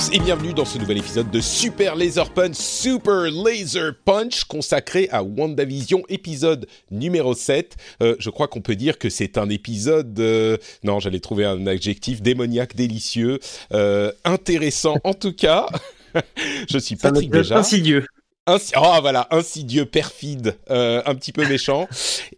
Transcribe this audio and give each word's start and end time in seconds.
tous 0.00 0.10
et 0.12 0.18
bienvenue 0.20 0.54
dans 0.54 0.64
ce 0.64 0.78
nouvel 0.78 0.98
épisode 0.98 1.30
de 1.30 1.40
Super 1.40 1.94
Laser 1.94 2.30
Punch, 2.30 2.54
Super 2.54 3.30
Laser 3.30 3.94
Punch, 4.04 4.44
consacré 4.44 5.08
à 5.10 5.22
WandaVision, 5.22 6.02
épisode 6.08 6.66
numéro 6.90 7.34
7. 7.34 7.76
Euh, 8.02 8.16
je 8.18 8.30
crois 8.30 8.48
qu'on 8.48 8.60
peut 8.60 8.76
dire 8.76 8.98
que 8.98 9.10
c'est 9.10 9.36
un 9.36 9.48
épisode... 9.50 10.18
euh, 10.20 10.56
non, 10.84 11.00
j'allais 11.00 11.20
trouver 11.20 11.44
un 11.44 11.66
adjectif 11.66 12.22
démoniaque, 12.22 12.76
délicieux, 12.76 13.40
euh, 13.72 14.12
intéressant 14.24 14.96
en 15.04 15.12
tout 15.12 15.34
cas. 15.34 15.66
je 16.70 16.78
suis 16.78 16.96
Patrick 16.96 17.30
déjà. 17.30 17.58
insidieux. 17.58 18.06
Insi- 18.46 18.72
oh 18.76 18.98
voilà, 19.00 19.28
insidieux, 19.30 19.84
perfide, 19.84 20.56
euh, 20.70 21.02
un 21.06 21.14
petit 21.14 21.30
peu 21.30 21.46
méchant. 21.46 21.86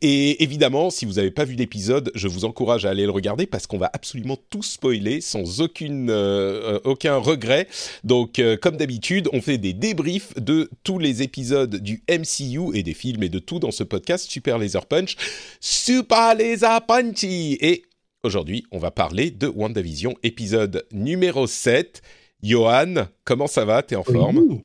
Et 0.03 0.43
évidemment, 0.43 0.91
si 0.91 1.07
vous 1.07 1.15
n'avez 1.15 1.31
pas 1.31 1.45
vu 1.45 1.55
l'épisode, 1.55 2.11
je 2.15 2.29
vous 2.29 2.45
encourage 2.45 2.85
à 2.85 2.91
aller 2.91 3.05
le 3.05 3.13
regarder 3.13 3.47
parce 3.47 3.67
qu'on 3.67 3.79
va 3.79 3.89
absolument 3.95 4.37
tout 4.51 4.63
spoiler 4.65 5.21
sans 5.21 5.61
aucune, 5.63 6.11
euh, 6.11 6.81
aucun 6.85 7.17
regret. 7.17 7.67
Donc, 8.05 8.41
euh, 8.41 8.57
comme 8.57 8.77
d'habitude, 8.77 9.29
on 9.33 9.41
fait 9.41 9.59
des 9.59 9.73
débriefs 9.73 10.35
de 10.35 10.69
tous 10.83 10.99
les 10.99 11.23
épisodes 11.23 11.77
du 11.77 12.03
MCU 12.11 12.77
et 12.77 12.83
des 12.83 12.95
films 12.95 13.23
et 13.23 13.29
de 13.31 13.39
tout 13.39 13.61
dans 13.61 13.71
ce 13.71 13.85
podcast 13.85 14.29
Super 14.29 14.59
Laser 14.59 14.85
Punch. 14.85 15.17
Super 15.61 16.35
Laser 16.35 16.85
Punchy 16.85 17.57
Et 17.61 17.85
aujourd'hui, 18.23 18.67
on 18.73 18.79
va 18.79 18.91
parler 18.91 19.31
de 19.31 19.47
WandaVision, 19.47 20.15
épisode 20.25 20.85
numéro 20.93 21.47
7. 21.47 22.03
Johan, 22.43 23.07
comment 23.25 23.47
ça 23.47 23.65
va? 23.65 23.83
T'es 23.85 23.95
en 23.95 24.03
forme? 24.03 24.61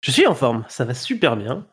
Je 0.00 0.10
suis 0.10 0.26
en 0.26 0.34
forme, 0.34 0.64
ça 0.68 0.84
va 0.84 0.94
super 0.94 1.36
bien. 1.36 1.66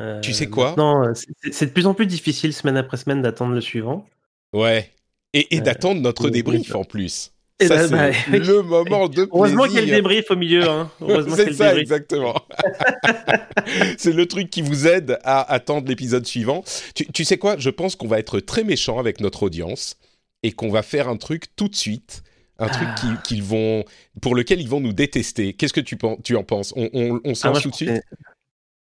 Euh, 0.00 0.20
Tu 0.20 0.32
sais 0.32 0.48
quoi? 0.48 0.68
maintenant, 0.70 1.04
euh, 1.06 1.12
c'est- 1.52 1.66
de 1.66 1.70
plus 1.70 1.86
en 1.86 1.94
plus 1.94 2.06
difficile 2.06 2.52
semaine 2.52 2.76
après 2.76 2.96
semaine 2.96 3.22
d'attendre 3.22 3.54
le 3.54 3.60
suivant. 3.60 4.06
Ouais. 4.52 4.90
Et, 5.34 5.54
et 5.56 5.58
Euh, 5.60 5.62
d'attendre 5.62 6.00
notre 6.00 6.30
débrief 6.30 6.74
en 6.74 6.84
plus. 6.84 7.32
Et 7.60 7.66
Ça, 7.66 7.88
bah, 7.88 8.12
c'est 8.12 8.30
bah, 8.30 8.38
le 8.38 8.62
moment 8.62 9.08
de. 9.08 9.28
Heureusement 9.32 9.64
qu'il 9.64 9.74
y 9.74 9.78
a 9.78 9.82
le 9.82 9.90
débrief 9.90 10.30
au 10.30 10.36
milieu. 10.36 10.68
Hein. 10.68 10.90
C'est 11.00 11.46
le 11.46 11.52
ça, 11.52 11.66
débrief. 11.66 11.78
exactement. 11.82 12.34
c'est 13.98 14.12
le 14.12 14.26
truc 14.26 14.48
qui 14.50 14.62
vous 14.62 14.86
aide 14.86 15.18
à 15.24 15.40
attendre 15.52 15.88
l'épisode 15.88 16.24
suivant. 16.26 16.62
Tu, 16.94 17.06
tu 17.12 17.24
sais 17.24 17.36
quoi? 17.38 17.56
Je 17.58 17.70
pense 17.70 17.96
qu'on 17.96 18.06
va 18.08 18.18
être 18.20 18.38
très 18.40 18.62
méchant 18.64 18.98
avec 18.98 19.20
notre 19.20 19.42
audience 19.42 19.96
et 20.44 20.52
qu'on 20.52 20.70
va 20.70 20.82
faire 20.82 21.08
un 21.08 21.16
truc 21.16 21.44
tout 21.56 21.68
de 21.68 21.74
suite. 21.74 22.22
Un 22.60 22.68
truc 22.68 22.88
Ah. 22.90 22.94
qui- 23.00 23.22
qu'ils 23.34 23.42
vont, 23.42 23.84
pour 24.20 24.34
lequel 24.34 24.60
ils 24.60 24.68
vont 24.68 24.80
nous 24.80 24.92
détester. 24.92 25.52
Qu'est-ce 25.54 25.72
que 25.72 25.80
tu, 25.80 25.96
tu 26.24 26.36
en 26.36 26.42
penses? 26.42 26.72
On, 26.76 26.90
on, 26.92 27.20
on 27.24 27.34
se 27.34 27.46
Ah, 27.46 27.52
tout 27.52 27.70
de 27.70 27.74
suite 27.74 27.90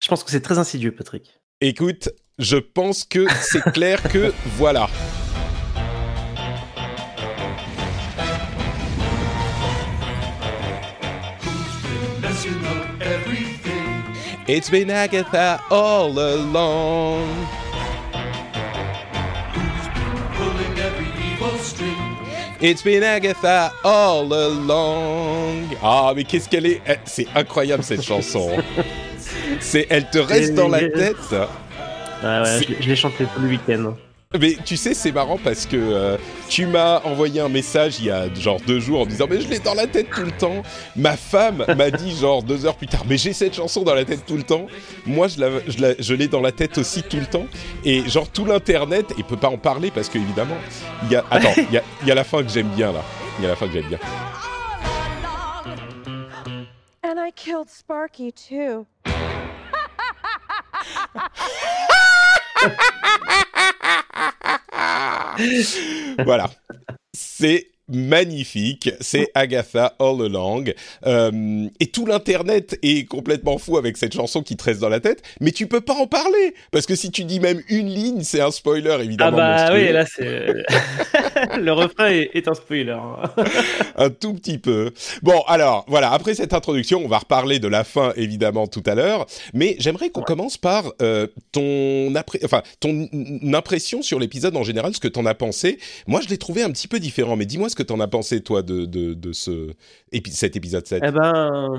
Je 0.02 0.08
pense 0.08 0.24
que 0.24 0.30
c'est 0.30 0.40
très 0.40 0.58
insidieux, 0.58 0.92
Patrick. 0.94 1.38
Écoute, 1.60 2.08
je 2.38 2.56
pense 2.56 3.04
que 3.04 3.26
c'est 3.42 3.62
clair 3.72 4.02
que 4.02 4.32
voilà. 4.56 4.88
It's 14.48 14.70
been 14.70 14.90
Agatha 14.90 15.60
all 15.70 16.16
along. 16.18 17.26
It's 22.60 22.82
been 22.82 23.02
Agatha 23.02 23.72
all 23.84 24.32
along. 24.32 25.68
Ah, 25.82 26.12
mais 26.16 26.24
qu'est-ce 26.24 26.48
qu'elle 26.48 26.66
est 26.66 26.80
C'est 27.04 27.26
incroyable 27.34 27.82
cette 27.82 28.02
chanson. 28.06 28.50
C'est, 29.60 29.86
elle 29.90 30.08
te 30.10 30.18
reste 30.18 30.54
dans 30.54 30.68
la 30.68 30.80
tête. 30.88 31.16
Ah 32.22 32.42
ouais, 32.42 32.48
C'est- 32.58 32.64
je 32.64 32.68
l'ai- 32.70 32.76
je 32.82 32.88
l'ai 32.88 32.96
chanté 32.96 33.24
tout 33.34 33.40
le 33.40 33.48
week-end. 33.48 33.94
Mais 34.40 34.56
tu 34.64 34.76
sais, 34.76 34.94
c'est 34.94 35.12
marrant 35.12 35.38
parce 35.42 35.66
que 35.66 35.76
euh, 35.76 36.16
tu 36.48 36.66
m'as 36.66 37.00
envoyé 37.04 37.40
un 37.40 37.48
message 37.48 37.96
il 38.00 38.06
y 38.06 38.10
a 38.10 38.32
genre 38.34 38.60
deux 38.66 38.80
jours 38.80 39.00
en 39.00 39.04
me 39.04 39.10
disant 39.10 39.26
mais 39.28 39.40
je 39.40 39.48
l'ai 39.48 39.58
dans 39.58 39.74
la 39.74 39.86
tête 39.86 40.08
tout 40.14 40.22
le 40.22 40.30
temps. 40.32 40.62
Ma 40.96 41.16
femme 41.16 41.64
m'a 41.76 41.90
dit 41.90 42.16
genre 42.16 42.42
deux 42.42 42.66
heures 42.66 42.76
plus 42.76 42.86
tard 42.86 43.02
mais 43.08 43.16
j'ai 43.18 43.32
cette 43.32 43.54
chanson 43.54 43.82
dans 43.82 43.94
la 43.94 44.04
tête 44.04 44.24
tout 44.26 44.36
le 44.36 44.42
temps. 44.42 44.66
Moi 45.06 45.28
je 45.28 45.40
la, 45.40 45.48
je 45.66 45.80
la- 45.80 45.94
je 45.98 46.14
l'ai 46.14 46.28
dans 46.28 46.40
la 46.40 46.52
tête 46.52 46.78
aussi 46.78 47.02
tout 47.02 47.18
le 47.18 47.26
temps. 47.26 47.46
Et 47.84 48.08
genre 48.08 48.28
tout 48.28 48.44
l'internet, 48.44 49.12
il 49.18 49.24
peut 49.24 49.36
pas 49.36 49.48
en 49.48 49.58
parler 49.58 49.90
parce 49.90 50.08
que 50.08 50.18
évidemment 50.18 50.56
il 51.04 51.12
y 51.12 51.16
a 51.16 51.24
attends 51.30 51.52
il 51.56 51.72
y 51.72 51.78
a, 51.78 51.82
il 52.02 52.08
y 52.08 52.10
a 52.10 52.14
la 52.14 52.24
fin 52.24 52.42
que 52.42 52.48
j'aime 52.50 52.68
bien 52.68 52.92
là. 52.92 53.02
Il 53.38 53.42
y 53.42 53.46
a 53.46 53.50
la 53.50 53.56
fin 53.56 53.66
que 53.66 53.72
j'aime 53.72 53.88
bien. 53.88 53.98
And 57.04 57.18
I 57.18 57.30
killed 57.34 57.68
Sparky 57.70 58.32
too. 58.32 58.86
voilà. 66.24 66.50
C'est 67.16 67.68
magnifique, 67.88 68.90
c'est 69.00 69.28
Agatha 69.34 69.94
All 70.00 70.20
Along. 70.22 70.74
Euh, 71.06 71.68
et 71.78 71.86
tout 71.86 72.04
l'internet 72.04 72.76
est 72.82 73.04
complètement 73.06 73.58
fou 73.58 73.76
avec 73.78 73.96
cette 73.96 74.12
chanson 74.12 74.42
qui 74.42 74.56
te 74.56 74.64
reste 74.64 74.80
dans 74.80 74.88
la 74.88 74.98
tête, 74.98 75.22
mais 75.40 75.52
tu 75.52 75.68
peux 75.68 75.80
pas 75.80 75.94
en 75.94 76.08
parler 76.08 76.54
parce 76.72 76.84
que 76.84 76.96
si 76.96 77.12
tu 77.12 77.22
dis 77.24 77.38
même 77.38 77.62
une 77.68 77.86
ligne, 77.88 78.22
c'est 78.22 78.40
un 78.40 78.50
spoiler 78.50 78.96
Ah 78.98 79.02
évidemment. 79.04 79.36
bah 79.36 79.56
monstrueux. 79.70 79.86
oui, 79.86 79.92
là 79.92 80.04
c'est. 80.04 80.64
le 81.60 81.72
refrain 81.72 82.08
est, 82.08 82.30
est 82.34 82.48
un 82.48 82.54
spoiler. 82.54 82.98
un 83.96 84.10
tout 84.10 84.34
petit 84.34 84.58
peu. 84.58 84.92
Bon, 85.22 85.40
alors 85.46 85.84
voilà, 85.88 86.12
après 86.12 86.34
cette 86.34 86.52
introduction, 86.52 87.02
on 87.04 87.08
va 87.08 87.18
reparler 87.18 87.58
de 87.58 87.68
la 87.68 87.84
fin 87.84 88.12
évidemment 88.16 88.66
tout 88.66 88.82
à 88.86 88.94
l'heure, 88.94 89.26
mais 89.54 89.76
j'aimerais 89.78 90.10
qu'on 90.10 90.22
commence 90.22 90.56
par 90.56 90.92
euh, 91.02 91.26
ton, 91.52 92.12
enfin, 92.44 92.62
ton 92.80 93.08
impression 93.52 94.02
sur 94.02 94.18
l'épisode 94.18 94.56
en 94.56 94.62
général, 94.62 94.94
ce 94.94 95.00
que 95.00 95.08
t'en 95.08 95.26
as 95.26 95.34
pensé. 95.34 95.78
Moi, 96.06 96.20
je 96.20 96.28
l'ai 96.28 96.38
trouvé 96.38 96.62
un 96.62 96.70
petit 96.70 96.88
peu 96.88 96.98
différent, 96.98 97.36
mais 97.36 97.46
dis-moi 97.46 97.68
ce 97.68 97.76
que 97.76 97.82
t'en 97.82 98.00
as 98.00 98.08
pensé 98.08 98.42
toi 98.42 98.62
de, 98.62 98.84
de, 98.84 99.14
de 99.14 99.32
ce, 99.32 99.72
épi- 100.12 100.32
cet 100.32 100.56
épisode 100.56 100.86
7. 100.86 101.02
Eh 101.06 101.10
ben, 101.10 101.70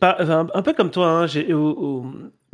pas, 0.00 0.16
un 0.20 0.62
peu 0.62 0.72
comme 0.72 0.90
toi, 0.90 1.08
hein, 1.08 1.26
j'ai, 1.26 1.48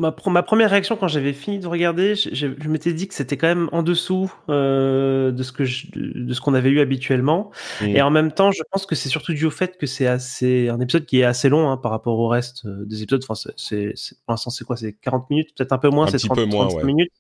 ma, 0.00 0.42
première 0.42 0.70
réaction 0.70 0.96
quand 0.96 1.08
j'avais 1.08 1.32
fini 1.32 1.58
de 1.58 1.66
regarder, 1.66 2.14
je, 2.14 2.30
je- 2.32 2.46
je 2.58 2.68
m'étais 2.68 2.92
dit 2.92 3.06
que 3.06 3.14
c'était 3.14 3.36
quand 3.36 3.46
même 3.48 3.68
en 3.72 3.82
dessous 3.82 4.32
euh, 4.48 5.30
de 5.30 5.42
ce 5.42 5.52
que 5.52 5.64
je- 5.64 5.86
de, 5.94 6.32
ce 6.32 6.40
qu'on 6.40 6.54
avait 6.54 6.70
eu 6.70 6.80
habituellement. 6.80 7.50
Et 7.82 8.00
en 8.02 8.10
même 8.10 8.32
temps, 8.32 8.50
je 8.50 8.62
pense 8.72 8.86
que 8.86 8.94
c'est 8.94 9.08
surtout 9.08 9.32
dû 9.34 9.44
au 9.46 9.50
fait 9.50 9.76
que 9.78 9.86
c'est 9.86 10.06
assez 10.06 10.68
un 10.68 10.80
épisode 10.80 11.06
qui 11.06 11.20
est 11.20 11.24
assez 11.24 11.48
long 11.48 11.70
hein, 11.70 11.76
par 11.76 11.90
rapport 11.92 12.18
au 12.18 12.28
reste 12.28 12.64
euh, 12.66 12.84
des 12.86 13.02
épisodes. 13.02 13.22
Enfin, 13.28 13.50
c'est, 13.56 13.94
pour 14.26 14.32
l'instant, 14.32 14.50
c'est 14.50 14.64
quoi? 14.64 14.76
C'est 14.76 14.92
40 14.94 15.28
minutes, 15.30 15.50
peut-être 15.56 15.72
un 15.72 15.78
peu 15.78 15.90
moins. 15.90 16.06
C'est 16.06 16.16
petit 16.16 16.26
30, 16.26 16.36
peu 16.38 16.44
moins, 16.46 16.66
35 16.68 16.78
ouais. 16.78 16.84
minutes. 16.84 17.12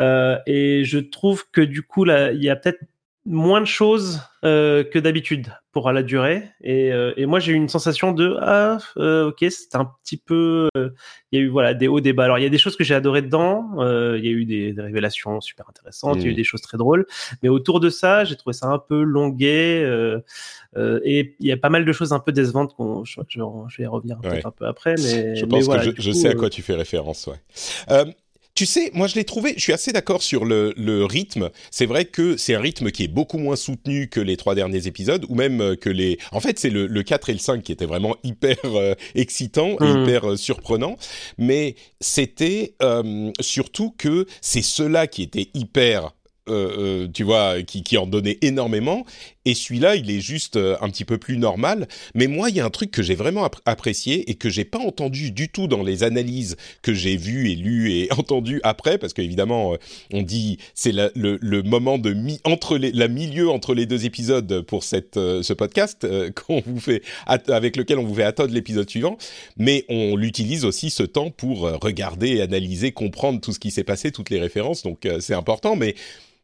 Euh, 0.00 0.38
et 0.46 0.84
je 0.84 0.98
trouve 0.98 1.44
que 1.50 1.60
du 1.60 1.82
coup, 1.82 2.04
là, 2.04 2.32
il 2.32 2.42
y 2.42 2.48
a 2.50 2.56
peut-être 2.56 2.80
moins 3.28 3.60
de 3.60 3.66
choses 3.66 4.20
euh, 4.44 4.82
que 4.84 4.98
d'habitude 4.98 5.48
pour 5.72 5.92
la 5.92 6.02
durée. 6.02 6.42
Et, 6.62 6.92
euh, 6.92 7.12
et 7.16 7.26
moi, 7.26 7.38
j'ai 7.40 7.52
eu 7.52 7.54
une 7.54 7.68
sensation 7.68 8.12
de 8.12 8.36
ah, 8.40 8.78
euh, 8.96 9.28
ok, 9.28 9.44
c'est 9.50 9.74
un 9.76 9.90
petit 10.02 10.16
peu. 10.16 10.68
Il 10.74 11.38
y 11.38 11.42
a 11.42 11.44
eu 11.44 11.48
voilà 11.48 11.74
des 11.74 11.86
hauts, 11.88 12.00
des 12.00 12.12
bas. 12.12 12.24
Alors, 12.24 12.38
il 12.38 12.42
y 12.42 12.46
a 12.46 12.50
des 12.50 12.58
choses 12.58 12.74
que 12.76 12.84
j'ai 12.84 12.94
adorées 12.94 13.22
dedans. 13.22 13.70
Il 14.16 14.24
y 14.24 14.28
a 14.28 14.32
eu 14.32 14.44
des, 14.44 14.72
des 14.72 14.82
révélations 14.82 15.40
super 15.40 15.68
intéressantes. 15.68 16.16
Il 16.16 16.22
y 16.24 16.26
a 16.26 16.30
eu 16.30 16.34
des 16.34 16.44
choses 16.44 16.62
très 16.62 16.78
drôles. 16.78 17.06
Mais 17.42 17.48
autour 17.48 17.80
de 17.80 17.90
ça, 17.90 18.24
j'ai 18.24 18.36
trouvé 18.36 18.54
ça 18.54 18.66
un 18.68 18.78
peu 18.78 19.04
euh, 20.76 21.00
et 21.04 21.34
il 21.40 21.46
y 21.46 21.52
a 21.52 21.56
pas 21.56 21.70
mal 21.70 21.84
de 21.84 21.92
choses 21.92 22.12
un 22.12 22.18
peu 22.20 22.32
décevantes. 22.32 22.74
qu'on 22.74 23.04
je, 23.04 23.20
je, 23.28 23.40
je 23.68 23.76
vais 23.78 23.84
y 23.84 23.86
revenir 23.86 24.18
Ouais. 24.22 24.30
peut-être 24.30 24.46
un 24.46 24.50
peu 24.50 24.66
après. 24.66 24.94
Mais 24.98 25.36
Je 25.36 25.44
mais 25.44 25.50
pense 25.50 25.64
voilà, 25.64 25.82
que 25.82 25.86
je, 25.90 25.94
du 25.94 26.02
je 26.02 26.10
coup, 26.10 26.16
sais 26.16 26.28
à 26.28 26.34
quoi 26.34 26.50
tu 26.50 26.62
fais 26.62 26.74
référence, 26.74 27.26
ouais. 27.26 27.36
Tu 28.58 28.66
sais, 28.66 28.90
moi 28.92 29.06
je 29.06 29.14
l'ai 29.14 29.22
trouvé, 29.22 29.54
je 29.56 29.62
suis 29.62 29.72
assez 29.72 29.92
d'accord 29.92 30.20
sur 30.20 30.44
le, 30.44 30.74
le 30.76 31.04
rythme. 31.04 31.50
C'est 31.70 31.86
vrai 31.86 32.06
que 32.06 32.36
c'est 32.36 32.56
un 32.56 32.60
rythme 32.60 32.90
qui 32.90 33.04
est 33.04 33.08
beaucoup 33.08 33.38
moins 33.38 33.54
soutenu 33.54 34.08
que 34.08 34.18
les 34.18 34.36
trois 34.36 34.56
derniers 34.56 34.88
épisodes, 34.88 35.24
ou 35.28 35.36
même 35.36 35.60
euh, 35.60 35.76
que 35.76 35.88
les... 35.88 36.18
En 36.32 36.40
fait, 36.40 36.58
c'est 36.58 36.68
le, 36.70 36.88
le 36.88 37.02
4 37.04 37.30
et 37.30 37.34
le 37.34 37.38
5 37.38 37.62
qui 37.62 37.70
étaient 37.70 37.86
vraiment 37.86 38.16
hyper 38.24 38.56
euh, 38.64 38.94
excitants 39.14 39.76
et 39.80 39.84
Mhm. 39.84 40.02
hyper 40.02 40.30
euh, 40.32 40.36
surprenants. 40.36 40.96
Mais 41.38 41.76
c'était 42.00 42.74
euh, 42.82 43.30
surtout 43.40 43.94
que 43.96 44.26
c'est 44.40 44.62
ceux-là 44.62 45.06
qui 45.06 45.22
étaient 45.22 45.50
hyper 45.54 46.10
euh, 46.48 47.08
tu 47.12 47.24
vois, 47.24 47.62
qui, 47.62 47.82
qui 47.82 47.96
en 47.96 48.06
donnait 48.06 48.38
énormément. 48.42 49.04
Et 49.44 49.54
celui-là, 49.54 49.96
il 49.96 50.10
est 50.10 50.20
juste 50.20 50.56
un 50.56 50.90
petit 50.90 51.06
peu 51.06 51.16
plus 51.16 51.38
normal. 51.38 51.88
Mais 52.14 52.26
moi, 52.26 52.50
il 52.50 52.56
y 52.56 52.60
a 52.60 52.66
un 52.66 52.70
truc 52.70 52.90
que 52.90 53.02
j'ai 53.02 53.14
vraiment 53.14 53.48
apprécié 53.64 54.30
et 54.30 54.34
que 54.34 54.50
j'ai 54.50 54.66
pas 54.66 54.78
entendu 54.78 55.30
du 55.30 55.48
tout 55.48 55.68
dans 55.68 55.82
les 55.82 56.02
analyses 56.02 56.56
que 56.82 56.92
j'ai 56.92 57.16
vues 57.16 57.50
et 57.50 57.54
lues 57.54 57.92
et 57.92 58.12
entendues 58.18 58.60
après, 58.62 58.98
parce 58.98 59.14
qu'évidemment, 59.14 59.74
on 60.12 60.20
dit 60.22 60.58
c'est 60.74 60.92
le, 60.92 61.10
le, 61.14 61.62
moment 61.62 61.96
de 61.96 62.12
mi 62.12 62.40
entre 62.44 62.76
les, 62.76 62.92
la 62.92 63.08
milieu 63.08 63.48
entre 63.48 63.72
les 63.74 63.86
deux 63.86 64.04
épisodes 64.04 64.60
pour 64.62 64.84
cette 64.84 65.14
ce 65.14 65.52
podcast 65.54 66.06
qu'on 66.34 66.60
vous 66.66 66.80
fait 66.80 67.02
avec 67.26 67.76
lequel 67.76 67.98
on 67.98 68.04
vous 68.04 68.16
fait 68.16 68.24
attendre 68.24 68.52
l'épisode 68.52 68.90
suivant. 68.90 69.16
Mais 69.56 69.86
on 69.88 70.14
l'utilise 70.14 70.66
aussi 70.66 70.90
ce 70.90 71.04
temps 71.04 71.30
pour 71.30 71.60
regarder, 71.60 72.42
analyser, 72.42 72.92
comprendre 72.92 73.40
tout 73.40 73.52
ce 73.52 73.58
qui 73.58 73.70
s'est 73.70 73.84
passé, 73.84 74.12
toutes 74.12 74.28
les 74.28 74.40
références. 74.40 74.82
Donc 74.82 75.08
c'est 75.20 75.34
important. 75.34 75.76
Mais 75.76 75.94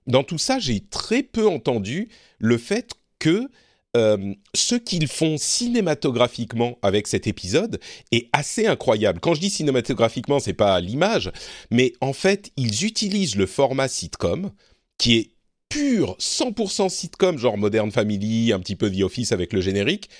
dans 0.07 0.23
tout 0.23 0.39
ça, 0.39 0.59
j'ai 0.59 0.81
très 0.81 1.23
peu 1.23 1.49
entendu 1.49 2.09
le 2.39 2.59
fait 2.59 2.93
que 3.19 3.49
euh, 3.97 4.35
ce 4.55 4.75
qu'ils 4.75 5.07
font 5.07 5.37
cinématographiquement 5.39 6.79
avec 6.83 7.07
cet 7.07 7.27
épisode 7.27 7.79
est 8.11 8.29
assez 8.33 8.67
incroyable. 8.67 9.21
Quand 9.21 9.35
je 9.35 9.41
dis 9.41 9.51
cinématographiquement, 9.51 10.41
c'est 10.41 10.53
pas 10.53 10.81
l'image, 10.81 11.31
mais 11.71 11.93
en 12.01 12.13
fait, 12.13 12.51
ils 12.57 12.85
utilisent 12.85 13.37
le 13.37 13.47
format 13.47 13.89
sitcom 13.89 14.51
qui 14.99 15.17
est 15.17 15.31
pur 15.69 16.17
100% 16.19 16.89
sitcom, 16.89 17.39
genre 17.39 17.57
Modern 17.57 17.91
Family, 17.91 18.53
un 18.53 18.61
petit 18.61 18.77
peu 18.77 18.91
The 18.91 19.03
Office 19.03 19.33
avec 19.33 19.53
le 19.53 19.61
générique. 19.61 20.11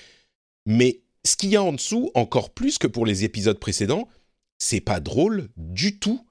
Mais 0.65 1.01
ce 1.25 1.35
qu'il 1.35 1.49
y 1.49 1.55
a 1.55 1.63
en 1.63 1.73
dessous, 1.73 2.11
encore 2.13 2.53
plus 2.53 2.77
que 2.77 2.87
pour 2.87 3.05
les 3.05 3.23
épisodes 3.23 3.59
précédents, 3.59 4.07
c'est 4.57 4.81
pas 4.81 4.99
drôle 4.99 5.49
du 5.57 5.99
tout 5.99 6.24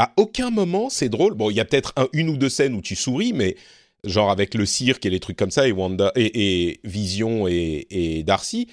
à 0.00 0.14
aucun 0.16 0.48
moment 0.48 0.88
c'est 0.88 1.10
drôle. 1.10 1.34
Bon, 1.34 1.50
il 1.50 1.56
y 1.56 1.60
a 1.60 1.66
peut-être 1.66 1.92
une 2.14 2.30
ou 2.30 2.38
deux 2.38 2.48
scènes 2.48 2.72
où 2.72 2.80
tu 2.80 2.96
souris, 2.96 3.34
mais 3.34 3.56
genre 4.02 4.30
avec 4.30 4.54
le 4.54 4.64
cirque 4.64 5.04
et 5.04 5.10
les 5.10 5.20
trucs 5.20 5.36
comme 5.36 5.50
ça, 5.50 5.68
et 5.68 5.72
Wanda 5.72 6.10
et, 6.16 6.80
Vision 6.84 7.46
et, 7.46 8.22
Darcy. 8.26 8.66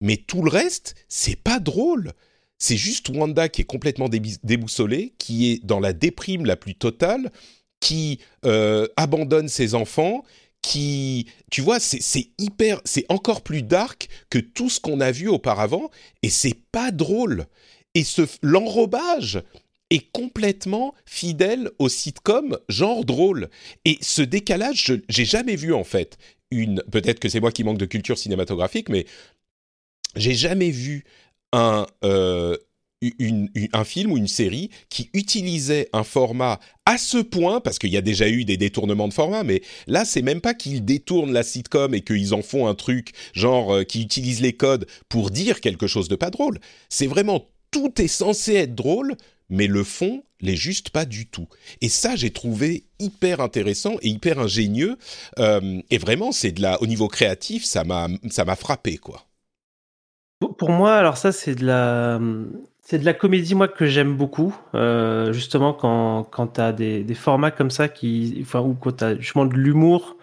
Mais 0.00 0.16
tout 0.16 0.42
le 0.42 0.50
reste, 0.50 0.96
c'est 1.08 1.40
pas 1.40 1.60
drôle. 1.60 2.14
C'est 2.58 2.76
juste 2.76 3.10
Wanda 3.10 3.48
qui 3.48 3.60
est 3.62 3.66
complètement 3.66 4.08
déboussolée, 4.08 5.14
qui 5.18 5.52
est 5.52 5.64
dans 5.64 5.78
la 5.78 5.92
déprime 5.92 6.44
la 6.44 6.56
plus 6.56 6.74
totale, 6.74 7.30
qui 7.78 8.18
euh, 8.44 8.88
abandonne 8.96 9.48
ses 9.48 9.76
enfants, 9.76 10.24
qui, 10.62 11.28
tu 11.48 11.60
vois, 11.60 11.78
c'est 11.78 12.30
hyper, 12.38 12.80
c'est 12.84 13.06
encore 13.08 13.42
plus 13.42 13.62
dark 13.62 14.08
que 14.30 14.40
tout 14.40 14.68
ce 14.68 14.80
qu'on 14.80 15.00
a 15.00 15.12
vu 15.12 15.28
auparavant, 15.28 15.90
et 16.24 16.28
c'est 16.28 16.58
pas 16.72 16.90
drôle. 16.90 17.46
Et 17.94 18.02
ce 18.02 18.22
l'enrobage 18.42 19.42
est 19.90 20.10
complètement 20.12 20.94
fidèle 21.04 21.70
au 21.78 21.88
sitcom 21.88 22.58
genre 22.68 23.04
drôle. 23.04 23.48
Et 23.84 23.98
ce 24.00 24.22
décalage, 24.22 24.92
j'ai 25.08 25.24
jamais 25.24 25.56
vu 25.56 25.72
en 25.72 25.84
fait 25.84 26.18
une. 26.50 26.82
Peut-être 26.90 27.20
que 27.20 27.28
c'est 27.28 27.40
moi 27.40 27.52
qui 27.52 27.64
manque 27.64 27.78
de 27.78 27.86
culture 27.86 28.18
cinématographique, 28.18 28.88
mais 28.88 29.06
j'ai 30.16 30.34
jamais 30.34 30.70
vu 30.70 31.04
un. 31.52 31.86
Euh, 32.04 32.56
un 33.72 33.84
film 33.84 34.12
ou 34.12 34.16
une 34.16 34.26
série 34.26 34.70
qui 34.88 35.10
utilisait 35.12 35.88
un 35.92 36.02
format 36.02 36.58
à 36.86 36.96
ce 36.96 37.18
point, 37.18 37.60
parce 37.60 37.78
qu'il 37.78 37.90
y 37.90 37.96
a 37.96 38.02
déjà 38.02 38.28
eu 38.28 38.44
des 38.44 38.56
détournements 38.56 39.06
de 39.06 39.12
format, 39.12 39.42
mais 39.42 39.60
là, 39.86 40.06
c'est 40.06 40.22
même 40.22 40.40
pas 40.40 40.54
qu'ils 40.54 40.84
détournent 40.84 41.32
la 41.32 41.42
sitcom 41.42 41.94
et 41.94 42.00
qu'ils 42.00 42.32
en 42.32 42.42
font 42.42 42.66
un 42.66 42.74
truc, 42.74 43.12
genre, 43.34 43.74
euh, 43.74 43.82
qui 43.84 44.00
utilise 44.00 44.40
les 44.40 44.54
codes 44.54 44.86
pour 45.10 45.30
dire 45.30 45.60
quelque 45.60 45.86
chose 45.86 46.08
de 46.08 46.16
pas 46.16 46.30
drôle. 46.30 46.58
C'est 46.88 47.06
vraiment 47.06 47.48
tout 47.70 48.00
est 48.00 48.08
censé 48.08 48.54
être 48.54 48.74
drôle, 48.74 49.16
mais 49.48 49.66
le 49.66 49.84
fond 49.84 50.22
l'est 50.40 50.56
juste 50.56 50.90
pas 50.90 51.04
du 51.04 51.26
tout. 51.26 51.48
Et 51.80 51.88
ça, 51.88 52.16
j'ai 52.16 52.30
trouvé 52.30 52.84
hyper 52.98 53.40
intéressant 53.40 53.94
et 54.02 54.08
hyper 54.08 54.38
ingénieux. 54.38 54.96
Euh, 55.38 55.80
et 55.90 55.98
vraiment, 55.98 56.32
c'est 56.32 56.52
de 56.52 56.62
la, 56.62 56.80
au 56.82 56.86
niveau 56.86 57.08
créatif, 57.08 57.64
ça 57.64 57.84
m'a, 57.84 58.08
ça 58.30 58.44
m'a 58.44 58.56
frappé, 58.56 58.98
quoi. 58.98 59.22
Pour 60.58 60.70
moi, 60.70 60.94
alors 60.94 61.16
ça, 61.16 61.32
c'est 61.32 61.54
de 61.54 61.64
la, 61.64 62.20
c'est 62.82 62.98
de 62.98 63.06
la 63.06 63.14
comédie, 63.14 63.54
moi, 63.54 63.68
que 63.68 63.86
j'aime 63.86 64.16
beaucoup. 64.16 64.54
Euh, 64.74 65.32
justement, 65.32 65.72
quand, 65.72 66.24
quand 66.24 66.48
tu 66.48 66.60
as 66.60 66.72
des, 66.72 67.14
formats 67.14 67.50
comme 67.50 67.70
ça, 67.70 67.88
qui, 67.88 68.44
ou 68.54 68.74
quand 68.74 68.98
tu 68.98 69.04
as 69.04 69.18
justement 69.18 69.46
de 69.46 69.54
l'humour, 69.54 70.18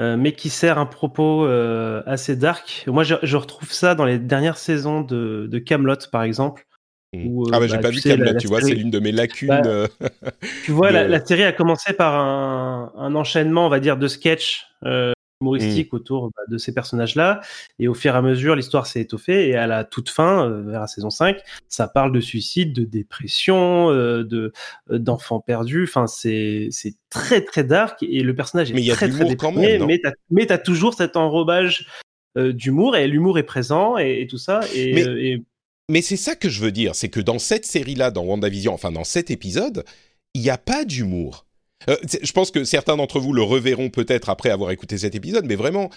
euh, 0.00 0.16
mais 0.16 0.32
qui 0.32 0.50
sert 0.50 0.78
un 0.78 0.86
propos 0.86 1.46
assez 2.06 2.34
dark. 2.34 2.84
Moi, 2.88 3.04
je, 3.04 3.14
je, 3.22 3.36
retrouve 3.36 3.70
ça 3.72 3.94
dans 3.94 4.04
les 4.04 4.18
dernières 4.18 4.58
saisons 4.58 5.02
de, 5.02 5.46
de 5.48 5.58
Camelot, 5.60 5.94
par 6.10 6.24
exemple, 6.24 6.66
Ah 7.52 7.60
bah, 7.60 7.66
j'ai 7.66 7.76
bah, 7.76 7.82
pas 7.82 7.90
vu 7.90 8.00
Camelot, 8.00 8.34
tu 8.38 8.46
vois, 8.46 8.60
c'est 8.60 8.74
l'une 8.74 8.90
de 8.90 8.98
mes 8.98 9.12
lacunes. 9.12 9.48
Bah, 9.48 9.62
euh, 9.66 9.88
tu 10.64 10.72
vois, 10.72 10.90
la, 10.90 11.24
série 11.24 11.44
a 11.44 11.52
commencé 11.52 11.92
par 11.92 12.14
un, 12.14 12.92
un, 12.96 13.14
enchaînement, 13.14 13.66
on 13.66 13.68
va 13.68 13.80
dire, 13.80 13.96
de 13.96 14.08
sketchs 14.08 14.66
euh, 14.84 15.12
humoristiques 15.40 15.92
mmh. 15.92 15.96
autour 15.96 16.30
bah, 16.36 16.42
de 16.48 16.58
ces 16.58 16.72
personnages-là, 16.72 17.40
et 17.78 17.88
au 17.88 17.94
fur 17.94 18.14
et 18.14 18.18
à 18.18 18.22
mesure, 18.22 18.56
l'histoire 18.56 18.86
s'est 18.86 19.00
étoffée, 19.00 19.48
et 19.48 19.56
à 19.56 19.66
la 19.66 19.84
toute 19.84 20.08
fin, 20.08 20.48
euh, 20.48 20.62
vers 20.62 20.80
la 20.80 20.86
saison 20.86 21.10
5, 21.10 21.38
ça 21.68 21.88
parle 21.88 22.12
de 22.12 22.20
suicide, 22.20 22.72
de 22.72 22.84
dépression, 22.84 23.90
de 23.90 24.52
d'enfants 24.90 25.40
perdus, 25.40 25.84
enfin, 25.84 26.06
c'est 26.06 26.68
c'est 26.70 26.94
très 27.10 27.42
très 27.42 27.64
dark, 27.64 28.02
et 28.02 28.22
le 28.22 28.34
personnage 28.34 28.70
est 28.70 28.74
mais 28.74 28.86
très 28.88 29.08
très 29.08 29.24
déprimé, 29.24 29.78
mais 30.30 30.46
t'as 30.46 30.54
as 30.54 30.58
toujours 30.58 30.94
cet 30.94 31.16
enrobage 31.16 31.86
d'humour, 32.36 32.96
et 32.96 33.06
l'humour 33.06 33.38
est 33.38 33.44
présent, 33.44 33.96
et, 33.96 34.26
tout 34.28 34.38
ça, 34.38 34.60
et, 34.74 35.00
et 35.00 35.44
mais 35.88 36.02
c'est 36.02 36.16
ça 36.16 36.34
que 36.36 36.48
je 36.48 36.60
veux 36.60 36.72
dire, 36.72 36.94
c'est 36.94 37.08
que 37.08 37.20
dans 37.20 37.38
cette 37.38 37.66
série-là, 37.66 38.10
dans 38.10 38.24
WandaVision, 38.24 38.72
enfin 38.72 38.92
dans 38.92 39.04
cet 39.04 39.30
épisode, 39.30 39.84
il 40.34 40.42
n'y 40.42 40.50
a 40.50 40.58
pas 40.58 40.84
d'humour. 40.84 41.46
Euh, 41.88 41.96
je 42.22 42.32
pense 42.32 42.50
que 42.50 42.64
certains 42.64 42.96
d'entre 42.96 43.20
vous 43.20 43.32
le 43.32 43.42
reverront 43.42 43.90
peut-être 43.90 44.30
après 44.30 44.50
avoir 44.50 44.70
écouté 44.70 44.98
cet 44.98 45.14
épisode, 45.14 45.44
mais 45.44 45.56
vraiment, 45.56 45.90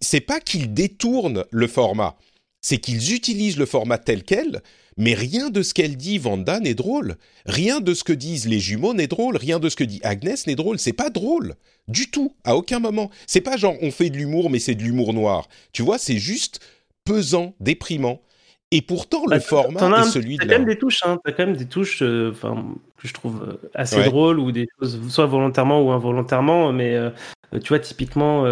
c'est 0.00 0.20
pas 0.20 0.40
qu'ils 0.40 0.74
détournent 0.74 1.44
le 1.50 1.66
format, 1.66 2.16
c'est 2.60 2.78
qu'ils 2.78 3.14
utilisent 3.14 3.56
le 3.56 3.66
format 3.66 3.98
tel 3.98 4.22
quel, 4.22 4.62
mais 4.96 5.14
rien 5.14 5.48
de 5.48 5.62
ce 5.62 5.72
qu'elle 5.72 5.96
dit 5.96 6.18
Wanda 6.18 6.60
n'est 6.60 6.74
drôle. 6.74 7.16
Rien 7.46 7.80
de 7.80 7.94
ce 7.94 8.04
que 8.04 8.12
disent 8.12 8.46
les 8.46 8.60
jumeaux 8.60 8.92
n'est 8.92 9.06
drôle. 9.06 9.38
Rien 9.38 9.58
de 9.58 9.70
ce 9.70 9.76
que 9.76 9.84
dit 9.84 10.00
Agnès 10.02 10.46
n'est 10.46 10.56
drôle. 10.56 10.78
C'est 10.78 10.92
pas 10.92 11.08
drôle. 11.08 11.54
Du 11.88 12.10
tout. 12.10 12.34
À 12.44 12.54
aucun 12.54 12.80
moment. 12.80 13.10
C'est 13.26 13.40
pas 13.40 13.56
genre 13.56 13.76
on 13.80 13.90
fait 13.90 14.10
de 14.10 14.18
l'humour, 14.18 14.50
mais 14.50 14.58
c'est 14.58 14.74
de 14.74 14.82
l'humour 14.82 15.14
noir. 15.14 15.48
Tu 15.72 15.80
vois, 15.82 15.96
c'est 15.96 16.18
juste 16.18 16.60
pesant, 17.04 17.54
déprimant. 17.60 18.20
Et 18.72 18.82
pourtant, 18.82 19.24
le 19.24 19.30
bah, 19.30 19.40
format 19.40 20.00
est 20.00 20.10
celui 20.10 20.36
de. 20.36 20.42
T'as 20.42 20.46
quand 20.46 20.58
même 20.60 20.68
des 20.68 20.78
touches, 20.78 21.02
hein. 21.04 21.18
T'as 21.24 21.32
quand 21.32 21.46
même 21.46 21.56
des 21.56 21.66
touches, 21.66 22.02
euh, 22.02 22.32
que 23.00 23.08
je 23.08 23.14
trouve 23.14 23.42
euh, 23.42 23.68
assez 23.74 24.02
drôles 24.04 24.38
ou 24.38 24.52
des 24.52 24.66
choses, 24.78 25.00
soit 25.08 25.26
volontairement 25.26 25.82
ou 25.82 25.90
involontairement, 25.90 26.72
mais 26.72 26.94
euh, 26.94 27.10
tu 27.62 27.68
vois, 27.68 27.78
typiquement, 27.80 28.44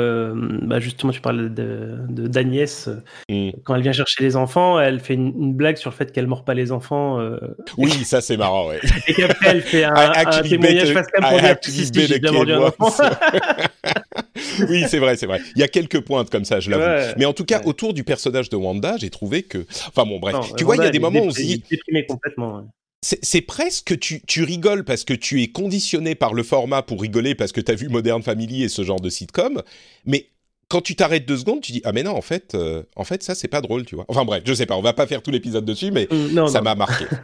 bah 0.62 0.80
justement, 0.80 1.12
tu 1.12 1.20
parles 1.20 1.54
de 1.54 2.26
d'Agnès 2.26 2.88
mmh. 3.28 3.50
quand 3.62 3.76
elle 3.76 3.82
vient 3.82 3.92
chercher 3.92 4.24
les 4.24 4.34
enfants, 4.34 4.80
elle 4.80 4.98
fait 4.98 5.14
une, 5.14 5.54
blague 5.54 5.76
sur 5.76 5.90
le 5.90 5.94
fait 5.94 6.10
qu'elle 6.10 6.26
mord 6.26 6.44
pas 6.44 6.54
les 6.54 6.72
enfants. 6.72 7.18
Oui, 7.76 7.90
ça 8.04 8.20
c'est 8.20 8.36
marrant, 8.36 8.68
ouais. 8.68 8.80
Et 9.06 9.14
qu'après 9.14 9.50
elle 9.50 9.62
fait 9.62 9.84
un, 9.84 9.94
un 9.94 10.42
témoignage 10.42 10.92
face 10.92 11.06
cam 11.08 11.22
pour 11.22 11.40
dire 11.40 11.56
si, 11.62 11.86
si, 11.86 12.06
j'ai 12.06 12.18
bien 12.18 12.32
mordu 12.32 12.52
un 12.52 12.62
enfant. 12.62 12.90
oui, 14.68 14.84
c'est 14.88 14.98
vrai, 14.98 15.16
c'est 15.16 15.26
vrai. 15.26 15.40
Il 15.54 15.60
y 15.60 15.64
a 15.64 15.68
quelques 15.68 16.00
pointes 16.00 16.30
comme 16.30 16.44
ça, 16.44 16.60
je 16.60 16.70
l'avoue. 16.70 17.12
Mais 17.18 17.24
en 17.24 17.32
tout 17.32 17.44
cas, 17.44 17.62
autour 17.64 17.94
du 17.94 18.04
personnage 18.04 18.48
de 18.48 18.56
Wanda, 18.56 18.96
j'ai 18.96 19.10
trouvé 19.10 19.42
que. 19.42 19.66
Enfin 19.88 20.04
bon, 20.04 20.18
bref. 20.18 20.36
tu 20.56 20.64
vois, 20.64 20.76
il 20.76 20.82
y 20.82 20.86
a 20.86 20.90
des 20.90 20.98
moments 20.98 21.20
où 21.20 21.26
on 21.26 21.30
se 21.30 21.40
dit. 21.40 21.62
complètement. 22.08 22.64
C'est 23.00 23.42
presque 23.42 23.86
que 23.86 23.94
tu, 23.94 24.20
tu 24.26 24.42
rigoles 24.42 24.84
parce 24.84 25.04
que 25.04 25.14
tu 25.14 25.40
es 25.42 25.48
conditionné 25.48 26.16
par 26.16 26.34
le 26.34 26.42
format 26.42 26.82
pour 26.82 27.00
rigoler 27.00 27.36
parce 27.36 27.52
que 27.52 27.60
tu 27.60 27.70
as 27.70 27.76
vu 27.76 27.88
Modern 27.88 28.22
Family 28.22 28.64
et 28.64 28.68
ce 28.68 28.82
genre 28.82 29.00
de 29.00 29.08
sitcom, 29.08 29.62
mais 30.04 30.30
quand 30.68 30.80
tu 30.80 30.96
t'arrêtes 30.96 31.26
deux 31.26 31.36
secondes, 31.36 31.60
tu 31.60 31.70
dis 31.70 31.80
ah 31.84 31.92
mais 31.92 32.02
non 32.02 32.10
en 32.10 32.20
fait 32.20 32.54
euh, 32.54 32.82
en 32.96 33.04
fait 33.04 33.22
ça 33.22 33.34
c'est 33.36 33.48
pas 33.48 33.60
drôle 33.60 33.84
tu 33.86 33.94
vois. 33.94 34.04
Enfin 34.08 34.24
bref, 34.24 34.42
je 34.44 34.52
sais 34.52 34.66
pas, 34.66 34.76
on 34.76 34.82
va 34.82 34.94
pas 34.94 35.06
faire 35.06 35.22
tout 35.22 35.30
l'épisode 35.30 35.64
dessus, 35.64 35.92
mais 35.92 36.08
mm, 36.10 36.48
ça 36.48 36.60
m'a 36.60 36.74
marqué. 36.74 37.04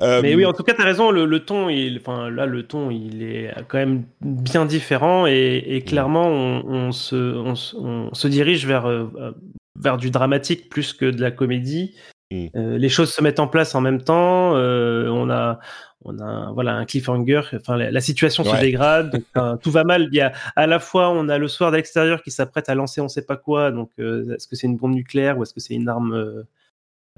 Mais 0.00 0.34
oui, 0.34 0.44
euh, 0.44 0.48
en 0.48 0.52
tout 0.54 0.62
cas, 0.62 0.72
tu 0.72 0.80
as 0.80 0.84
raison. 0.84 1.10
Le, 1.10 1.44
ton, 1.44 1.68
il, 1.68 1.98
enfin, 1.98 2.30
là, 2.30 2.46
le 2.46 2.62
ton, 2.62 2.90
il 2.90 3.22
est 3.22 3.52
quand 3.68 3.76
même 3.76 4.04
bien 4.22 4.64
différent 4.64 5.26
et, 5.26 5.82
clairement, 5.86 6.28
on, 6.28 6.90
se, 6.92 7.16
on, 7.16 8.14
se 8.14 8.28
dirige 8.28 8.66
vers, 8.66 8.86
euh, 8.86 9.34
vers 9.78 9.98
du 9.98 10.10
dramatique 10.10 10.70
plus 10.70 10.94
que 10.94 11.04
de 11.04 11.20
la 11.20 11.30
comédie. 11.30 11.94
Euh, 12.32 12.78
les 12.78 12.88
choses 12.88 13.12
se 13.12 13.22
mettent 13.22 13.40
en 13.40 13.48
place 13.48 13.74
en 13.74 13.80
même 13.80 14.02
temps. 14.02 14.52
on 14.52 15.30
a, 15.30 15.58
on 16.04 16.18
a, 16.18 16.52
voilà, 16.52 16.74
un 16.74 16.84
cliffhanger. 16.84 17.42
Enfin, 17.54 17.76
la, 17.76 18.00
situation 18.00 18.44
se 18.44 18.60
dégrade. 18.60 19.22
tout 19.62 19.70
va 19.70 19.84
mal. 19.84 20.08
Il 20.12 20.16
y 20.16 20.20
a 20.20 20.32
à 20.56 20.66
la 20.66 20.78
fois, 20.78 21.10
on 21.10 21.28
a 21.28 21.38
le 21.38 21.48
soir 21.48 21.72
d'extérieur 21.72 22.22
qui 22.22 22.30
s'apprête 22.30 22.68
à 22.68 22.74
lancer 22.74 23.00
on 23.00 23.08
sait 23.08 23.26
pas 23.26 23.36
quoi. 23.36 23.70
Donc, 23.72 23.90
est-ce 23.98 24.46
que 24.46 24.56
c'est 24.56 24.66
une 24.66 24.76
bombe 24.76 24.94
nucléaire 24.94 25.38
ou 25.38 25.42
est-ce 25.42 25.54
que 25.54 25.60
c'est 25.60 25.74
une 25.74 25.88
arme 25.88 26.44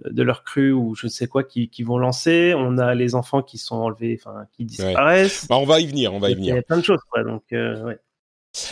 de 0.05 0.23
leur 0.23 0.43
crue 0.45 0.73
ou 0.73 0.95
je 0.95 1.07
ne 1.07 1.11
sais 1.11 1.27
quoi 1.27 1.45
qui, 1.45 1.83
vont 1.83 1.99
lancer. 1.99 2.55
On 2.57 2.79
a 2.79 2.95
les 2.95 3.15
enfants 3.15 3.43
qui 3.43 3.59
sont 3.59 3.77
enlevés, 3.77 4.19
enfin 4.21 4.47
qui 4.53 4.65
disparaissent. 4.65 5.47
Bah, 5.49 5.57
on 5.57 5.65
va 5.65 5.81
y 5.81 5.87
venir, 5.87 6.15
on 6.15 6.19
va 6.19 6.31
y 6.31 6.35
venir. 6.35 6.55
Il 6.55 6.57
y 6.57 6.61
a 6.61 6.63
plein 6.63 6.79
de 6.79 6.85
choses, 6.85 7.03
quoi. 7.11 7.23
Donc, 7.25 7.45
euh, 7.53 7.83
ouais. 7.85 7.99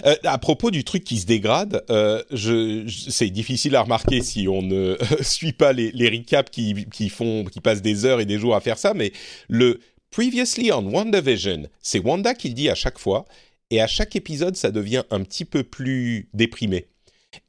Euh, 0.04 0.14
à 0.24 0.38
propos 0.38 0.70
du 0.70 0.84
truc 0.84 1.04
qui 1.04 1.18
se 1.18 1.26
dégrade, 1.26 1.84
euh, 1.90 2.22
je, 2.30 2.86
c'est 3.08 3.30
difficile 3.30 3.74
à 3.76 3.82
remarquer 3.82 4.22
si 4.22 4.46
on 4.46 4.62
ne 4.62 4.96
suit 5.22 5.52
pas 5.52 5.72
les, 5.72 5.90
les 5.92 6.08
recaps 6.10 6.50
qui, 6.50 6.86
qui, 6.92 7.08
font, 7.08 7.44
qui 7.44 7.60
passent 7.60 7.82
des 7.82 8.04
heures 8.04 8.20
et 8.20 8.26
des 8.26 8.38
jours 8.38 8.54
à 8.54 8.60
faire 8.60 8.78
ça, 8.78 8.92
mais 8.94 9.12
le 9.48 9.80
Previously 10.10 10.72
on 10.72 10.82
WandaVision, 10.86 11.68
c'est 11.80 12.00
Wanda 12.00 12.34
qui 12.34 12.48
le 12.48 12.54
dit 12.54 12.68
à 12.68 12.74
chaque 12.74 12.98
fois, 12.98 13.24
et 13.70 13.80
à 13.80 13.86
chaque 13.86 14.16
épisode, 14.16 14.56
ça 14.56 14.70
devient 14.70 15.04
un 15.10 15.22
petit 15.22 15.44
peu 15.44 15.62
plus 15.62 16.28
déprimé. 16.34 16.86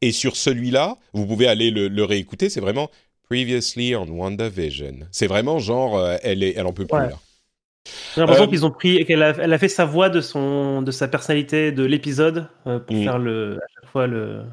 Et 0.01 0.11
sur 0.11 0.35
celui-là, 0.37 0.97
vous 1.13 1.25
pouvez 1.25 1.47
aller 1.47 1.71
le, 1.71 1.87
le 1.87 2.03
réécouter, 2.05 2.49
c'est 2.49 2.59
vraiment 2.59 2.89
Previously 3.29 3.95
on 3.95 4.05
WandaVision. 4.07 4.99
C'est 5.11 5.27
vraiment 5.27 5.57
genre, 5.59 5.97
euh, 5.97 6.17
elle, 6.21 6.43
est, 6.43 6.53
elle 6.55 6.65
en 6.67 6.73
peut 6.73 6.85
plus 6.85 6.97
Ouais. 6.97 7.09
là. 7.09 7.19
J'ai 8.15 8.21
l'impression 8.21 8.43
Euh, 8.43 8.47
qu'ils 8.47 8.65
ont 8.65 8.71
pris, 8.71 9.05
qu'elle 9.05 9.23
a, 9.23 9.29
elle 9.29 9.53
a 9.53 9.57
fait 9.57 9.69
sa 9.69 9.85
voix 9.85 10.09
de 10.09 10.21
son, 10.21 10.81
de 10.81 10.91
sa 10.91 11.07
personnalité 11.07 11.71
de 11.71 11.83
l'épisode 11.83 12.47
euh, 12.67 12.79
pour 12.79 12.95
Mm. 12.95 13.03
faire 13.03 13.17
le, 13.19 13.57
à 13.57 13.67
chaque 13.75 13.89
fois 13.91 14.07
le. 14.07 14.43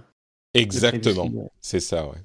Exactement, 0.54 1.30
c'est 1.60 1.80
ça, 1.80 2.06
ouais. 2.06 2.18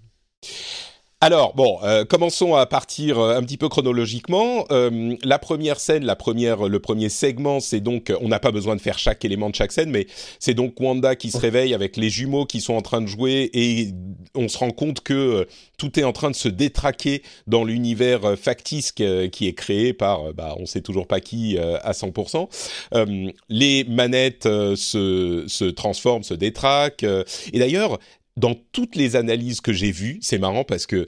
Alors, 1.26 1.54
bon, 1.56 1.80
euh, 1.84 2.04
commençons 2.04 2.54
à 2.56 2.66
partir 2.66 3.18
euh, 3.18 3.38
un 3.38 3.42
petit 3.44 3.56
peu 3.56 3.70
chronologiquement. 3.70 4.66
Euh, 4.72 5.16
la 5.24 5.40
première 5.40 5.80
scène, 5.80 6.04
la 6.04 6.18
première, 6.18 6.68
le 6.68 6.80
premier 6.82 7.08
segment, 7.08 7.62
c'est 7.62 7.80
donc, 7.80 8.12
on 8.20 8.28
n'a 8.28 8.42
pas 8.42 8.52
besoin 8.52 8.76
de 8.76 8.82
faire 8.82 9.00
chaque 9.00 9.24
élément 9.24 9.50
de 9.50 9.56
chaque 9.56 9.72
scène, 9.72 9.90
mais 9.90 10.06
c'est 10.40 10.54
donc 10.54 10.78
Wanda 10.82 11.16
qui 11.16 11.32
se 11.32 11.38
réveille 11.38 11.74
avec 11.74 11.96
les 11.96 12.10
jumeaux 12.10 12.46
qui 12.46 12.60
sont 12.60 12.74
en 12.74 12.82
train 12.82 13.00
de 13.00 13.06
jouer 13.08 13.50
et 13.54 13.94
on 14.36 14.50
se 14.50 14.58
rend 14.58 14.72
compte 14.72 15.00
que 15.00 15.14
euh, 15.14 15.46
tout 15.78 15.98
est 15.98 16.04
en 16.04 16.12
train 16.12 16.30
de 16.30 16.36
se 16.36 16.50
détraquer 16.50 17.24
dans 17.48 17.64
l'univers 17.64 18.26
euh, 18.26 18.36
factice 18.36 18.92
que- 18.92 19.28
qui 19.28 19.48
est 19.48 19.54
créé 19.54 19.94
par, 19.94 20.26
euh, 20.28 20.34
bah, 20.34 20.56
on 20.60 20.66
sait 20.66 20.82
toujours 20.82 21.08
pas 21.08 21.22
qui 21.22 21.58
euh, 21.58 21.78
à 21.84 21.94
100%. 21.94 22.50
Euh, 22.96 23.32
les 23.48 23.86
manettes 23.86 24.46
euh, 24.46 24.76
se, 24.76 25.46
se 25.48 25.64
transforment, 25.64 26.24
se 26.24 26.34
détraquent. 26.34 27.06
euh, 27.06 27.24
et 27.54 27.60
d'ailleurs, 27.60 27.98
dans 28.38 28.56
toutes 28.72 28.96
les 28.96 29.16
analyses 29.16 29.62
que 29.62 29.74
j'ai 29.74 29.92
vues, 29.92 30.20
c'est 30.22 30.40
marrant 30.40 30.64
parce 30.64 30.86
que 30.86 31.08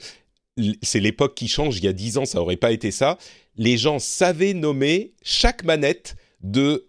c'est 0.81 0.99
l'époque 0.99 1.35
qui 1.35 1.47
change. 1.47 1.77
Il 1.77 1.83
y 1.83 1.87
a 1.87 1.93
dix 1.93 2.17
ans, 2.17 2.25
ça 2.25 2.41
aurait 2.41 2.57
pas 2.57 2.71
été 2.71 2.91
ça. 2.91 3.17
Les 3.57 3.77
gens 3.77 3.99
savaient 3.99 4.53
nommer 4.53 5.13
chaque 5.23 5.63
manette 5.63 6.15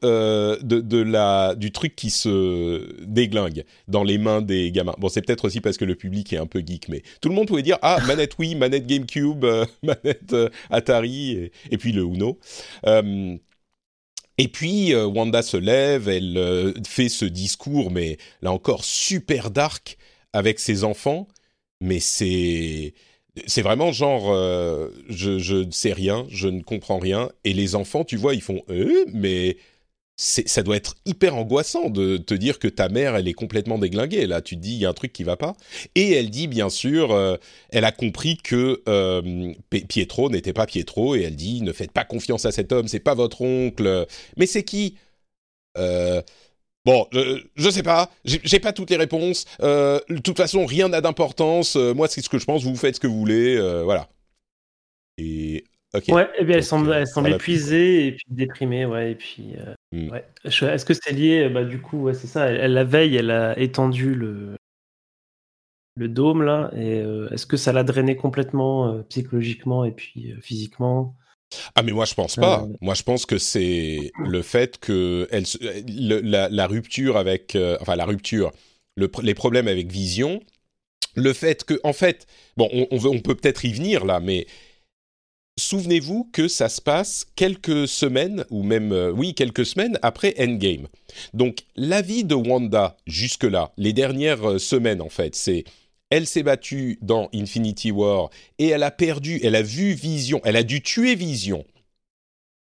euh, 0.04 0.58
de, 0.62 0.80
de 0.80 0.98
la, 0.98 1.54
du 1.54 1.72
truc 1.72 1.96
qui 1.96 2.10
se 2.10 3.02
déglingue 3.04 3.64
dans 3.88 4.04
les 4.04 4.18
mains 4.18 4.42
des 4.42 4.70
gamins. 4.70 4.94
Bon, 4.98 5.08
c'est 5.08 5.22
peut-être 5.22 5.46
aussi 5.46 5.60
parce 5.60 5.78
que 5.78 5.84
le 5.84 5.94
public 5.94 6.32
est 6.32 6.36
un 6.36 6.46
peu 6.46 6.62
geek, 6.64 6.88
mais 6.88 7.02
tout 7.20 7.28
le 7.28 7.34
monde 7.34 7.48
pouvait 7.48 7.62
dire 7.62 7.78
ah 7.80 7.98
manette 8.06 8.38
Wii, 8.38 8.54
manette 8.54 8.86
GameCube, 8.86 9.44
euh, 9.44 9.64
manette 9.82 10.32
euh, 10.32 10.50
Atari 10.68 11.32
et, 11.32 11.52
et 11.70 11.78
puis 11.78 11.92
le 11.92 12.02
Uno. 12.02 12.38
Et 14.38 14.48
puis 14.48 14.94
Wanda 14.94 15.40
se 15.40 15.56
lève, 15.56 16.10
elle 16.10 16.74
fait 16.86 17.08
ce 17.08 17.24
discours, 17.24 17.90
mais 17.90 18.18
là 18.42 18.52
encore 18.52 18.84
super 18.84 19.50
dark 19.50 19.96
avec 20.32 20.58
ses 20.60 20.84
enfants, 20.84 21.28
mais 21.80 22.00
c'est 22.00 22.94
c'est 23.46 23.62
vraiment 23.62 23.92
genre 23.92 24.32
euh, 24.32 24.90
je 25.08 25.38
je 25.38 25.56
ne 25.56 25.70
sais 25.70 25.92
rien, 25.92 26.26
je 26.30 26.48
ne 26.48 26.62
comprends 26.62 26.98
rien 26.98 27.30
et 27.44 27.52
les 27.52 27.74
enfants, 27.74 28.04
tu 28.04 28.16
vois, 28.16 28.34
ils 28.34 28.42
font 28.42 28.62
euh, 28.70 29.04
mais 29.12 29.56
ça 30.18 30.62
doit 30.62 30.76
être 30.76 30.96
hyper 31.04 31.36
angoissant 31.36 31.90
de 31.90 32.16
te 32.16 32.32
dire 32.32 32.58
que 32.58 32.68
ta 32.68 32.88
mère 32.88 33.16
elle 33.16 33.28
est 33.28 33.34
complètement 33.34 33.78
déglinguée. 33.78 34.26
Là, 34.26 34.40
tu 34.40 34.56
te 34.56 34.62
dis 34.62 34.72
il 34.72 34.78
y 34.78 34.86
a 34.86 34.88
un 34.88 34.94
truc 34.94 35.12
qui 35.12 35.24
va 35.24 35.36
pas. 35.36 35.54
Et 35.94 36.12
elle 36.12 36.30
dit 36.30 36.48
bien 36.48 36.70
sûr 36.70 37.12
euh, 37.12 37.36
elle 37.70 37.84
a 37.84 37.92
compris 37.92 38.38
que 38.38 38.82
Pietro 39.88 40.30
n'était 40.30 40.54
pas 40.54 40.66
Pietro 40.66 41.16
et 41.16 41.22
elle 41.22 41.36
dit 41.36 41.60
ne 41.60 41.72
faites 41.72 41.92
pas 41.92 42.04
confiance 42.04 42.46
à 42.46 42.52
cet 42.52 42.72
homme, 42.72 42.88
c'est 42.88 43.00
pas 43.00 43.14
votre 43.14 43.42
oncle. 43.42 44.06
Mais 44.38 44.46
c'est 44.46 44.64
qui? 44.64 44.96
Bon, 46.86 47.08
je, 47.10 47.42
je 47.56 47.68
sais 47.68 47.82
pas, 47.82 48.10
j'ai 48.24 48.60
pas 48.60 48.72
toutes 48.72 48.90
les 48.90 48.96
réponses. 48.96 49.44
Euh, 49.60 49.98
de 50.08 50.18
toute 50.18 50.36
façon, 50.36 50.64
rien 50.64 50.88
n'a 50.88 51.00
d'importance. 51.00 51.74
Euh, 51.74 51.92
moi, 51.92 52.06
c'est 52.06 52.20
ce 52.22 52.28
que 52.28 52.38
je 52.38 52.44
pense. 52.44 52.62
Vous 52.62 52.76
faites 52.76 52.94
ce 52.94 53.00
que 53.00 53.08
vous 53.08 53.18
voulez. 53.18 53.56
euh, 53.56 53.82
voilà. 53.82 54.08
Et 55.18 55.64
ok. 55.94 56.04
Ouais, 56.08 56.28
et 56.38 56.44
bien 56.44 56.58
elle 56.58 56.64
semble, 56.64 56.92
elle 56.92 57.08
semble 57.08 57.32
épuisée 57.32 58.06
et 58.06 58.12
puis 58.12 58.24
déprimée, 58.28 58.86
ouais, 58.86 59.10
et 59.12 59.14
puis. 59.16 59.54
euh, 59.58 59.74
Mm. 59.92 60.10
ouais. 60.10 60.24
Est-ce 60.44 60.84
que 60.84 60.94
c'est 60.94 61.12
lié 61.12 61.48
Bah 61.48 61.64
du 61.64 61.80
coup, 61.80 62.02
ouais, 62.02 62.14
c'est 62.14 62.26
ça. 62.26 62.46
Elle, 62.46 62.56
elle, 62.60 62.72
la 62.72 62.82
veille, 62.84 63.16
elle 63.16 63.30
a 63.30 63.58
étendu 63.58 64.14
le 64.14 64.56
le 65.98 66.08
dôme 66.08 66.42
là, 66.42 66.70
et 66.76 66.98
est-ce 67.32 67.46
que 67.46 67.56
ça 67.56 67.72
l'a 67.72 67.82
drainé 67.82 68.16
complètement 68.16 69.02
psychologiquement 69.08 69.84
et 69.84 69.92
puis 69.92 70.34
physiquement? 70.42 71.16
Ah 71.74 71.82
mais 71.82 71.92
moi 71.92 72.04
je 72.04 72.14
pense 72.14 72.36
pas. 72.36 72.62
Euh, 72.62 72.72
Moi 72.80 72.94
je 72.94 73.02
pense 73.02 73.26
que 73.26 73.38
c'est 73.38 74.10
le 74.26 74.42
fait 74.42 74.78
que 74.78 75.28
elle, 75.30 75.44
le- 75.88 76.20
la, 76.20 76.48
la 76.48 76.66
rupture 76.66 77.16
avec, 77.16 77.54
euh, 77.54 77.76
enfin 77.80 77.96
la 77.96 78.04
rupture, 78.04 78.52
le 78.96 79.10
les 79.22 79.34
problèmes 79.34 79.68
avec 79.68 79.90
Vision, 79.90 80.40
le 81.14 81.32
fait 81.32 81.64
que, 81.64 81.80
en 81.84 81.92
fait, 81.92 82.26
bon, 82.56 82.68
on, 82.72 82.88
on, 82.90 82.98
veut- 82.98 83.10
on 83.10 83.20
peut 83.20 83.34
peut-être 83.36 83.64
y 83.64 83.72
venir 83.72 84.04
là, 84.04 84.20
mais 84.20 84.46
souvenez-vous 85.58 86.28
que 86.32 86.48
ça 86.48 86.68
se 86.68 86.80
passe 86.82 87.26
quelques 87.34 87.88
semaines 87.88 88.44
ou 88.50 88.62
même, 88.62 88.92
euh, 88.92 89.10
oui, 89.10 89.34
quelques 89.34 89.64
semaines 89.64 89.98
après 90.02 90.34
Endgame. 90.38 90.86
Donc 91.32 91.60
la 91.76 92.02
vie 92.02 92.24
de 92.24 92.34
Wanda 92.34 92.96
jusque 93.06 93.44
là, 93.44 93.72
les 93.78 93.92
dernières 93.92 94.44
euh, 94.50 94.58
semaines 94.58 95.00
en 95.00 95.08
fait, 95.08 95.34
c'est 95.34 95.64
elle 96.10 96.26
s'est 96.26 96.42
battue 96.42 96.98
dans 97.02 97.28
Infinity 97.34 97.90
War 97.90 98.30
et 98.58 98.68
elle 98.68 98.82
a 98.82 98.90
perdu, 98.90 99.40
elle 99.42 99.56
a 99.56 99.62
vu 99.62 99.92
Vision, 99.92 100.40
elle 100.44 100.56
a 100.56 100.62
dû 100.62 100.82
tuer 100.82 101.14
Vision. 101.14 101.64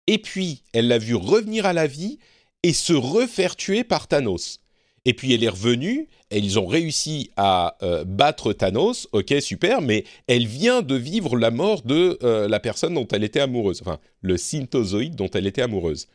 Et 0.07 0.17
puis, 0.17 0.63
elle 0.73 0.87
l'a 0.87 0.97
vu 0.97 1.15
revenir 1.15 1.65
à 1.65 1.73
la 1.73 1.85
vie 1.85 2.17
et 2.63 2.73
se 2.73 2.93
refaire 2.93 3.55
tuer 3.55 3.83
par 3.83 4.07
Thanos. 4.07 4.59
Et 5.05 5.13
puis, 5.13 5.33
elle 5.33 5.43
est 5.43 5.49
revenue 5.49 6.07
et 6.31 6.39
ils 6.39 6.59
ont 6.59 6.65
réussi 6.65 7.31
à 7.37 7.77
euh, 7.83 8.03
battre 8.03 8.53
Thanos, 8.53 9.07
ok, 9.11 9.35
super, 9.39 9.81
mais 9.81 10.03
elle 10.27 10.47
vient 10.47 10.81
de 10.81 10.95
vivre 10.95 11.37
la 11.37 11.51
mort 11.51 11.83
de 11.83 12.17
euh, 12.23 12.47
la 12.47 12.59
personne 12.59 12.93
dont 12.93 13.07
elle 13.07 13.23
était 13.23 13.39
amoureuse, 13.39 13.81
enfin, 13.81 13.99
le 14.21 14.37
synthozoïde 14.37 15.15
dont 15.15 15.29
elle 15.29 15.47
était 15.47 15.61
amoureuse. 15.61 16.07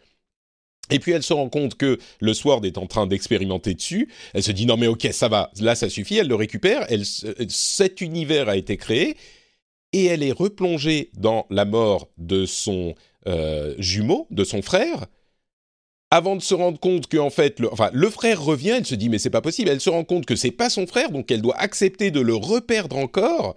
Et 0.91 0.99
puis 0.99 1.13
elle 1.13 1.23
se 1.23 1.33
rend 1.33 1.49
compte 1.49 1.77
que 1.77 1.99
le 2.21 2.35
Sword 2.35 2.65
est 2.65 2.79
en 2.79 2.87
train 2.87 3.07
d'expérimenter 3.07 3.75
dessus. 3.75 4.09
Elle 4.35 4.43
se 4.43 4.53
dit 4.53 4.67
non 4.67 4.77
mais 4.77 4.87
ok 4.87 5.09
ça 5.13 5.29
va, 5.29 5.51
là 5.61 5.75
ça 5.75 5.89
suffit. 5.89 6.17
Elle 6.17 6.29
le 6.29 6.35
récupère. 6.35 6.85
Elle, 6.91 7.05
cet 7.07 8.01
univers 8.01 8.49
a 8.49 8.57
été 8.57 8.77
créé 8.77 9.17
et 9.93 10.07
elle 10.07 10.23
est 10.23 10.33
replongée 10.33 11.11
dans 11.15 11.47
la 11.51 11.65
mort 11.65 12.09
de 12.19 12.47
son 12.47 12.95
euh, 13.27 13.75
jumeau, 13.79 14.27
de 14.31 14.45
son 14.45 14.61
frère, 14.61 15.07
avant 16.11 16.37
de 16.37 16.43
se 16.43 16.55
rendre 16.55 16.79
compte 16.79 17.07
que 17.07 17.17
en 17.17 17.31
fait, 17.31 17.61
le, 17.61 17.73
enfin 17.73 17.91
le 17.93 18.11
frère 18.11 18.43
revient. 18.43 18.75
Elle 18.77 18.87
se 18.87 18.95
dit 18.95 19.09
mais 19.09 19.19
c'est 19.19 19.31
pas 19.31 19.41
possible. 19.41 19.71
Elle 19.71 19.81
se 19.81 19.91
rend 19.91 20.05
compte 20.05 20.27
que 20.27 20.37
c'est 20.37 20.51
pas 20.51 20.69
son 20.69 20.87
frère, 20.87 21.11
donc 21.11 21.31
elle 21.31 21.41
doit 21.41 21.57
accepter 21.57 22.11
de 22.11 22.21
le 22.21 22.35
reperdre 22.35 22.99
encore. 22.99 23.57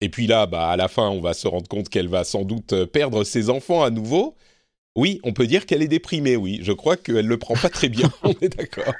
Et 0.00 0.08
puis 0.08 0.26
là, 0.26 0.46
bah 0.46 0.68
à 0.68 0.76
la 0.76 0.88
fin, 0.88 1.08
on 1.08 1.20
va 1.20 1.34
se 1.34 1.48
rendre 1.48 1.68
compte 1.68 1.88
qu'elle 1.88 2.08
va 2.08 2.24
sans 2.24 2.44
doute 2.44 2.84
perdre 2.86 3.24
ses 3.24 3.50
enfants 3.50 3.82
à 3.82 3.90
nouveau. 3.90 4.36
Oui, 4.96 5.20
on 5.22 5.32
peut 5.32 5.46
dire 5.46 5.66
qu'elle 5.66 5.82
est 5.82 5.88
déprimée, 5.88 6.36
oui. 6.36 6.58
Je 6.62 6.72
crois 6.72 6.96
qu'elle 6.96 7.26
le 7.26 7.36
prend 7.38 7.54
pas 7.54 7.68
très 7.68 7.88
bien, 7.88 8.10
on 8.24 8.32
est 8.40 8.56
d'accord. 8.56 8.94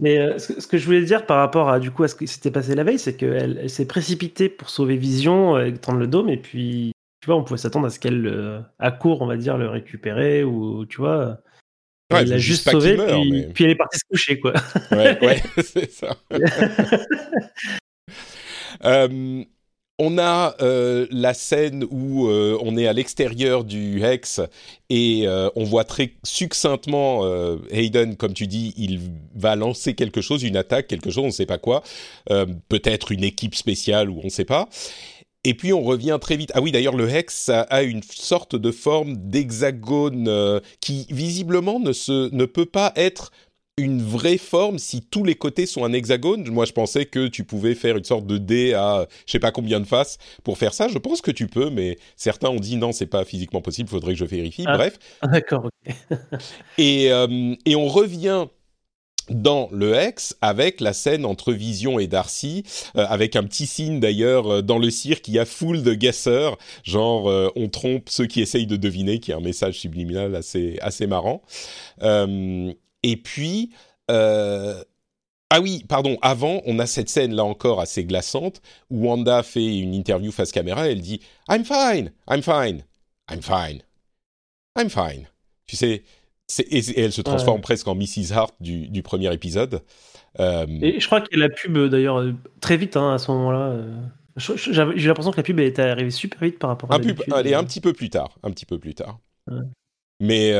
Mais 0.00 0.18
euh, 0.18 0.38
ce, 0.38 0.52
que- 0.52 0.60
ce 0.60 0.66
que 0.66 0.78
je 0.78 0.84
voulais 0.84 1.02
dire 1.04 1.26
par 1.26 1.38
rapport 1.38 1.68
à 1.70 1.78
du 1.80 1.90
coup 1.90 2.02
à 2.02 2.08
ce 2.08 2.14
qui 2.16 2.26
s'était 2.26 2.50
passé 2.50 2.74
la 2.74 2.84
veille, 2.84 2.98
c'est 2.98 3.16
qu'elle 3.16 3.58
elle, 3.62 3.70
s'est 3.70 3.86
précipitée 3.86 4.48
pour 4.48 4.68
sauver 4.68 4.96
Vision, 4.96 5.56
euh, 5.56 5.66
étendre 5.66 5.98
le 5.98 6.06
dôme, 6.06 6.28
et 6.28 6.36
puis 6.36 6.92
tu 7.22 7.26
vois, 7.26 7.36
on 7.36 7.44
pouvait 7.44 7.58
s'attendre 7.58 7.86
à 7.86 7.90
ce 7.90 8.00
qu'elle 8.00 8.26
euh, 8.26 8.60
accourt, 8.80 9.22
on 9.22 9.26
va 9.26 9.36
dire, 9.36 9.56
le 9.56 9.68
récupérer, 9.68 10.42
ou 10.44 10.84
tu 10.86 10.96
vois. 10.98 11.38
Ouais, 12.12 12.22
elle 12.22 12.28
l'a 12.30 12.38
juste 12.38 12.68
sauvé, 12.68 12.96
meurt, 12.96 13.08
puis, 13.22 13.30
mais- 13.30 13.46
puis 13.54 13.64
elle 13.64 13.70
est 13.70 13.74
partie 13.76 13.98
se 13.98 14.04
coucher, 14.10 14.40
quoi. 14.40 14.52
Ouais, 14.90 15.18
ouais, 15.24 15.42
c'est 15.62 15.90
ça. 15.90 16.16
Euh, 18.84 19.44
on 20.04 20.18
a 20.18 20.56
euh, 20.60 21.06
la 21.12 21.32
scène 21.32 21.86
où 21.88 22.26
euh, 22.26 22.58
on 22.60 22.76
est 22.76 22.88
à 22.88 22.92
l'extérieur 22.92 23.62
du 23.62 24.02
Hex 24.02 24.40
et 24.90 25.28
euh, 25.28 25.48
on 25.54 25.62
voit 25.62 25.84
très 25.84 26.14
succinctement 26.24 27.24
Hayden, 27.70 28.16
comme 28.16 28.34
tu 28.34 28.48
dis, 28.48 28.74
il 28.76 28.98
va 29.36 29.54
lancer 29.54 29.94
quelque 29.94 30.20
chose, 30.20 30.42
une 30.42 30.56
attaque, 30.56 30.88
quelque 30.88 31.10
chose, 31.10 31.22
on 31.22 31.26
ne 31.28 31.30
sait 31.30 31.46
pas 31.46 31.58
quoi, 31.58 31.84
peut-être 32.68 33.12
une 33.12 33.22
équipe 33.22 33.54
spéciale 33.54 34.10
ou 34.10 34.18
on 34.20 34.24
ne 34.24 34.30
sait 34.30 34.44
pas. 34.44 34.68
Et 35.44 35.54
puis 35.54 35.72
on 35.72 35.82
revient 35.82 36.18
très 36.20 36.36
vite. 36.36 36.50
Ah 36.54 36.60
oui, 36.60 36.72
d'ailleurs, 36.72 36.96
le 36.96 37.08
Hex 37.08 37.48
a 37.48 37.82
une 37.82 38.02
sorte 38.02 38.56
de 38.56 38.70
forme 38.72 39.16
d'hexagone 39.16 40.60
qui 40.80 41.06
visiblement 41.10 41.78
ne, 41.78 41.92
se, 41.92 42.34
ne 42.34 42.44
peut 42.44 42.66
pas 42.66 42.92
être 42.96 43.30
une 43.78 44.02
vraie 44.02 44.36
forme 44.36 44.78
si 44.78 45.00
tous 45.00 45.24
les 45.24 45.34
côtés 45.34 45.64
sont 45.66 45.84
un 45.84 45.92
hexagone. 45.92 46.48
Moi, 46.50 46.66
je 46.66 46.72
pensais 46.72 47.06
que 47.06 47.26
tu 47.26 47.44
pouvais 47.44 47.74
faire 47.74 47.96
une 47.96 48.04
sorte 48.04 48.26
de 48.26 48.36
dé 48.36 48.74
à 48.74 49.06
je 49.26 49.32
sais 49.32 49.38
pas 49.38 49.50
combien 49.50 49.80
de 49.80 49.86
faces 49.86 50.18
pour 50.44 50.58
faire 50.58 50.74
ça. 50.74 50.88
Je 50.88 50.98
pense 50.98 51.22
que 51.22 51.30
tu 51.30 51.46
peux, 51.46 51.70
mais 51.70 51.98
certains 52.16 52.50
ont 52.50 52.60
dit 52.60 52.76
non, 52.76 52.92
c'est 52.92 53.06
pas 53.06 53.24
physiquement 53.24 53.62
possible. 53.62 53.88
Faudrait 53.88 54.12
que 54.12 54.18
je 54.18 54.24
vérifie. 54.26 54.64
Ah. 54.66 54.76
Bref, 54.76 54.98
Ah, 55.22 55.28
D'accord, 55.28 55.70
et 56.78 57.10
euh, 57.12 57.54
et 57.64 57.74
on 57.74 57.88
revient 57.88 58.46
dans 59.30 59.68
le 59.72 59.94
Hex 59.94 60.36
avec 60.40 60.80
la 60.80 60.92
scène 60.92 61.24
entre 61.24 61.52
Vision 61.52 61.98
et 61.98 62.08
Darcy, 62.08 62.64
euh, 62.96 63.06
avec 63.08 63.36
un 63.36 63.44
petit 63.44 63.66
signe 63.66 64.00
d'ailleurs 64.00 64.52
euh, 64.52 64.62
dans 64.62 64.78
le 64.78 64.90
cirque, 64.90 65.28
il 65.28 65.34
y 65.34 65.38
a 65.38 65.44
full 65.46 65.82
de 65.82 65.94
guesseurs, 65.94 66.58
genre 66.82 67.30
euh, 67.30 67.48
on 67.56 67.68
trompe 67.68 68.08
ceux 68.10 68.26
qui 68.26 68.40
essayent 68.42 68.66
de 68.66 68.76
deviner, 68.76 69.20
qui 69.20 69.30
est 69.30 69.34
un 69.34 69.40
message 69.40 69.78
subliminal 69.78 70.34
assez 70.34 70.76
assez 70.82 71.06
marrant. 71.06 71.40
Euh, 72.02 72.72
et 73.02 73.16
puis 73.16 73.70
euh, 74.10 74.82
ah 75.50 75.60
oui, 75.60 75.84
pardon, 75.86 76.16
avant, 76.22 76.62
on 76.64 76.78
a 76.78 76.86
cette 76.86 77.10
scène 77.10 77.34
là 77.34 77.44
encore 77.44 77.80
assez 77.80 78.04
glaçante 78.04 78.62
où 78.88 79.06
Wanda 79.06 79.42
fait 79.42 79.78
une 79.78 79.92
interview 79.92 80.32
face 80.32 80.50
caméra, 80.50 80.88
elle 80.88 81.02
dit 81.02 81.20
I'm 81.50 81.64
fine, 81.64 82.10
I'm 82.26 82.42
fine, 82.42 82.84
I'm 83.30 83.42
fine. 83.42 83.82
I'm 84.78 84.88
fine. 84.88 85.26
Tu 85.66 85.76
sais, 85.76 86.04
et, 86.58 87.00
elle 87.00 87.12
se 87.12 87.20
transforme 87.20 87.60
presque 87.60 87.86
en 87.86 87.94
Mrs. 87.94 88.32
Hart 88.32 88.54
du, 88.60 88.88
du 88.88 89.02
premier 89.02 89.32
épisode. 89.32 89.82
Euh, 90.40 90.66
et 90.80 90.98
je 90.98 91.06
crois 91.06 91.20
qu'il 91.20 91.38
y 91.38 91.42
a 91.42 91.46
la 91.46 91.54
pub 91.54 91.76
d'ailleurs 91.90 92.24
très 92.60 92.78
vite 92.78 92.96
hein, 92.96 93.12
à 93.12 93.18
ce 93.18 93.30
moment-là. 93.30 93.72
Euh. 93.72 94.00
J'ai 94.36 95.08
l'impression 95.08 95.32
que 95.32 95.36
la 95.36 95.42
pub 95.42 95.60
est 95.60 95.78
arrivée 95.78 96.10
super 96.10 96.40
vite 96.40 96.58
par 96.58 96.70
rapport 96.70 96.90
à 96.90 96.94
un 96.94 96.98
pub, 96.98 97.20
est 97.44 97.54
un 97.54 97.64
petit 97.64 97.82
peu 97.82 97.92
plus 97.92 98.08
tard, 98.08 98.38
un 98.42 98.50
petit 98.50 98.64
peu 98.64 98.78
plus 98.78 98.94
tard. 98.94 99.18
Mais 100.20 100.52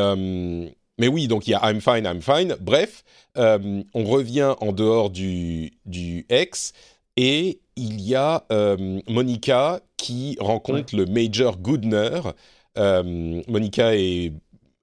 mais 0.98 1.08
oui, 1.08 1.28
donc 1.28 1.46
il 1.46 1.52
y 1.52 1.54
a 1.54 1.60
I'm 1.70 1.80
fine, 1.80 2.04
I'm 2.04 2.20
fine. 2.20 2.56
Bref, 2.60 3.04
on 3.36 4.04
revient 4.04 4.54
en 4.60 4.72
dehors 4.72 5.10
du 5.10 5.72
du 5.86 6.26
ex 6.28 6.72
et 7.16 7.60
il 7.76 8.00
y 8.00 8.14
a 8.14 8.44
Monica 9.08 9.80
qui 9.96 10.36
rencontre 10.40 10.96
le 10.96 11.06
Major 11.06 11.58
Goodner. 11.58 12.20
Monica 12.76 13.94
et 13.94 14.32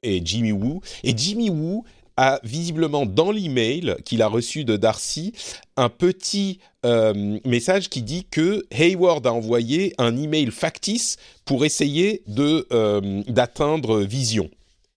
et 0.04 0.22
Jimmy 0.24 0.51
Woo. 0.51 0.82
Et 1.04 1.16
Jimmy 1.16 1.50
Woo 1.50 1.84
a 2.18 2.39
visiblement 2.44 3.06
dans 3.06 3.32
l'email 3.32 3.96
qu'il 4.04 4.22
a 4.22 4.28
reçu 4.28 4.66
de 4.66 4.75
Darcy 4.75 5.34
un 5.78 5.88
petit 5.89 6.60
euh, 6.86 7.39
message 7.46 7.89
qui 7.89 8.01
dit 8.01 8.25
que 8.30 8.66
Hayward 8.72 9.25
a 9.25 9.34
envoyé 9.34 9.94
un 9.98 10.18
email 10.18 10.51
factice 10.51 11.16
pour 11.46 11.63
essayer 11.63 12.24
euh, 12.38 13.24
d'atteindre 13.28 14.01
Vision. 14.01 14.50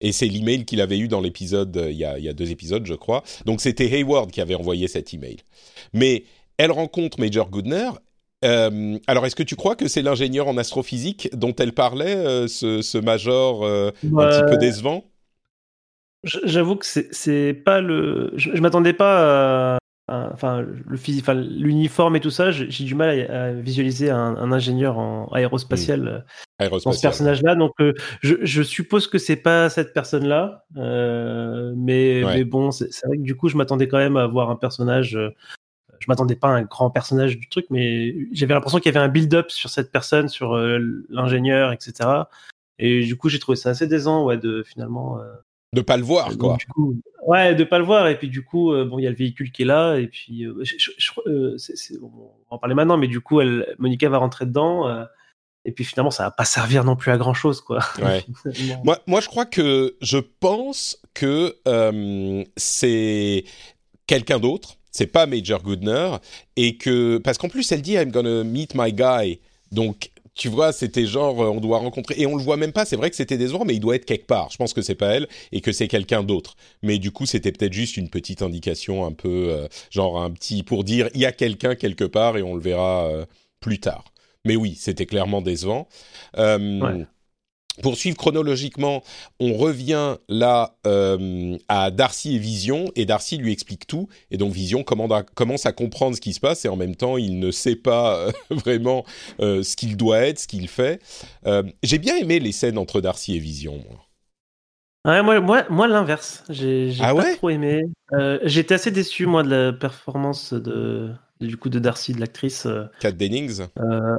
Et 0.02 0.12
c'est 0.12 0.26
l'email 0.26 0.66
qu'il 0.66 0.82
avait 0.82 0.98
eu 0.98 1.08
dans 1.08 1.20
l'épisode, 1.20 1.74
euh, 1.76 1.90
il, 1.90 1.96
il, 2.18 2.24
y 2.24 2.28
a 2.28 2.32
deux 2.34 2.50
épisodes, 2.50 2.84
je 2.84 2.94
crois. 2.94 3.22
Donc 3.46 3.62
c'était 3.62 3.86
Hayward 3.86 4.30
qui 4.30 4.42
avait 4.42 4.54
envoyé 4.54 4.88
cet 4.88 5.14
email. 5.14 5.38
Mais 5.94 6.24
elle 6.58 6.72
rencontre 6.72 7.18
Major 7.18 7.48
Goodner. 7.48 7.90
alors, 8.42 9.24
est-ce 9.24 9.36
que 9.36 9.42
tu 9.42 9.56
crois 9.56 9.76
que 9.76 9.88
c'est 9.88 10.02
l'ingénieur 10.02 10.48
en 10.48 10.58
astrophysique 10.58 11.30
dont 11.32 11.54
elle 11.54 11.72
parlait, 11.72 12.48
ce, 12.48 12.98
major 12.98 13.64
un 13.64 13.92
petit 14.02 14.50
peu 14.50 14.58
décevant? 14.58 15.04
J'avoue 16.24 16.76
que 16.76 16.86
c'est 16.86 17.52
pas 17.52 17.80
le. 17.80 18.32
Je, 18.36 18.50
m'attendais 18.60 18.92
pas 18.92 19.74
à, 19.74 19.78
enfin 20.32 20.60
le 20.60 20.98
enfin, 21.20 21.34
l'uniforme 21.34 22.16
et 22.16 22.20
tout 22.20 22.30
ça. 22.30 22.50
J'ai 22.50 22.84
du 22.84 22.94
mal 22.94 23.30
à, 23.30 23.52
visualiser 23.52 24.10
un, 24.10 24.52
ingénieur 24.52 24.98
en 24.98 25.28
aérospatial, 25.32 26.24
euh, 26.60 26.68
dans 26.84 26.92
ce 26.92 27.00
personnage-là. 27.00 27.54
Donc 27.54 27.72
euh, 27.80 27.94
je, 28.20 28.36
je, 28.42 28.62
suppose 28.62 29.06
que 29.06 29.18
c'est 29.18 29.36
pas 29.36 29.70
cette 29.70 29.92
personne-là, 29.92 30.64
euh, 30.76 31.72
mais, 31.76 32.22
mais 32.24 32.44
bon, 32.44 32.70
c'est 32.70 32.88
vrai 33.06 33.16
que 33.16 33.22
du 33.22 33.36
coup 33.36 33.48
je 33.48 33.56
m'attendais 33.56 33.88
quand 33.88 33.98
même 33.98 34.16
à 34.16 34.26
voir 34.26 34.50
un 34.50 34.56
personnage. 34.56 35.16
Euh, 35.16 35.30
je 35.98 36.06
m'attendais 36.08 36.36
pas 36.36 36.48
à 36.48 36.52
un 36.52 36.62
grand 36.62 36.90
personnage 36.90 37.38
du 37.38 37.48
truc, 37.48 37.66
mais 37.70 38.16
j'avais 38.32 38.54
l'impression 38.54 38.78
qu'il 38.80 38.92
y 38.92 38.96
avait 38.96 39.04
un 39.04 39.08
build-up 39.08 39.50
sur 39.50 39.70
cette 39.70 39.92
personne, 39.92 40.28
sur 40.28 40.56
l'ingénieur, 40.56 41.70
etc. 41.70 42.24
Et 42.80 43.04
du 43.04 43.16
coup, 43.16 43.28
j'ai 43.28 43.38
trouvé 43.38 43.54
ça 43.54 43.70
assez 43.70 43.86
décent, 43.86 44.24
ouais, 44.24 44.36
de 44.36 44.64
finalement 44.64 45.20
de 45.72 45.80
pas 45.80 45.96
le 45.96 46.02
voir, 46.02 46.36
quoi. 46.36 46.56
Du 46.58 46.66
coup, 46.66 47.00
ouais, 47.22 47.54
de 47.54 47.64
pas 47.64 47.78
le 47.78 47.84
voir. 47.84 48.08
Et 48.08 48.18
puis 48.18 48.28
du 48.28 48.44
coup, 48.44 48.72
euh, 48.72 48.84
bon, 48.84 48.98
il 48.98 49.04
y 49.04 49.06
a 49.06 49.10
le 49.10 49.16
véhicule 49.16 49.50
qui 49.50 49.62
est 49.62 49.66
là. 49.66 49.96
Et 49.96 50.06
puis, 50.06 50.44
euh, 50.44 50.62
je, 50.62 50.90
euh, 51.26 51.56
on 52.02 52.06
va 52.06 52.32
en 52.50 52.58
parler 52.58 52.74
maintenant, 52.74 52.98
mais 52.98 53.08
du 53.08 53.20
coup, 53.20 53.40
elle, 53.40 53.74
Monica 53.78 54.08
va 54.08 54.18
rentrer 54.18 54.46
dedans. 54.46 55.06
et 55.64 55.72
puis 55.72 55.84
finalement, 55.84 56.10
ça 56.10 56.24
va 56.24 56.30
pas 56.30 56.44
servir 56.44 56.84
non 56.84 56.96
plus 56.96 57.10
à 57.12 57.16
grand 57.16 57.34
chose, 57.34 57.60
quoi. 57.60 57.80
Ouais. 58.02 58.24
moi, 58.84 58.98
moi, 59.06 59.20
je 59.20 59.28
crois 59.28 59.46
que 59.46 59.96
je 60.00 60.18
pense 60.18 61.00
que 61.14 61.56
c'est 62.56 63.44
quelqu'un 64.06 64.38
d'autre. 64.38 64.76
C'est 64.94 65.06
pas 65.06 65.24
Major 65.24 65.62
Goodner 65.62 66.16
et 66.56 66.76
que 66.76 67.16
parce 67.16 67.38
qu'en 67.38 67.48
plus 67.48 67.72
elle 67.72 67.80
dit 67.80 67.94
I'm 67.94 68.10
gonna 68.10 68.44
meet 68.44 68.74
my 68.74 68.92
guy. 68.92 69.40
Donc 69.70 70.11
tu 70.34 70.48
vois, 70.48 70.72
c'était 70.72 71.04
genre, 71.04 71.42
euh, 71.42 71.48
on 71.48 71.60
doit 71.60 71.78
rencontrer, 71.78 72.14
et 72.18 72.26
on 72.26 72.36
le 72.36 72.42
voit 72.42 72.56
même 72.56 72.72
pas, 72.72 72.84
c'est 72.84 72.96
vrai 72.96 73.10
que 73.10 73.16
c'était 73.16 73.36
des 73.36 73.52
mais 73.66 73.74
il 73.74 73.80
doit 73.80 73.96
être 73.96 74.06
quelque 74.06 74.26
part. 74.26 74.50
Je 74.50 74.56
pense 74.56 74.72
que 74.72 74.82
c'est 74.82 74.94
pas 74.94 75.14
elle, 75.14 75.28
et 75.52 75.60
que 75.60 75.72
c'est 75.72 75.88
quelqu'un 75.88 76.22
d'autre. 76.22 76.56
Mais 76.82 76.98
du 76.98 77.10
coup, 77.10 77.26
c'était 77.26 77.52
peut-être 77.52 77.72
juste 77.72 77.96
une 77.96 78.08
petite 78.08 78.42
indication 78.42 79.04
un 79.04 79.12
peu, 79.12 79.48
euh, 79.50 79.68
genre 79.90 80.22
un 80.22 80.30
petit, 80.30 80.62
pour 80.62 80.84
dire, 80.84 81.08
il 81.14 81.20
y 81.20 81.26
a 81.26 81.32
quelqu'un 81.32 81.74
quelque 81.74 82.04
part, 82.04 82.38
et 82.38 82.42
on 82.42 82.54
le 82.54 82.62
verra 82.62 83.08
euh, 83.08 83.26
plus 83.60 83.78
tard. 83.78 84.04
Mais 84.44 84.56
oui, 84.56 84.74
c'était 84.78 85.06
clairement 85.06 85.42
décevant. 85.42 85.86
Pour 87.80 87.96
suivre 87.96 88.18
chronologiquement, 88.18 89.02
on 89.40 89.54
revient 89.54 90.16
là 90.28 90.76
euh, 90.86 91.56
à 91.68 91.90
Darcy 91.90 92.36
et 92.36 92.38
Vision, 92.38 92.92
et 92.96 93.06
Darcy 93.06 93.38
lui 93.38 93.50
explique 93.50 93.86
tout, 93.86 94.08
et 94.30 94.36
donc 94.36 94.52
Vision 94.52 94.84
commence 94.84 95.64
à 95.64 95.72
comprendre 95.72 96.14
ce 96.14 96.20
qui 96.20 96.34
se 96.34 96.40
passe, 96.40 96.66
et 96.66 96.68
en 96.68 96.76
même 96.76 96.96
temps, 96.96 97.16
il 97.16 97.38
ne 97.38 97.50
sait 97.50 97.76
pas 97.76 98.18
euh, 98.18 98.32
vraiment 98.50 99.04
euh, 99.40 99.62
ce 99.62 99.76
qu'il 99.76 99.96
doit 99.96 100.18
être, 100.18 100.38
ce 100.38 100.46
qu'il 100.46 100.68
fait. 100.68 101.00
J'ai 101.82 101.98
bien 101.98 102.16
aimé 102.16 102.40
les 102.40 102.52
scènes 102.52 102.76
entre 102.76 103.00
Darcy 103.00 103.36
et 103.36 103.38
Vision, 103.38 103.82
moi. 105.04 105.22
moi, 105.22 105.40
moi, 105.40 105.64
moi 105.70 105.88
l'inverse. 105.88 106.44
J'ai 106.50 106.92
ah 107.00 107.14
pas 107.14 107.34
trop 107.36 107.48
aimé. 107.48 107.84
J'étais 108.42 108.74
assez 108.74 108.90
déçu, 108.90 109.24
moi, 109.24 109.42
de 109.44 109.48
la 109.48 109.72
performance 109.72 110.52
de, 110.52 111.10
du 111.40 111.56
coup 111.56 111.70
de 111.70 111.78
Darcy, 111.78 112.12
de 112.12 112.20
l'actrice. 112.20 112.68
Kat 113.00 113.12
Dennings? 113.12 113.62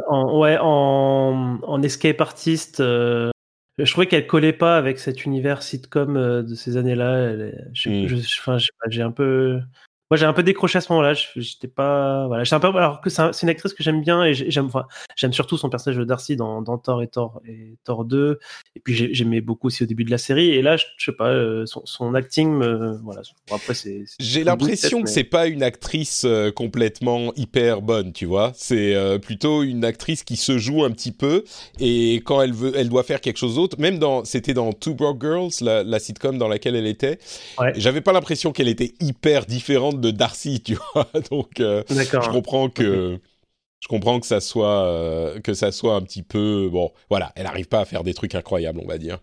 en, 0.09 0.39
ouais, 0.39 0.57
en, 0.59 1.59
en 1.61 1.83
escape 1.83 2.19
artist, 2.19 2.81
je 3.77 3.91
trouvais 3.91 4.07
qu'elle 4.07 4.27
collait 4.27 4.53
pas 4.53 4.77
avec 4.77 4.99
cet 4.99 5.25
univers 5.25 5.63
sitcom 5.63 6.15
euh, 6.15 6.43
de 6.43 6.55
ces 6.55 6.77
années-là. 6.77 7.35
J'ai 7.73 9.01
un 9.01 9.11
peu, 9.11 9.59
moi 10.13 10.17
j'ai 10.19 10.27
un 10.27 10.33
peu 10.33 10.43
décroché 10.43 10.77
à 10.77 10.81
ce 10.81 10.91
moment-là. 10.93 11.15
J'étais 11.35 11.67
pas, 11.67 12.27
voilà, 12.27 12.43
un 12.51 12.59
peu, 12.59 12.67
alors 12.67 13.01
que 13.01 13.09
c'est 13.09 13.41
une 13.41 13.49
actrice 13.49 13.73
que 13.73 13.81
j'aime 13.81 14.01
bien 14.01 14.23
et 14.23 14.35
j'aime, 14.35 14.69
j'aime 15.15 15.33
surtout 15.33 15.57
son 15.57 15.71
personnage 15.71 15.97
de 15.97 16.03
Darcy 16.03 16.35
dans, 16.35 16.61
dans, 16.61 16.77
Thor 16.77 17.01
et 17.01 17.07
Thor 17.07 17.41
et 17.47 17.77
Thor 17.83 18.05
2. 18.05 18.37
Et 18.75 18.79
puis 18.79 18.93
j'aimais 19.11 19.41
beaucoup 19.41 19.67
aussi 19.67 19.81
au 19.81 19.87
début 19.87 20.03
de 20.03 20.11
la 20.11 20.19
série. 20.19 20.51
Et 20.51 20.61
là, 20.61 20.77
je, 20.77 20.85
sais 20.99 21.13
pas, 21.13 21.29
euh, 21.29 21.65
son, 21.65 21.83
son, 21.87 22.13
acting, 22.13 22.61
voilà. 23.01 23.21
après 23.49 23.73
c'est. 23.73 24.03
J'ai 24.19 24.43
l'impression 24.43 25.01
que 25.01 25.09
c'est 25.09 25.23
pas 25.23 25.47
une 25.47 25.63
actrice 25.63 26.25
euh, 26.25 26.51
complètement 26.51 27.33
hyper 27.35 27.81
bonne, 27.81 28.13
tu 28.13 28.27
vois. 28.27 28.51
C'est 28.53 28.93
euh, 28.93 29.17
plutôt 29.17 29.63
une 29.63 29.83
actrice 29.83 30.23
qui 30.23 30.35
se 30.35 30.59
joue 30.59 30.83
un 30.83 30.91
petit 30.91 31.11
peu 31.11 31.43
et 31.79 32.17
quand 32.17 32.39
elle 32.39 32.53
veut, 32.53 32.73
elle 32.75 32.89
doit 32.89 33.03
faire 33.03 33.19
quelque 33.19 33.37
chose 33.37 33.55
d'autre. 33.55 33.79
Même 33.79 33.97
dans, 33.97 34.25
c'était 34.25 34.53
dans 34.53 34.73
Two 34.73 34.93
Broke 34.93 35.21
Girls, 35.21 35.53
la, 35.61 35.83
la, 35.83 35.97
sitcom 35.97 36.37
dans 36.37 36.47
laquelle 36.47 36.75
elle 36.75 36.85
était. 36.85 37.17
Ouais. 37.57 37.73
J'avais 37.77 38.01
pas 38.01 38.13
l'impression 38.13 38.51
qu'elle 38.51 38.67
était 38.67 38.93
hyper 38.99 39.47
différente 39.47 40.02
de 40.03 40.11
Darcy, 40.11 40.61
tu 40.61 40.77
vois. 40.93 41.09
Donc, 41.31 41.59
euh, 41.59 41.83
je 41.89 42.29
comprends 42.29 42.69
que. 42.69 43.19
Je 43.79 43.89
comprends 43.89 44.21
que 44.21 44.25
ça 44.25 44.39
soit 44.39 44.85
euh, 44.85 45.41
que 45.41 45.53
ça 45.53 45.73
soit 45.73 45.95
un 45.95 46.01
petit 46.01 46.23
peu 46.23 46.69
bon 46.71 46.93
voilà 47.09 47.33
elle 47.35 47.43
n'arrive 47.43 47.67
pas 47.67 47.81
à 47.81 47.85
faire 47.85 48.05
des 48.05 48.13
trucs 48.13 48.33
incroyables 48.33 48.79
on 48.81 48.87
va 48.87 48.97
dire. 48.97 49.19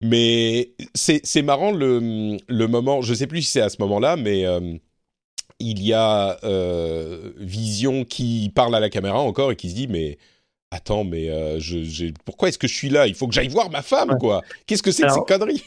Mais 0.00 0.72
c'est 0.94 1.42
marrant 1.42 1.70
le, 1.70 2.36
le 2.48 2.66
moment 2.66 3.02
je 3.02 3.14
sais 3.14 3.28
plus 3.28 3.42
si 3.42 3.52
c'est 3.52 3.60
à 3.60 3.68
ce 3.68 3.76
moment-là 3.78 4.16
mais 4.16 4.46
euh, 4.46 4.74
il 5.60 5.80
y 5.80 5.92
a 5.92 6.40
Vision 7.36 8.04
qui 8.04 8.50
parle 8.52 8.74
à 8.74 8.80
la 8.80 8.90
caméra 8.90 9.20
encore 9.20 9.52
et 9.52 9.56
qui 9.56 9.70
se 9.70 9.76
dit 9.76 9.86
mais 9.86 10.18
attends 10.72 11.04
mais 11.04 11.28
je, 11.60 12.10
pourquoi 12.24 12.48
est-ce 12.48 12.58
que 12.58 12.66
je 12.66 12.74
suis 12.74 12.90
là? 12.90 13.06
Il 13.06 13.14
faut 13.14 13.28
que 13.28 13.34
j'aille 13.34 13.46
voir 13.46 13.70
ma 13.70 13.82
femme 13.82 14.18
quoi. 14.18 14.42
Qu'est-ce 14.66 14.82
que 14.82 14.90
c'est 14.90 15.04
que 15.04 15.12
ces 15.12 15.20
conneries? 15.20 15.62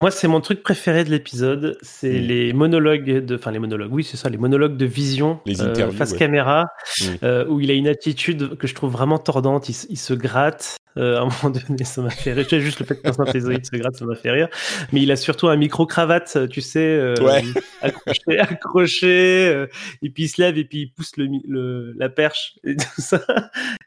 Moi, 0.00 0.10
c'est 0.10 0.28
mon 0.28 0.40
truc 0.40 0.62
préféré 0.62 1.04
de 1.04 1.10
l'épisode, 1.10 1.76
c'est 1.82 2.20
mm. 2.20 2.26
les 2.26 2.52
monologues 2.54 3.24
de, 3.24 3.36
enfin 3.36 3.50
les 3.50 3.58
monologues, 3.58 3.92
oui, 3.92 4.02
c'est 4.02 4.16
ça, 4.16 4.30
les 4.30 4.38
monologues 4.38 4.78
de 4.78 4.86
Vision 4.86 5.40
euh, 5.46 5.90
face 5.90 6.14
caméra, 6.14 6.68
mm. 7.00 7.04
euh, 7.22 7.46
où 7.48 7.60
il 7.60 7.70
a 7.70 7.74
une 7.74 7.88
attitude 7.88 8.56
que 8.56 8.66
je 8.66 8.74
trouve 8.74 8.90
vraiment 8.90 9.18
tordante. 9.18 9.68
Il, 9.68 9.76
il 9.90 9.98
se 9.98 10.14
gratte, 10.14 10.78
euh, 10.96 11.18
à 11.18 11.20
un 11.20 11.24
moment 11.42 11.56
donné, 11.56 11.84
ça 11.84 12.02
m'a 12.02 12.10
fait 12.10 12.32
rire. 12.32 12.46
Juste 12.48 12.80
le 12.80 12.86
fait 12.86 13.00
qu'un 13.00 13.12
synthézoïde 13.12 13.64
se 13.64 13.76
gratte, 13.76 13.96
ça 13.96 14.04
m'a 14.04 14.14
fait 14.14 14.30
rire. 14.30 14.48
Mais 14.92 15.02
il 15.02 15.10
a 15.10 15.16
surtout 15.16 15.48
un 15.48 15.56
micro-cravate, 15.56 16.48
tu 16.48 16.60
sais, 16.60 16.80
euh, 16.80 17.14
accroché, 17.82 18.38
accroché 18.38 19.48
euh, 19.48 19.66
et 20.02 20.10
puis 20.10 20.24
il 20.24 20.28
se 20.28 20.40
lève 20.40 20.58
et 20.58 20.64
puis 20.64 20.82
il 20.82 20.92
pousse 20.92 21.12
le, 21.16 21.92
la 21.96 22.08
perche 22.08 22.58
et 22.64 22.76
tout 22.76 23.00
ça. 23.00 23.20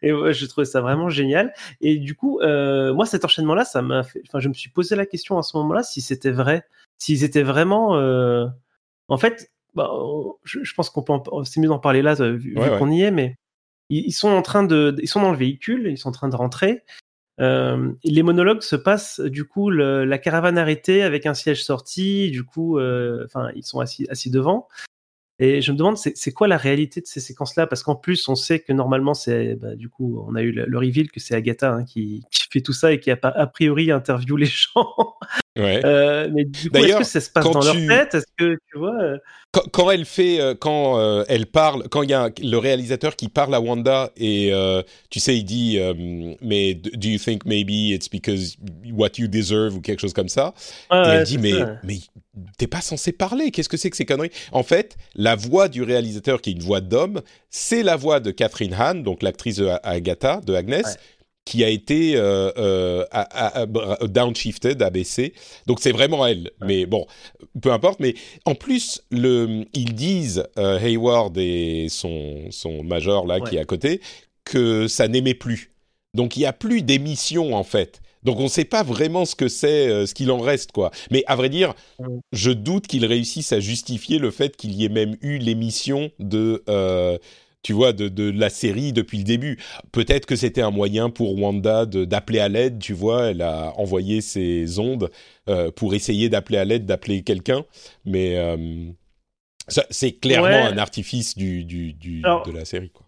Et 0.01 0.13
ouais, 0.13 0.33
je 0.33 0.45
trouvais 0.45 0.65
ça 0.65 0.81
vraiment 0.81 1.09
génial. 1.09 1.53
Et 1.81 1.97
du 1.97 2.15
coup, 2.15 2.39
euh, 2.39 2.93
moi, 2.93 3.05
cet 3.05 3.25
enchaînement-là, 3.25 3.65
ça 3.65 3.81
m'a 3.81 4.03
fait. 4.03 4.21
Enfin, 4.27 4.39
je 4.39 4.49
me 4.49 4.53
suis 4.53 4.69
posé 4.69 4.95
la 4.95 5.05
question 5.05 5.37
à 5.37 5.43
ce 5.43 5.57
moment-là 5.57 5.83
si 5.83 6.01
c'était 6.01 6.31
vrai, 6.31 6.65
s'ils 6.97 7.23
étaient 7.23 7.43
vraiment. 7.43 7.97
Euh, 7.97 8.47
en 9.09 9.17
fait, 9.17 9.51
bah, 9.75 9.91
je, 10.43 10.63
je, 10.63 10.73
pense 10.73 10.89
qu'on 10.89 11.03
peut. 11.03 11.13
C'est 11.43 11.59
mieux 11.59 11.67
d'en 11.67 11.79
parler 11.79 12.01
là, 12.01 12.13
vu, 12.15 12.55
qu'on 12.77 12.91
y 12.91 13.01
est, 13.01 13.11
mais 13.11 13.35
ils, 13.97 14.11
sont 14.11 14.29
en 14.29 14.41
train 14.41 14.63
de, 14.63 14.95
ils 15.01 15.07
sont 15.07 15.21
dans 15.21 15.31
le 15.31 15.37
véhicule, 15.37 15.87
ils 15.87 15.97
sont 15.97 16.09
en 16.09 16.13
train 16.13 16.29
de 16.29 16.35
rentrer. 16.35 16.83
Euh, 17.41 17.91
les 18.03 18.21
monologues 18.21 18.61
se 18.61 18.75
passent 18.75 19.19
du 19.19 19.45
coup 19.45 19.69
la 19.71 20.17
caravane 20.19 20.57
arrêtée 20.57 21.03
avec 21.03 21.25
un 21.25 21.33
siège 21.33 21.63
sorti. 21.63 22.31
Du 22.31 22.43
coup, 22.43 22.77
euh, 22.77 23.23
enfin, 23.25 23.49
ils 23.55 23.63
sont 23.63 23.79
assis, 23.79 24.07
assis 24.09 24.29
devant. 24.29 24.67
Et 25.39 25.61
je 25.61 25.71
me 25.71 25.77
demande, 25.77 25.97
c'est 25.97 26.31
quoi 26.31 26.47
la 26.47 26.57
réalité 26.57 27.01
de 27.01 27.07
ces 27.07 27.19
séquences-là? 27.19 27.65
Parce 27.65 27.81
qu'en 27.81 27.95
plus, 27.95 28.29
on 28.29 28.35
sait 28.35 28.59
que 28.59 28.71
normalement, 28.71 29.15
c'est 29.15 29.55
bah, 29.55 29.75
du 29.75 29.89
coup, 29.89 30.23
on 30.27 30.35
a 30.35 30.43
eu 30.43 30.51
le, 30.51 30.65
le 30.65 30.77
reveal 30.77 31.11
que 31.11 31.19
c'est 31.19 31.33
Agatha 31.33 31.73
hein, 31.73 31.83
qui, 31.85 32.23
qui, 32.31 32.47
fait 32.51 32.61
tout 32.61 32.71
ça 32.71 32.93
et 32.93 32.99
qui 32.99 33.09
a 33.09 33.17
a 33.21 33.47
priori 33.47 33.91
interview 33.91 34.37
les 34.37 34.45
gens. 34.75 35.15
Ouais. 35.55 35.81
Euh, 35.85 36.29
mais 36.33 36.45
du 36.45 36.71
coup, 36.71 36.77
est-ce 36.77 36.97
que 36.97 37.03
ça 37.03 37.21
se 37.21 37.29
passe 37.29 37.45
dans 37.45 37.59
tu... 37.59 37.85
leur 37.85 37.99
tête? 37.99 38.15
Est-ce 38.15 38.25
que 38.37 38.57
tu 38.71 38.79
vois 38.79 38.99
euh... 38.99 39.17
quand, 39.51 39.61
quand, 39.71 39.91
elle 39.91 40.05
fait, 40.05 40.41
euh, 40.41 40.55
quand 40.59 40.97
euh, 40.97 41.23
elle 41.27 41.45
parle, 41.45 41.87
quand 41.89 42.01
il 42.01 42.09
y 42.09 42.13
a 42.13 42.31
le 42.41 42.57
réalisateur 42.57 43.15
qui 43.15 43.29
parle 43.29 43.53
à 43.53 43.61
Wanda 43.61 44.11
et 44.17 44.51
euh, 44.51 44.81
tu 45.11 45.19
sais, 45.19 45.37
il 45.37 45.43
dit, 45.43 45.79
mais 46.41 46.73
do 46.73 47.07
you 47.07 47.19
think 47.19 47.45
maybe 47.45 47.69
it's 47.69 48.09
because 48.09 48.57
what 48.91 49.11
you 49.17 49.27
deserve 49.27 49.75
ou 49.75 49.81
quelque 49.81 49.99
chose 49.99 50.13
comme 50.13 50.29
ça? 50.29 50.55
Et 50.91 50.95
ouais, 50.95 51.03
elle 51.07 51.23
dit, 51.23 51.37
mais, 51.37 51.51
ça. 51.51 51.77
mais 51.83 51.97
t'es 52.57 52.67
pas 52.67 52.81
censé 52.81 53.11
parler. 53.11 53.51
Qu'est-ce 53.51 53.69
que 53.69 53.77
c'est 53.77 53.91
que 53.91 53.97
ces 53.97 54.05
conneries? 54.05 54.31
En 54.53 54.63
fait, 54.63 54.97
la 55.13 55.35
voix 55.35 55.67
du 55.67 55.83
réalisateur, 55.83 56.41
qui 56.41 56.49
est 56.49 56.53
une 56.53 56.63
voix 56.63 56.81
d'homme, 56.81 57.21
c'est 57.51 57.83
la 57.83 57.95
voix 57.95 58.19
de 58.19 58.31
Catherine 58.31 58.73
Hahn, 58.73 59.03
donc 59.03 59.21
l'actrice 59.21 59.57
de 59.57 59.69
Agatha, 59.83 60.41
de 60.43 60.55
Agnès. 60.55 60.83
Ouais 60.83 60.91
qui 61.45 61.63
a 61.63 61.69
été 61.69 62.15
euh, 62.15 62.51
euh, 62.57 63.05
à, 63.11 63.21
à, 63.21 63.61
à, 63.61 63.65
downshifted, 64.07 64.81
abaissé. 64.81 65.33
Donc 65.67 65.79
c'est 65.79 65.91
vraiment 65.91 66.25
elle. 66.25 66.51
Mais 66.65 66.85
bon, 66.85 67.05
peu 67.61 67.71
importe. 67.71 67.99
Mais 67.99 68.15
en 68.45 68.55
plus, 68.55 69.01
le, 69.11 69.65
ils 69.73 69.93
disent, 69.93 70.45
euh, 70.57 70.79
Hayward 70.79 71.37
et 71.37 71.87
son, 71.89 72.51
son 72.51 72.83
major 72.83 73.25
là 73.27 73.39
ouais. 73.39 73.49
qui 73.49 73.57
est 73.57 73.59
à 73.59 73.65
côté, 73.65 74.01
que 74.45 74.87
ça 74.87 75.07
n'aimait 75.07 75.33
plus. 75.33 75.71
Donc 76.13 76.37
il 76.37 76.39
n'y 76.39 76.45
a 76.45 76.53
plus 76.53 76.81
d'émission 76.81 77.55
en 77.55 77.63
fait. 77.63 78.01
Donc 78.23 78.39
on 78.39 78.43
ne 78.43 78.47
sait 78.49 78.65
pas 78.65 78.83
vraiment 78.83 79.25
ce 79.25 79.35
que 79.35 79.47
c'est, 79.47 79.89
euh, 79.89 80.05
ce 80.05 80.13
qu'il 80.13 80.31
en 80.31 80.39
reste 80.39 80.71
quoi. 80.71 80.91
Mais 81.11 81.23
à 81.27 81.35
vrai 81.35 81.49
dire, 81.49 81.73
je 82.31 82.51
doute 82.51 82.87
qu'ils 82.87 83.05
réussissent 83.05 83.51
à 83.51 83.59
justifier 83.59 84.17
le 84.17 84.31
fait 84.31 84.55
qu'il 84.55 84.73
y 84.73 84.85
ait 84.85 84.89
même 84.89 85.17
eu 85.21 85.37
l'émission 85.37 86.11
de 86.19 86.63
euh, 86.69 87.17
tu 87.63 87.71
vois, 87.71 87.93
de, 87.93 88.09
de, 88.09 88.29
la 88.29 88.49
série 88.49 88.93
depuis 88.93 89.17
le 89.17 89.23
début. 89.23 89.57
Peut-être 89.91 90.25
que 90.25 90.35
c'était 90.35 90.61
un 90.61 90.69
moyen 90.69 91.09
pour 91.09 91.39
Wanda 91.39 91.85
d'appeler 91.85 92.39
à 92.39 92.49
l'aide, 92.49 92.79
tu 92.79 92.93
vois, 92.93 93.27
elle 93.27 93.41
a 93.41 93.73
envoyé 93.77 94.21
ses 94.21 94.79
ondes 94.79 95.09
euh, 95.49 95.71
pour 95.71 95.95
essayer 95.95 96.29
d'appeler 96.29 96.57
à 96.57 96.65
l'aide, 96.65 96.85
d'appeler 96.85 97.23
quelqu'un, 97.23 97.65
mais 98.05 98.37
euh, 98.37 98.85
c'est 99.89 100.11
clairement 100.19 100.47
ouais. 100.47 100.73
un 100.73 100.77
artifice 100.77 101.35
du, 101.37 101.63
du, 101.63 101.93
du 101.93 102.21
Alors, 102.23 102.45
de 102.45 102.51
la 102.51 102.65
série, 102.65 102.89
quoi. 102.89 103.07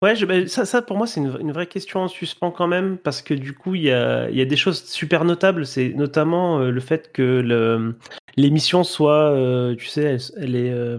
Ouais, 0.00 0.14
je, 0.14 0.46
ça, 0.46 0.64
ça, 0.64 0.80
pour 0.80 0.96
moi, 0.96 1.08
c'est 1.08 1.18
une, 1.18 1.36
une, 1.40 1.50
vraie 1.50 1.66
question 1.66 1.98
en 1.98 2.06
suspens 2.06 2.52
quand 2.52 2.68
même, 2.68 2.98
parce 2.98 3.20
que 3.20 3.34
du 3.34 3.52
coup, 3.52 3.74
il 3.74 3.82
y 3.82 3.90
a, 3.90 4.30
y 4.30 4.40
a, 4.40 4.44
des 4.44 4.56
choses 4.56 4.84
super 4.84 5.24
notables. 5.24 5.66
C'est 5.66 5.88
notamment 5.88 6.60
euh, 6.60 6.70
le 6.70 6.80
fait 6.80 7.10
que 7.10 7.92
l'émission 8.36 8.84
soit, 8.84 9.34
tu 9.76 9.86
sais, 9.86 10.04
elle, 10.04 10.20
elle 10.36 10.54
est, 10.54 10.98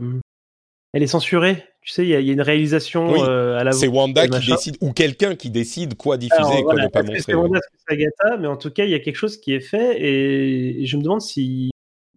elle 0.92 1.04
est 1.04 1.08
censurée. 1.08 1.69
Tu 1.82 1.94
sais, 1.94 2.04
il 2.04 2.10
y, 2.10 2.12
y, 2.12 2.30
a 2.30 2.34
une 2.34 2.42
réalisation 2.42 3.14
oui, 3.14 3.20
euh, 3.22 3.58
à 3.58 3.64
la 3.64 3.72
C'est 3.72 3.88
Wanda 3.88 4.28
qui 4.28 4.46
décide, 4.46 4.78
ou 4.82 4.92
quelqu'un 4.92 5.36
qui 5.36 5.50
décide 5.50 5.96
quoi 5.96 6.18
diffuser 6.18 6.42
Alors, 6.42 6.58
et 6.58 6.62
quoi 6.62 6.74
voilà, 6.74 6.84
ne 6.86 6.90
pas 6.90 7.04
montrer. 7.04 7.22
C'est 7.22 7.34
Wanda, 7.34 7.60
c'est 7.62 7.94
Agatha, 7.94 8.38
mais 8.38 8.48
en 8.48 8.58
tout 8.58 8.70
cas, 8.70 8.84
il 8.84 8.92
y 8.92 8.96
a 8.96 9.00
quelque 9.00 9.16
chose 9.16 9.38
qui 9.38 9.54
est 9.54 9.62
fait, 9.62 10.00
et, 10.00 10.82
et 10.82 10.86
je 10.86 10.98
me 10.98 11.04
demande 11.04 11.22
si. 11.22 11.72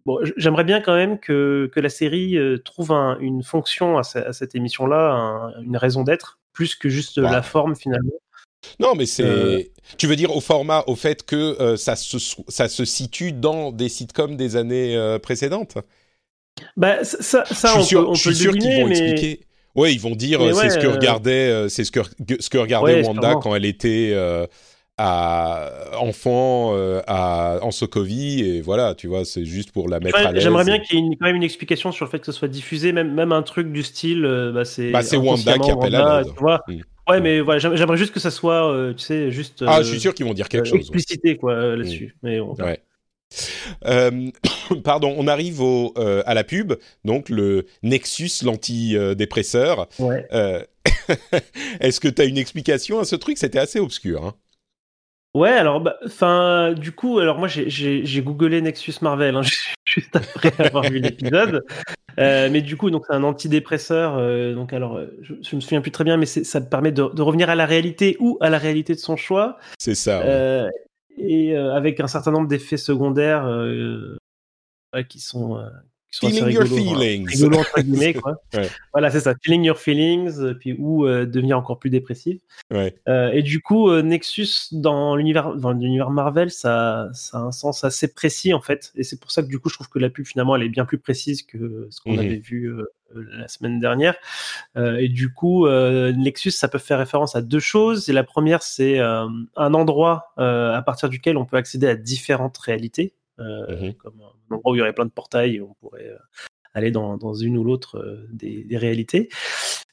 Bon, 0.05 0.19
j'aimerais 0.35 0.65
bien 0.65 0.81
quand 0.81 0.95
même 0.95 1.17
que, 1.17 1.71
que 1.73 1.79
la 1.79 1.87
série 1.87 2.37
euh, 2.37 2.57
trouve 2.57 2.91
un, 2.91 3.17
une 3.19 3.41
fonction 3.41 3.97
à, 3.97 4.01
à 4.01 4.33
cette 4.33 4.53
émission-là, 4.53 5.11
un, 5.13 5.61
une 5.63 5.77
raison 5.77 6.03
d'être, 6.03 6.39
plus 6.51 6.75
que 6.75 6.89
juste 6.89 7.17
wow. 7.17 7.23
la 7.23 7.41
forme 7.41 7.75
finalement. 7.75 8.11
Non, 8.79 8.95
mais 8.95 9.05
c'est. 9.05 9.23
Euh... 9.23 9.61
Tu 9.97 10.07
veux 10.07 10.15
dire 10.15 10.35
au 10.35 10.41
format, 10.41 10.83
au 10.87 10.95
fait 10.95 11.25
que 11.25 11.35
euh, 11.61 11.77
ça, 11.77 11.95
se, 11.95 12.17
ça 12.47 12.67
se 12.67 12.85
situe 12.85 13.31
dans 13.31 13.71
des 13.71 13.89
sitcoms 13.89 14.35
des 14.35 14.55
années 14.55 14.95
euh, 14.95 15.19
précédentes? 15.19 15.77
Bah, 16.77 17.03
ça, 17.03 17.45
ça 17.45 17.73
je 17.77 17.81
suis 17.81 17.81
on 17.81 17.83
sûr, 17.83 18.01
peut, 18.01 18.07
on 18.09 18.13
je 18.13 18.21
suis 18.21 18.35
sûr 18.35 18.53
qu'ils 18.53 18.81
vont 18.81 18.87
mais... 18.87 18.99
expliquer. 18.99 19.45
Oui, 19.75 19.93
ils 19.93 19.99
vont 19.99 20.15
dire 20.15 20.41
ouais, 20.41 20.53
c'est 20.53 20.69
ce 20.69 20.79
que 20.79 20.87
regardait, 20.87 21.69
c'est 21.69 21.83
ce 21.83 21.91
que 21.91 22.01
ce 22.39 22.49
que 22.49 22.57
regardait 22.57 23.01
ouais, 23.01 23.07
Wanda 23.07 23.35
quand 23.41 23.55
elle 23.55 23.65
était 23.65 24.11
euh, 24.13 24.45
à 24.97 25.71
enfant 25.99 26.71
euh, 26.75 27.01
à 27.07 27.57
en 27.63 27.71
Sokovie 27.71 28.41
et 28.41 28.61
voilà, 28.61 28.93
tu 28.93 29.07
vois, 29.07 29.25
c'est 29.25 29.45
juste 29.45 29.71
pour 29.71 29.89
la 29.89 29.99
mettre 29.99 30.17
ouais, 30.17 30.25
à 30.25 30.31
l'aise. 30.31 30.43
J'aimerais 30.43 30.65
bien 30.65 30.79
qu'il 30.79 30.99
y 30.99 31.01
ait 31.01 31.05
une, 31.05 31.17
quand 31.17 31.25
même 31.25 31.35
une 31.35 31.43
explication 31.43 31.91
sur 31.91 32.05
le 32.05 32.11
fait 32.11 32.19
que 32.19 32.27
ce 32.27 32.31
soit 32.31 32.47
diffusé, 32.47 32.91
même 32.91 33.11
même 33.13 33.31
un 33.31 33.41
truc 33.41 33.71
du 33.71 33.81
style, 33.81 34.23
euh, 34.25 34.51
bah, 34.51 34.65
c'est 34.65 34.91
bah, 34.91 35.01
c'est 35.01 35.17
Wanda 35.17 35.57
qui 35.57 35.71
appelle 35.71 35.95
à 35.95 36.21
l'aide. 36.21 36.33
Tu 36.33 36.39
vois. 36.39 36.61
Mm. 36.67 36.79
Ouais, 37.09 37.19
mais 37.19 37.41
voilà, 37.41 37.59
j'aimerais 37.59 37.97
juste 37.97 38.13
que 38.13 38.21
ça 38.21 38.31
soit, 38.31 38.71
euh, 38.71 38.93
tu 38.93 39.03
sais, 39.03 39.29
juste. 39.29 39.63
ah, 39.67 39.81
je 39.81 39.89
suis 39.89 39.99
sûr 39.99 40.13
qu'ils 40.13 40.25
vont 40.25 40.33
dire 40.33 40.47
quelque 40.47 40.67
chose. 40.67 40.79
Explicité 40.79 41.37
quoi 41.37 41.75
là-dessus, 41.75 42.15
mm. 42.21 42.27
mais 42.27 42.39
on 42.39 42.53
ouais. 42.53 42.79
Euh, 43.85 44.29
pardon, 44.83 45.13
on 45.17 45.27
arrive 45.27 45.61
au, 45.61 45.93
euh, 45.97 46.23
à 46.25 46.33
la 46.33 46.43
pub, 46.43 46.73
donc 47.05 47.29
le 47.29 47.65
Nexus 47.81 48.43
l'antidépresseur. 48.43 49.87
Ouais. 49.99 50.25
Euh, 50.33 50.63
Est-ce 51.79 51.99
que 51.99 52.07
tu 52.07 52.21
as 52.21 52.25
une 52.25 52.37
explication 52.37 52.99
à 52.99 53.05
ce 53.05 53.15
truc? 53.15 53.37
C'était 53.37 53.59
assez 53.59 53.79
obscur. 53.79 54.25
Hein 54.25 54.33
Ouais, 55.35 55.49
alors, 55.49 55.83
enfin, 56.05 56.73
bah, 56.73 56.79
du 56.79 56.91
coup, 56.91 57.17
alors 57.17 57.39
moi 57.39 57.47
j'ai 57.47 58.21
googlé 58.21 58.61
Nexus 58.61 58.93
Marvel 59.01 59.35
hein, 59.35 59.41
juste 59.85 60.15
après 60.15 60.53
avoir 60.63 60.83
vu 60.83 60.99
l'épisode, 60.99 61.65
euh, 62.19 62.49
mais 62.51 62.61
du 62.61 62.77
coup, 62.77 62.91
donc 62.91 63.05
c'est 63.07 63.15
un 63.15 63.23
antidépresseur. 63.23 64.15
Euh, 64.17 64.53
donc 64.53 64.73
alors, 64.73 64.99
je, 65.21 65.33
je, 65.41 65.55
me 65.55 65.61
souviens 65.61 65.81
plus 65.81 65.89
très 65.89 66.03
bien, 66.03 66.17
mais 66.17 66.27
ça 66.27 66.61
permet 66.61 66.91
de, 66.91 67.03
de, 67.11 67.21
revenir 67.23 67.49
à 67.49 67.55
la 67.55 67.65
réalité 67.65 68.15
ou 68.19 68.37
à 68.41 68.51
la 68.51 68.59
réalité 68.59 68.93
de 68.93 68.99
son 68.99 69.17
choix. 69.17 69.57
C'est 69.79 69.95
ça. 69.95 70.19
Ouais. 70.19 70.25
Euh, 70.27 70.69
et 71.17 71.55
euh, 71.55 71.73
avec 71.73 71.99
un 71.99 72.07
certain 72.07 72.31
nombre 72.31 72.47
d'effets 72.47 72.77
secondaires 72.77 73.45
euh, 73.45 74.17
qui 75.09 75.19
sont 75.19 75.57
euh, 75.57 75.69
qui 76.19 76.27
sont 76.27 76.45
feeling 76.45 76.53
your 76.53 76.63
rigolos, 76.63 76.77
hein. 76.91 76.99
feelings. 76.99 77.27
rigolos 77.29 77.59
entre 77.59 77.81
guillemets 77.81 78.13
quoi. 78.13 78.35
ouais. 78.53 78.69
Voilà 78.93 79.11
c'est 79.11 79.19
ça, 79.21 79.33
feeling 79.43 79.63
your 79.63 79.77
feelings, 79.77 80.39
euh, 80.39 80.53
puis 80.53 80.75
ou 80.77 81.05
euh, 81.05 81.25
devenir 81.25 81.57
encore 81.57 81.79
plus 81.79 81.89
dépressif. 81.89 82.39
Ouais. 82.71 82.95
et 83.33 83.41
du 83.43 83.61
coup 83.61 83.91
Nexus 84.01 84.47
dans 84.71 85.15
l'univers 85.15 85.55
dans 85.55 85.71
l'univers 85.71 86.09
Marvel 86.09 86.49
ça 86.51 87.09
ça 87.13 87.37
a 87.37 87.41
un 87.41 87.51
sens 87.51 87.83
assez 87.83 88.13
précis 88.13 88.53
en 88.53 88.61
fait, 88.61 88.91
et 88.95 89.03
c'est 89.03 89.19
pour 89.19 89.31
ça 89.31 89.41
que 89.43 89.47
du 89.47 89.59
coup 89.59 89.69
je 89.69 89.75
trouve 89.75 89.89
que 89.89 89.99
la 89.99 90.09
pub 90.09 90.25
finalement 90.25 90.55
elle 90.55 90.63
est 90.63 90.69
bien 90.69 90.85
plus 90.85 90.97
précise 90.97 91.43
que 91.43 91.87
ce 91.89 91.99
qu'on 92.01 92.13
Mhm. 92.13 92.19
avait 92.19 92.37
vu 92.37 92.73
la 93.15 93.47
semaine 93.47 93.79
dernière. 93.79 94.15
Euh, 94.77 94.97
et 94.97 95.07
du 95.09 95.33
coup, 95.33 95.67
euh, 95.67 96.11
Nexus, 96.13 96.51
ça 96.51 96.67
peut 96.67 96.77
faire 96.79 96.97
référence 96.99 97.35
à 97.35 97.41
deux 97.41 97.59
choses. 97.59 98.09
Et 98.09 98.13
la 98.13 98.23
première, 98.23 98.63
c'est 98.63 98.99
euh, 98.99 99.27
un 99.55 99.73
endroit 99.73 100.33
à 100.37 100.81
partir 100.85 101.09
duquel 101.09 101.37
on 101.37 101.45
peut 101.45 101.57
accéder 101.57 101.87
à 101.87 101.95
différentes 101.95 102.57
réalités, 102.57 103.13
Mhm. 103.37 103.93
comme 103.95 104.21
un 104.21 104.55
endroit 104.55 104.71
où 104.71 104.75
il 104.75 104.79
y 104.79 104.81
aurait 104.81 104.93
plein 104.93 105.05
de 105.05 105.11
portails 105.11 105.55
et 105.55 105.61
on 105.61 105.73
pourrait 105.75 106.11
aller 106.73 106.91
dans, 106.91 107.17
dans 107.17 107.33
une 107.33 107.57
ou 107.57 107.63
l'autre 107.63 108.25
des, 108.31 108.63
des, 108.63 108.77
réalités. 108.77 109.29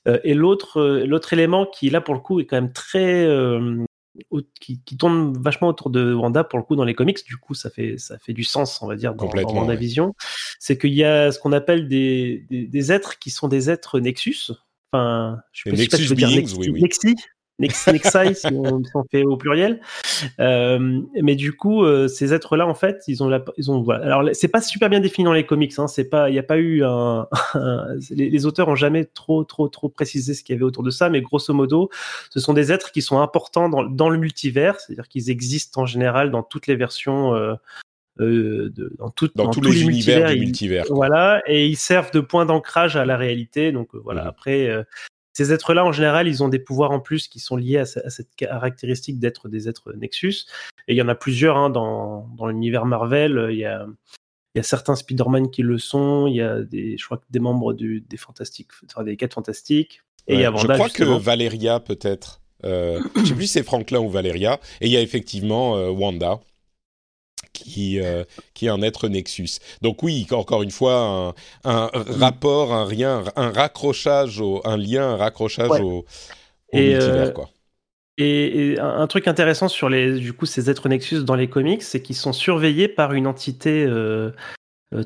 et 0.07 0.35
l'autre, 0.35 1.05
l'autre 1.07 1.33
élément 1.33 1.67
qui 1.67 1.91
là 1.91 2.01
pour 2.01 2.15
le 2.15 2.21
coup 2.21 2.41
est 2.41 2.47
quand 2.47 2.57
même 2.57 2.73
très 2.73 3.27
qui, 4.61 4.81
qui, 4.85 4.97
tourne 4.97 5.37
vachement 5.41 5.69
autour 5.69 5.91
de 5.91 6.13
Wanda 6.13 6.45
pour 6.45 6.59
le 6.59 6.65
coup 6.65 6.77
dans 6.77 6.85
les 6.85 6.95
comics. 6.95 7.25
Du 7.25 7.37
coup, 7.37 7.55
ça 7.55 7.71
fait 7.71 7.99
ça 7.99 8.19
fait 8.19 8.33
du 8.33 8.45
sens, 8.45 8.81
on 8.83 8.87
va 8.87 8.97
dire, 8.97 9.15
dans, 9.15 9.27
dans 9.27 9.65
ma 9.65 9.67
ouais. 9.67 9.77
vision. 9.77 10.15
C'est 10.59 10.79
qu'il 10.79 10.95
y 10.95 11.05
a 11.05 11.33
ce 11.33 11.39
qu'on 11.39 11.53
appelle 11.53 11.89
des, 11.89 12.47
des, 12.51 12.67
des, 12.67 12.93
êtres 12.93 13.19
qui 13.19 13.31
sont 13.31 13.49
des 13.49 13.71
êtres 13.71 14.01
Nexus. 14.01 14.53
Enfin, 14.93 15.39
je 15.53 15.75
sais 15.75 15.89
pas 15.89 15.97
si 15.97 16.05
je 16.05 16.09
veux 16.09 16.17
dire 16.17 16.31
Nexi, 16.31 16.57
oui, 16.57 16.71
oui. 16.71 16.83
Nexi, 16.83 17.15
Nex, 17.61 17.87
Nexi 17.87 18.35
si, 18.35 18.47
on, 18.53 18.83
si 18.83 18.91
on 18.95 19.05
fait 19.11 19.23
au 19.23 19.37
pluriel. 19.37 19.81
Euh, 20.41 21.01
mais 21.23 21.37
du 21.37 21.53
coup, 21.53 21.85
euh, 21.85 22.09
ces 22.09 22.35
êtres-là, 22.35 22.67
en 22.67 22.75
fait, 22.75 23.05
ils 23.07 23.23
ont, 23.23 23.29
la, 23.29 23.45
ils 23.57 23.71
ont 23.71 23.83
voilà. 23.83 24.05
Alors, 24.07 24.31
c'est 24.33 24.49
pas 24.49 24.61
super 24.61 24.89
bien 24.91 25.01
défini 25.01 25.25
dans 25.25 25.33
les 25.33 25.47
comics. 25.47 25.73
Hein, 25.79 25.87
c'est 25.87 26.09
pas, 26.09 26.29
il 26.31 26.33
n'y 26.33 26.39
a 26.39 26.43
pas 26.43 26.59
eu 26.59 26.83
un, 26.83 27.29
un 27.55 27.87
les, 28.11 28.31
les, 28.31 28.47
auteurs 28.47 28.69
ont 28.69 28.75
jamais 28.75 29.05
trop, 29.05 29.45
trop, 29.45 29.69
trop 29.69 29.89
précisé 29.89 30.35
ce 30.35 30.43
qu'il 30.43 30.55
y 30.55 30.57
avait 30.57 30.65
autour 30.65 30.83
de 30.83 30.91
ça. 30.91 31.11
Mais 31.11 31.21
grosso 31.21 31.53
modo, 31.55 31.91
ce 32.31 32.41
sont 32.41 32.55
des 32.55 32.73
êtres 32.73 32.91
qui 32.91 33.03
sont 33.03 33.21
importants 33.21 33.69
dans, 33.69 33.85
dans 33.85 34.09
le 34.09 34.19
multivers, 34.19 34.81
c'est-à-dire 34.81 35.09
qu'ils 35.09 35.31
existent 35.31 35.83
en 35.83 35.87
général 35.87 36.31
dans 36.31 36.43
toutes 36.43 36.67
les 36.67 36.77
versions. 36.77 37.35
Euh, 37.35 37.55
euh, 38.21 38.71
de, 38.75 38.93
dans, 38.99 39.09
tout, 39.11 39.31
dans, 39.35 39.45
dans, 39.45 39.51
tous, 39.51 39.61
tous 39.61 39.71
les, 39.71 39.79
les 39.79 39.83
univers 39.83 40.29
multivers, 40.29 40.31
du 40.35 40.41
multivers. 40.41 40.85
Ils, 40.89 40.93
voilà, 40.93 41.43
et 41.47 41.67
ils 41.67 41.77
servent 41.77 42.11
de 42.11 42.21
point 42.21 42.45
d'ancrage 42.45 42.97
à 42.97 43.05
la 43.07 43.17
réalité. 43.17 43.73
Donc 43.73 43.95
euh, 43.95 44.01
voilà, 44.03 44.25
mmh. 44.25 44.29
après, 44.29 44.69
euh, 44.69 44.83
ces 45.33 45.53
êtres-là, 45.53 45.85
en 45.85 45.93
général, 45.93 46.27
ils 46.29 46.43
ont 46.43 46.49
des 46.49 46.59
pouvoirs 46.59 46.91
en 46.91 47.01
plus 47.01 47.29
qui 47.29 47.39
sont 47.39 47.57
liés 47.57 47.79
à, 47.79 47.83
à 47.83 48.11
cette 48.11 48.35
caractéristique 48.37 49.19
d'être 49.19 49.49
des 49.49 49.69
êtres 49.69 49.93
Nexus. 49.93 50.47
Et 50.89 50.95
il 50.95 50.97
y 50.97 51.03
en 51.03 51.09
a 51.09 51.15
plusieurs 51.15 51.57
hein, 51.57 51.71
dans, 51.71 52.29
dans 52.37 52.47
l'univers 52.47 52.85
Marvel. 52.85 53.49
Il 53.51 53.59
y 53.59 53.65
a, 53.65 53.87
il 54.55 54.59
y 54.59 54.61
a 54.61 54.65
certains 54.65 54.97
Spider-Man 54.97 55.51
qui 55.51 55.63
le 55.63 55.79
sont. 55.79 56.27
Il 56.27 56.35
y 56.35 56.41
a 56.43 56.61
des, 56.63 56.97
je 56.99 57.05
crois 57.05 57.19
que 57.19 57.27
des 57.31 57.39
membres 57.39 57.73
du, 57.73 58.01
des 58.01 58.17
Fantastiques, 58.17 58.71
enfin, 58.87 59.05
des 59.05 59.17
Quatre 59.17 59.35
Fantastiques. 59.35 60.03
Et 60.27 60.33
ouais, 60.33 60.39
il 60.41 60.43
y 60.43 60.45
a 60.45 60.51
Wanda, 60.51 60.63
je 60.63 60.73
crois 60.75 60.89
justement. 60.89 61.19
que 61.19 61.23
Valeria 61.23 61.81
peut-être. 61.81 62.41
Euh, 62.65 63.01
je 63.17 63.27
sais 63.27 63.35
plus 63.35 63.47
si 63.47 63.53
c'est 63.53 63.63
Franklin 63.63 64.01
ou 64.01 64.11
Valeria. 64.11 64.61
Et 64.81 64.87
il 64.87 64.93
y 64.93 64.97
a 64.97 65.01
effectivement 65.01 65.77
euh, 65.77 65.91
Wanda 65.91 66.41
qui, 67.65 68.01
euh, 68.01 68.25
qui 68.55 68.67
est 68.67 68.71
un 68.71 68.83
être 68.83 69.09
Nexus. 69.09 69.59
Donc 69.83 70.03
oui, 70.03 70.27
encore 70.31 70.63
une 70.63 70.71
fois, 70.71 71.35
un, 71.65 71.71
un 71.71 71.91
rapport, 72.19 72.73
un 72.73 72.85
rien, 72.85 73.25
un 73.37 73.51
raccrochage, 73.51 74.41
au, 74.41 74.61
un 74.65 74.77
lien, 74.77 75.11
un 75.11 75.17
raccrochage 75.17 75.71
ouais. 75.71 75.81
au, 75.81 75.99
au 75.99 76.05
et 76.73 76.93
multivers, 76.93 77.29
euh, 77.29 77.31
quoi. 77.31 77.51
Et, 78.19 78.73
et, 78.73 78.81
un 78.81 79.07
truc 79.07 79.29
intéressant 79.29 79.69
sur 79.69 79.89
les, 79.89 80.19
du 80.19 80.33
coup, 80.33 80.47
ces 80.47 80.69
êtres 80.69 80.89
Nexus 80.89 81.25
dans 81.25 81.37
les 81.37 81.49
comics, 81.49 81.83
c'est 81.83 82.03
qu'ils 82.03 82.17
sont 82.17 82.33
surveillés 82.35 82.89
par 82.89 83.15
une 83.15 83.27
entité 83.27 83.85
euh, 83.87 84.31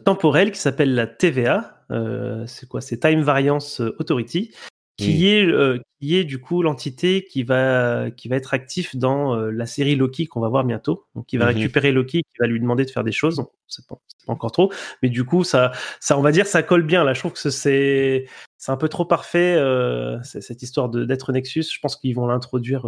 temporelle 0.05 0.51
qui 0.51 0.59
s'appelle 0.59 0.95
la 0.95 1.07
TVA. 1.07 1.85
euh, 1.90 2.45
c'est 2.47 2.69
quoi? 2.69 2.81
C'est 2.81 2.99
Time 2.99 3.23
Variance 3.23 3.81
Authority, 3.99 4.53
qui 4.96 5.28
est 5.28 5.44
euh, 5.44 5.78
qui 6.00 6.16
est 6.16 6.24
du 6.24 6.40
coup 6.40 6.62
l'entité 6.62 7.24
qui 7.24 7.42
va 7.42 8.11
qui 8.16 8.28
va 8.28 8.37
être 8.37 8.54
actif 8.54 8.94
dans 8.94 9.35
euh, 9.37 9.50
la 9.50 9.66
série 9.66 9.96
Loki 9.96 10.26
qu'on 10.26 10.40
va 10.40 10.48
voir 10.48 10.62
bientôt. 10.64 11.07
Donc, 11.14 11.26
qui 11.26 11.37
va 11.37 11.46
Mhm. 11.50 11.57
récupérer 11.57 11.90
Loki, 11.92 12.22
qui 12.22 12.38
va 12.38 12.46
lui 12.46 12.61
demander 12.61 12.85
de 12.85 12.90
faire 12.90 13.02
des 13.04 13.11
choses. 13.12 13.38
On 13.40 13.48
sait 13.66 13.83
pas, 13.88 13.96
c'est 14.07 14.24
pas 14.26 14.33
encore 14.33 14.52
trop, 14.52 14.72
mais 15.02 15.09
du 15.09 15.24
coup, 15.24 15.42
ça, 15.42 15.72
ça, 16.00 16.16
on 16.18 16.22
va 16.22 16.30
dire, 16.30 16.46
ça 16.46 16.62
colle 16.62 16.85
bien. 16.85 17.02
Là, 17.04 17.12
je 17.12 17.20
trouve 17.20 17.33
que 17.33 17.50
c'est 17.50 18.26
c'est 18.59 18.70
un 18.72 18.76
peu 18.76 18.88
trop 18.88 19.04
parfait 19.04 19.54
euh, 19.57 20.22
cette 20.22 20.62
histoire 20.62 20.88
de 20.88 21.04
d'être 21.04 21.33
Nexus. 21.33 21.64
Je 21.72 21.80
pense 21.80 21.96
qu'ils 21.96 22.14
vont 22.14 22.26
l'introduire 22.26 22.87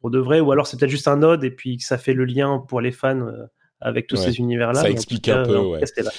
pour 0.00 0.10
de 0.10 0.18
vrai, 0.18 0.40
ou 0.40 0.50
alors 0.52 0.66
c'est 0.66 0.78
peut-être 0.78 0.90
juste 0.90 1.08
un 1.08 1.16
node 1.18 1.44
et 1.44 1.50
puis 1.50 1.76
que 1.78 1.84
ça 1.84 1.98
fait 1.98 2.14
le 2.14 2.24
lien 2.24 2.64
pour 2.68 2.80
les 2.80 2.92
fans 2.92 3.26
avec 3.80 4.06
tous 4.06 4.16
Ouais. 4.16 4.30
ces 4.32 4.38
univers-là. 4.38 4.80
Ça 4.80 4.88
explique 4.90 5.24
cas, 5.24 5.40
un 5.40 5.44
peu, 5.44 5.58
ouais. 5.58 5.80
cas, 5.80 6.02
là. 6.02 6.10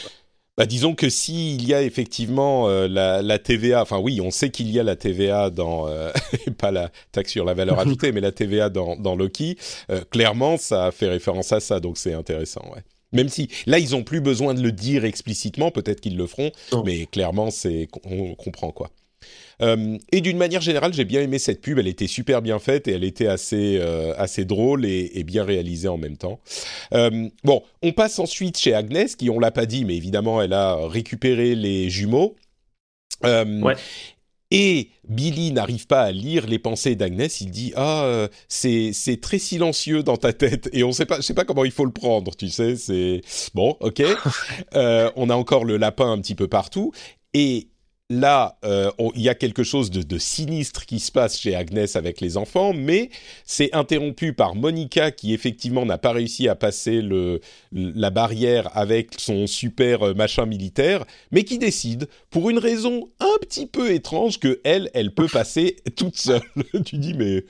Bah, 0.58 0.66
disons 0.66 0.96
que 0.96 1.10
s'il 1.10 1.68
y 1.68 1.74
a 1.74 1.82
effectivement 1.82 2.70
euh, 2.70 2.88
la, 2.88 3.22
la 3.22 3.40
TVA, 3.40 3.82
enfin 3.82 3.98
oui, 4.00 4.22
on 4.22 4.32
sait 4.32 4.52
qu'il 4.52 4.72
y 4.72 4.80
a 4.80 4.84
la 4.84 4.96
TVA 4.96 5.50
dans, 5.50 5.90
euh, 5.90 6.12
pas 6.58 6.72
la 6.72 6.92
taxe 7.12 7.32
sur 7.34 7.44
la 7.44 7.54
valeur 7.54 7.78
ajoutée, 7.80 8.14
mais 8.14 8.22
la 8.22 8.32
TVA 8.32 8.70
dans, 8.70 8.96
dans 8.96 9.16
Loki, 9.18 9.58
euh, 9.90 10.02
clairement, 10.10 10.56
ça 10.58 10.92
fait 10.94 11.10
référence 11.10 11.52
à 11.52 11.60
ça, 11.60 11.82
donc 11.82 11.98
c'est 11.98 12.14
intéressant, 12.14 12.62
ouais. 12.74 12.82
Même 13.12 13.28
si 13.30 13.50
là, 13.66 13.80
ils 13.80 13.96
ont 13.96 14.04
plus 14.04 14.20
besoin 14.22 14.54
de 14.54 14.62
le 14.62 14.72
dire 14.72 15.04
explicitement, 15.06 15.72
peut-être 15.72 16.00
qu'ils 16.02 16.18
le 16.18 16.26
feront, 16.28 16.52
Non. 16.72 16.84
mais 16.86 17.06
clairement, 17.06 17.52
c'est 17.52 17.88
on 18.06 18.34
comprend 18.36 18.72
quoi. 18.72 18.90
Euh, 19.62 19.98
et 20.12 20.22
d'une 20.22 20.38
manière 20.38 20.62
générale, 20.62 20.94
j'ai 20.94 21.06
bien 21.06 21.22
aimé 21.22 21.40
cette 21.40 21.62
pub. 21.62 21.80
Elle 21.80 21.88
était 21.88 22.08
super 22.08 22.42
bien 22.42 22.60
faite 22.60 22.88
et 22.88 22.94
elle 22.94 23.04
était 23.04 23.28
assez 23.28 23.78
euh, 23.80 24.14
assez 24.18 24.46
drôle 24.46 24.86
et, 24.86 25.12
et 25.16 25.24
bien 25.24 25.44
réalisée 25.44 25.88
en 25.88 25.98
même 25.98 26.18
temps. 26.18 26.40
Euh, 26.94 27.30
bon, 27.44 27.64
on 27.82 27.92
passe 27.92 28.20
ensuite 28.20 28.58
chez 28.58 28.74
Agnès, 28.74 29.16
qui 29.16 29.30
on 29.30 29.40
l'a 29.40 29.52
pas 29.52 29.66
dit, 29.66 29.86
mais 29.86 29.96
évidemment, 29.96 30.42
elle 30.42 30.54
a 30.54 30.88
récupéré 30.88 31.56
les 31.56 31.90
jumeaux. 31.90 32.36
Ouais. 33.24 33.76
Et 34.52 34.90
Billy 35.10 35.52
n'arrive 35.52 35.88
pas 35.88 36.04
à 36.04 36.12
lire 36.12 36.46
les 36.46 36.60
pensées 36.60 36.96
d'Agnès. 36.96 37.42
Il 37.42 37.50
dit 37.50 37.74
ah 37.76 38.28
c'est 38.48 38.92
c'est 38.94 39.20
très 39.20 39.40
silencieux 39.40 40.04
dans 40.04 40.18
ta 40.18 40.34
tête 40.34 40.70
et 40.72 40.84
on 40.84 40.92
sait 40.92 41.08
pas 41.08 41.18
je 41.18 41.22
sais 41.22 41.34
pas 41.34 41.46
comment 41.46 41.66
il 41.66 41.72
faut 41.72 41.86
le 41.86 41.92
prendre. 41.92 42.36
Tu 42.36 42.50
sais 42.50 42.76
c'est 42.76 43.22
bon 43.54 43.76
ok. 43.80 44.04
Euh, 44.76 45.10
on 45.16 45.30
a 45.30 45.36
encore 45.36 45.64
le 45.64 45.78
lapin 45.78 46.12
un 46.12 46.20
petit 46.20 46.36
peu 46.36 46.48
partout 46.48 46.92
et 47.34 47.70
là, 48.10 48.58
euh, 48.64 48.92
il 49.16 49.22
y 49.22 49.30
a 49.30 49.36
quelque 49.36 49.64
chose 49.64 49.90
de, 49.90 50.18
sinistre 50.18 50.86
qui 50.86 51.00
se 51.00 51.12
passe 51.12 51.40
chez 51.40 51.56
Agnès 51.56 51.96
avec 51.96 52.22
les 52.22 52.38
enfants, 52.38 52.74
mais 52.74 53.10
c'est 53.46 53.74
interrompu 53.74 54.34
par 54.34 54.56
Monica 54.56 55.12
qui 55.12 55.34
effectivement 55.34 55.86
n'a 55.86 55.98
pas 55.98 56.12
réussi 56.12 56.48
à 56.48 56.56
passer 56.56 57.02
la 57.72 58.10
barrière 58.10 58.76
avec 58.78 59.16
son 59.18 59.48
super 59.48 60.04
euh, 60.04 60.14
machin 60.14 60.46
militaire, 60.46 61.06
mais 61.32 61.44
qui 61.44 61.58
décide, 61.58 62.08
pour 62.30 62.50
une 62.50 62.60
raison 62.60 63.10
un 63.20 63.38
petit 63.42 63.66
peu 63.66 63.92
étrange, 63.92 64.40
que 64.40 64.62
elle, 64.64 64.90
elle 64.94 65.14
peut 65.14 65.28
passer 65.28 65.78
toute 65.96 66.18
seule. 66.18 66.42
tu 66.86 66.98
dis 66.98 67.14
mais 67.14 67.44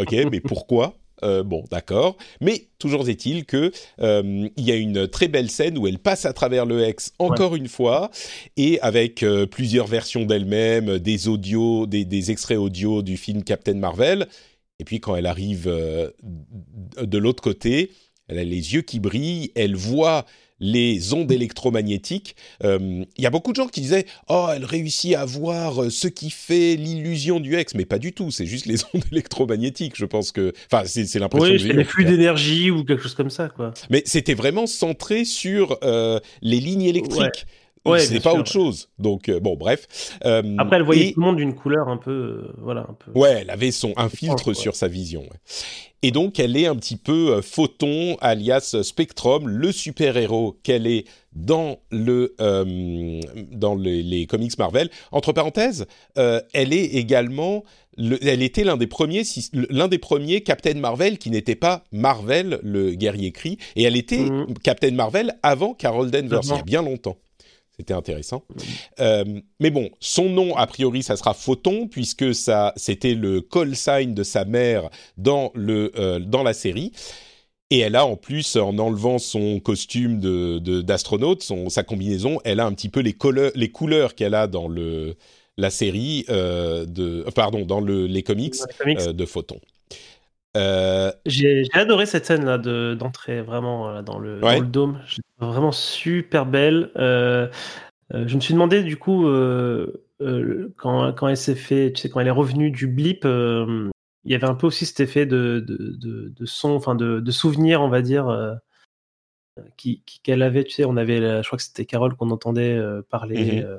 ok, 0.00 0.12
mais 0.30 0.40
pourquoi? 0.40 0.96
Euh, 1.24 1.42
bon, 1.42 1.64
d'accord. 1.70 2.16
Mais 2.40 2.66
toujours 2.78 3.08
est-il 3.08 3.44
que 3.44 3.72
euh, 4.00 4.48
il 4.56 4.64
y 4.64 4.72
a 4.72 4.76
une 4.76 5.08
très 5.08 5.28
belle 5.28 5.50
scène 5.50 5.78
où 5.78 5.86
elle 5.86 5.98
passe 5.98 6.24
à 6.24 6.32
travers 6.32 6.66
le 6.66 6.82
Hex 6.82 7.12
encore 7.18 7.56
une 7.56 7.68
fois 7.68 8.10
et 8.56 8.80
avec 8.80 9.22
euh, 9.22 9.46
plusieurs 9.46 9.86
versions 9.86 10.24
d'elle-même, 10.24 10.98
des 10.98 11.28
audios, 11.28 11.86
des, 11.86 12.04
des 12.04 12.30
extraits 12.30 12.58
audio 12.58 13.02
du 13.02 13.16
film 13.16 13.42
Captain 13.42 13.74
Marvel. 13.74 14.28
Et 14.78 14.84
puis 14.84 15.00
quand 15.00 15.16
elle 15.16 15.26
arrive 15.26 15.64
de 15.66 17.18
l'autre 17.18 17.42
côté, 17.42 17.90
elle 18.28 18.38
a 18.38 18.44
les 18.44 18.74
yeux 18.74 18.82
qui 18.82 19.00
brillent, 19.00 19.50
elle 19.56 19.74
voit 19.74 20.24
les 20.60 21.12
ondes 21.12 21.30
électromagnétiques. 21.30 22.36
Euh, 22.64 23.04
Il 23.16 23.22
y 23.22 23.26
a 23.26 23.30
beaucoup 23.30 23.52
de 23.52 23.56
gens 23.56 23.68
qui 23.68 23.80
disaient 23.80 24.06
Oh, 24.28 24.48
elle 24.54 24.64
réussit 24.64 25.14
à 25.14 25.24
voir 25.24 25.84
euh, 25.84 25.90
ce 25.90 26.08
qui 26.08 26.30
fait 26.30 26.76
l'illusion 26.76 27.40
du 27.40 27.54
Hex, 27.56 27.74
mais 27.74 27.84
pas 27.84 27.98
du 27.98 28.12
tout. 28.12 28.30
C'est 28.30 28.46
juste 28.46 28.66
les 28.66 28.82
ondes 28.94 29.04
électromagnétiques. 29.12 29.94
Je 29.96 30.04
pense 30.04 30.32
que, 30.32 30.52
enfin, 30.70 30.84
c'est 30.86 31.18
l'impression 31.18 31.46
Oui, 31.50 31.52
que 31.52 31.58
j'ai 31.58 31.74
tout 31.74 31.84
flux 31.84 32.04
d'énergie 32.04 32.70
ou 32.70 32.84
quelque 32.84 33.02
chose 33.02 33.14
comme 33.14 33.30
ça, 33.30 33.48
quoi. 33.48 33.72
Mais 33.90 34.02
c'était 34.06 34.34
vraiment 34.34 34.66
centré 34.66 35.24
sur 35.24 35.78
euh, 35.82 36.20
les 36.42 36.60
lignes 36.60 36.82
électriques. 36.82 37.20
Ouais, 37.20 37.30
c'est 37.98 38.10
bien 38.14 38.20
pas 38.20 38.30
sûr, 38.30 38.38
autre 38.40 38.48
ouais. 38.58 38.64
chose. 38.64 38.88
Donc 38.98 39.28
euh, 39.28 39.40
bon, 39.40 39.56
bref. 39.56 39.86
Euh, 40.24 40.42
Après, 40.58 40.76
elle 40.76 40.82
voyait 40.82 41.08
et- 41.08 41.12
tout 41.12 41.20
le 41.20 41.26
monde 41.26 41.36
d'une 41.36 41.54
couleur 41.54 41.88
un 41.88 41.96
peu, 41.96 42.10
euh, 42.10 42.52
voilà, 42.58 42.82
un 42.82 42.94
peu. 42.94 43.18
Ouais, 43.18 43.38
elle 43.42 43.50
avait 43.50 43.70
son 43.70 43.92
un 43.96 44.08
filtre 44.08 44.48
ouais. 44.48 44.54
sur 44.54 44.74
sa 44.76 44.88
vision. 44.88 45.20
ouais. 45.22 45.38
Et 46.02 46.12
donc, 46.12 46.38
elle 46.38 46.56
est 46.56 46.66
un 46.66 46.76
petit 46.76 46.94
peu 46.96 47.40
Photon, 47.42 48.16
alias 48.20 48.76
Spectrum, 48.82 49.48
le 49.48 49.72
super-héros 49.72 50.56
qu'elle 50.62 50.86
est 50.86 51.06
dans 51.34 51.78
le 51.90 52.36
euh, 52.40 53.20
dans 53.50 53.74
les, 53.74 54.02
les 54.04 54.26
comics 54.26 54.56
Marvel. 54.58 54.90
Entre 55.10 55.32
parenthèses, 55.32 55.86
euh, 56.16 56.40
elle 56.52 56.72
est 56.72 56.84
également 56.84 57.64
le- 57.96 58.24
elle 58.24 58.42
était 58.44 58.62
l'un 58.62 58.76
des 58.76 58.86
premiers 58.86 59.22
l'un 59.70 59.88
des 59.88 59.98
premiers 59.98 60.42
Captain 60.42 60.74
Marvel 60.74 61.18
qui 61.18 61.30
n'était 61.30 61.56
pas 61.56 61.82
Marvel, 61.90 62.60
le 62.62 62.92
guerrier 62.94 63.32
cri, 63.32 63.58
et 63.74 63.82
elle 63.82 63.96
était 63.96 64.18
Mhm. 64.20 64.54
Captain 64.62 64.92
Marvel 64.92 65.36
avant 65.42 65.74
Carol 65.74 66.12
Danvers, 66.12 66.40
il 66.44 66.50
y 66.50 66.58
a 66.60 66.62
bien 66.62 66.82
longtemps. 66.82 67.16
C'était 67.78 67.94
intéressant. 67.94 68.42
Euh, 68.98 69.24
mais 69.60 69.70
bon, 69.70 69.88
son 70.00 70.28
nom, 70.28 70.56
a 70.56 70.66
priori, 70.66 71.02
ça 71.04 71.16
sera 71.16 71.32
Photon, 71.32 71.86
puisque 71.86 72.34
ça, 72.34 72.72
c'était 72.76 73.14
le 73.14 73.40
call 73.40 73.76
sign 73.76 74.14
de 74.14 74.24
sa 74.24 74.44
mère 74.44 74.90
dans, 75.16 75.52
le, 75.54 75.92
euh, 75.96 76.18
dans 76.18 76.42
la 76.42 76.54
série. 76.54 76.92
Et 77.70 77.78
elle 77.80 77.94
a 77.96 78.04
en 78.04 78.16
plus, 78.16 78.56
en 78.56 78.76
enlevant 78.78 79.18
son 79.18 79.60
costume 79.60 80.18
de, 80.18 80.58
d'astronaute, 80.80 81.42
son, 81.42 81.68
sa 81.68 81.82
combinaison, 81.84 82.40
elle 82.44 82.60
a 82.60 82.66
un 82.66 82.72
petit 82.72 82.88
peu 82.88 83.00
les, 83.00 83.12
couleurs- 83.12 83.52
les 83.54 83.70
couleurs 83.70 84.14
qu'elle 84.16 84.34
a 84.34 84.46
dans 84.48 84.66
le, 84.68 85.14
la 85.56 85.70
série, 85.70 86.24
euh, 86.30 86.84
de, 86.86 87.24
pardon, 87.34 87.64
dans 87.64 87.80
le, 87.80 88.06
les 88.06 88.22
comics, 88.24 88.54
Dans 88.58 88.66
les 88.66 88.96
comics. 88.96 89.16
de 89.16 89.24
Photon. 89.26 89.60
Euh, 90.56 91.12
J'ai 91.26 91.64
adoré 91.74 92.06
cette 92.06 92.26
scène 92.26 92.44
là 92.44 92.58
de 92.58 92.96
d'entrée 92.98 93.42
vraiment 93.42 93.90
là, 93.90 94.02
dans 94.02 94.18
le 94.18 94.42
Ouais. 94.42 94.56
dans 94.56 94.60
le 94.62 94.66
dôme. 94.68 95.00
Vraiment 95.38 95.72
super 95.72 96.46
belle. 96.46 96.90
Euh, 96.96 97.48
euh, 98.14 98.24
je 98.26 98.34
me 98.34 98.40
suis 98.40 98.54
demandé 98.54 98.82
du 98.82 98.96
coup 98.96 99.28
euh, 99.28 100.04
euh, 100.20 100.72
quand 100.78 101.12
quand 101.12 101.28
elle 101.28 101.36
s'est 101.36 101.54
fait, 101.54 101.92
tu 101.92 102.00
sais 102.02 102.08
quand 102.08 102.20
elle 102.20 102.26
est 102.28 102.30
revenue 102.30 102.70
du 102.70 102.86
blip, 102.86 103.24
euh, 103.24 103.90
il 104.24 104.32
y 104.32 104.34
avait 104.34 104.46
un 104.46 104.54
peu 104.54 104.66
aussi 104.66 104.86
cet 104.86 105.00
effet 105.00 105.26
de 105.26 105.60
de, 105.60 105.76
de, 105.96 106.28
de 106.34 106.46
son, 106.46 106.70
enfin 106.70 106.94
de, 106.94 107.20
de 107.20 107.30
souvenir 107.30 107.82
on 107.82 107.88
va 107.88 108.00
dire. 108.02 108.28
euh, 108.28 108.54
qui 109.76 110.02
qu'elle 110.22 110.42
avait, 110.42 110.64
tu 110.64 110.70
sais, 110.70 110.84
on 110.84 110.96
avait, 110.96 111.18
la- 111.20 111.42
je 111.42 111.48
crois 111.48 111.56
que 111.56 111.62
c'était 111.64 111.84
Carole 111.84 112.14
qu'on 112.14 112.30
entendait 112.30 112.76
euh, 112.76 113.02
parler, 113.02 113.62
euh, 113.64 113.78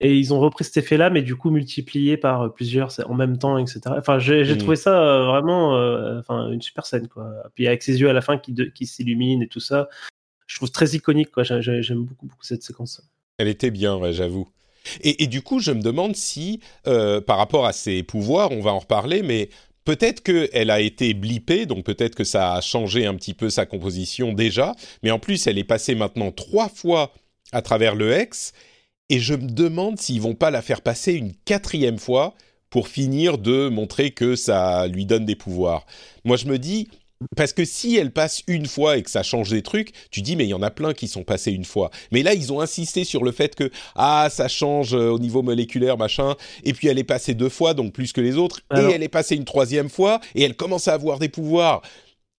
et 0.00 0.16
ils 0.16 0.32
ont 0.32 0.38
repris 0.40 0.64
cet 0.64 0.76
effet-là, 0.78 1.10
mais 1.10 1.22
du 1.22 1.34
coup 1.36 1.50
multiplié 1.50 2.16
par 2.16 2.42
euh, 2.42 2.48
plusieurs 2.48 2.92
en 3.10 3.14
même 3.14 3.36
temps, 3.38 3.58
etc. 3.58 3.80
Enfin, 3.98 4.18
j'ai 4.18 4.44
Mhm. 4.44 4.58
trouvé 4.58 4.76
ça 4.76 5.00
euh, 5.00 5.26
vraiment, 5.26 5.76
euh, 5.76 6.20
enfin, 6.20 6.50
une 6.50 6.62
super 6.62 6.86
scène, 6.86 7.08
quoi. 7.08 7.30
Puis 7.54 7.66
avec 7.66 7.82
ses 7.82 8.00
yeux 8.00 8.08
à 8.08 8.12
la 8.12 8.20
fin 8.20 8.38
qui, 8.38 8.52
de- 8.52 8.64
qui 8.66 8.86
s'illuminent 8.86 9.42
et 9.42 9.48
tout 9.48 9.60
ça, 9.60 9.88
je 10.46 10.56
trouve 10.56 10.70
très 10.70 10.90
iconique, 10.90 11.30
quoi. 11.30 11.42
J'ai- 11.42 11.60
j'ai- 11.62 11.82
J'aime 11.82 12.04
beaucoup, 12.04 12.26
beaucoup 12.26 12.44
cette 12.44 12.62
séquence. 12.62 13.02
Elle 13.38 13.48
était 13.48 13.70
bien, 13.70 13.96
ouais, 13.96 14.12
j'avoue. 14.12 14.48
Et, 15.02 15.24
et 15.24 15.26
du 15.26 15.42
coup, 15.42 15.58
je 15.60 15.72
me 15.72 15.82
demande 15.82 16.16
si, 16.16 16.60
euh, 16.86 17.20
par 17.20 17.36
rapport 17.38 17.66
à 17.66 17.72
ses 17.72 18.02
pouvoirs, 18.02 18.52
on 18.52 18.60
va 18.60 18.72
en 18.72 18.78
reparler, 18.78 19.22
mais 19.22 19.50
peut-être 19.84 20.22
qu'elle 20.22 20.70
a 20.70 20.80
été 20.80 21.12
blippée, 21.12 21.66
donc 21.66 21.84
peut-être 21.84 22.14
que 22.14 22.24
ça 22.24 22.54
a 22.54 22.60
changé 22.60 23.04
un 23.04 23.14
petit 23.14 23.34
peu 23.34 23.50
sa 23.50 23.66
composition 23.66 24.32
déjà, 24.32 24.74
mais 25.02 25.10
en 25.10 25.18
plus, 25.18 25.46
elle 25.46 25.58
est 25.58 25.64
passée 25.64 25.94
maintenant 25.94 26.30
trois 26.30 26.68
fois 26.68 27.12
à 27.52 27.62
travers 27.62 27.94
le 27.94 28.10
Hex, 28.12 28.52
et 29.10 29.18
je 29.20 29.34
me 29.34 29.48
demande 29.48 29.98
s'ils 29.98 30.20
vont 30.20 30.34
pas 30.34 30.50
la 30.50 30.62
faire 30.62 30.82
passer 30.82 31.12
une 31.12 31.32
quatrième 31.44 31.98
fois 31.98 32.34
pour 32.70 32.88
finir 32.88 33.38
de 33.38 33.68
montrer 33.68 34.10
que 34.10 34.36
ça 34.36 34.86
lui 34.88 35.06
donne 35.06 35.24
des 35.24 35.36
pouvoirs. 35.36 35.86
Moi, 36.24 36.36
je 36.36 36.46
me 36.46 36.58
dis, 36.58 36.88
parce 37.36 37.52
que 37.52 37.64
si 37.64 37.96
elle 37.96 38.12
passe 38.12 38.42
une 38.46 38.66
fois 38.66 38.96
et 38.96 39.02
que 39.02 39.10
ça 39.10 39.22
change 39.22 39.50
des 39.50 39.62
trucs, 39.62 39.92
tu 40.10 40.22
dis 40.22 40.36
mais 40.36 40.44
il 40.44 40.50
y 40.50 40.54
en 40.54 40.62
a 40.62 40.70
plein 40.70 40.94
qui 40.94 41.08
sont 41.08 41.24
passés 41.24 41.50
une 41.50 41.64
fois. 41.64 41.90
Mais 42.12 42.22
là 42.22 42.32
ils 42.32 42.52
ont 42.52 42.60
insisté 42.60 43.02
sur 43.02 43.24
le 43.24 43.32
fait 43.32 43.56
que 43.56 43.70
ah 43.96 44.28
ça 44.30 44.46
change 44.46 44.94
euh, 44.94 45.10
au 45.10 45.18
niveau 45.18 45.42
moléculaire 45.42 45.98
machin 45.98 46.36
et 46.62 46.72
puis 46.72 46.86
elle 46.86 46.98
est 46.98 47.04
passée 47.04 47.34
deux 47.34 47.48
fois 47.48 47.74
donc 47.74 47.92
plus 47.92 48.12
que 48.12 48.20
les 48.20 48.36
autres 48.36 48.60
Alors- 48.70 48.90
et 48.90 48.94
elle 48.94 49.02
est 49.02 49.08
passée 49.08 49.34
une 49.34 49.44
troisième 49.44 49.88
fois 49.88 50.20
et 50.36 50.42
elle 50.44 50.54
commence 50.54 50.86
à 50.86 50.94
avoir 50.94 51.18
des 51.18 51.28
pouvoirs. 51.28 51.82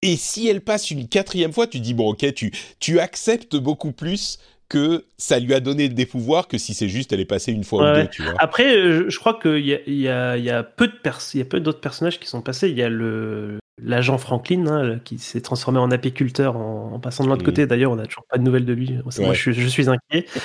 Et 0.01 0.15
si 0.15 0.47
elle 0.47 0.61
passe 0.61 0.91
une 0.91 1.09
quatrième 1.09 1.51
fois, 1.51 1.67
tu 1.67 1.81
dis 1.81 1.93
bon 1.93 2.11
ok 2.11 2.33
tu 2.33 2.53
tu 2.79 3.01
acceptes 3.01 3.57
beaucoup 3.57 3.91
plus 3.91 4.39
que 4.69 5.03
ça 5.17 5.39
lui 5.39 5.53
a 5.53 5.59
donné 5.59 5.89
des 5.89 6.05
pouvoirs 6.05 6.47
que 6.47 6.57
si 6.59 6.73
c'est 6.73 6.87
juste 6.89 7.11
elle 7.11 7.19
est 7.19 7.25
passée 7.25 7.51
une 7.51 7.63
fois 7.63 7.91
ou 7.91 7.95
deux, 7.95 8.07
tu 8.07 8.21
vois. 8.23 8.35
Après, 8.37 8.75
euh, 8.77 9.09
je 9.09 9.19
crois 9.19 9.39
qu'il 9.41 9.65
y 9.65 9.73
a, 9.73 9.79
y, 9.87 10.07
a, 10.07 10.37
y 10.37 10.49
a 10.49 10.63
peu 10.63 10.87
de 10.87 10.93
pers- 10.93 11.19
il 11.33 11.39
y 11.39 11.41
a 11.41 11.45
peu 11.45 11.59
d'autres 11.59 11.81
personnages 11.81 12.19
qui 12.19 12.27
sont 12.27 12.41
passés. 12.41 12.69
Il 12.69 12.77
y 12.77 12.83
a 12.83 12.89
le 12.89 13.57
l'agent 13.83 14.17
Franklin 14.17 14.67
hein, 14.67 14.99
qui 15.03 15.17
s'est 15.19 15.41
transformé 15.41 15.79
en 15.79 15.91
apiculteur 15.91 16.55
en, 16.57 16.93
en 16.93 16.99
passant 16.99 17.23
de 17.23 17.29
l'autre 17.29 17.41
Mhm. 17.41 17.45
côté. 17.45 17.67
D'ailleurs, 17.67 17.91
on 17.91 17.95
n'a 17.95 18.05
toujours 18.05 18.25
pas 18.29 18.37
de 18.37 18.43
nouvelles 18.43 18.65
de 18.65 18.73
lui. 18.73 18.97
Moi, 19.19 19.33
je, 19.33 19.39
suis- 19.39 19.53
je 19.53 19.67
suis 19.67 19.89
inquiet. 19.89 20.25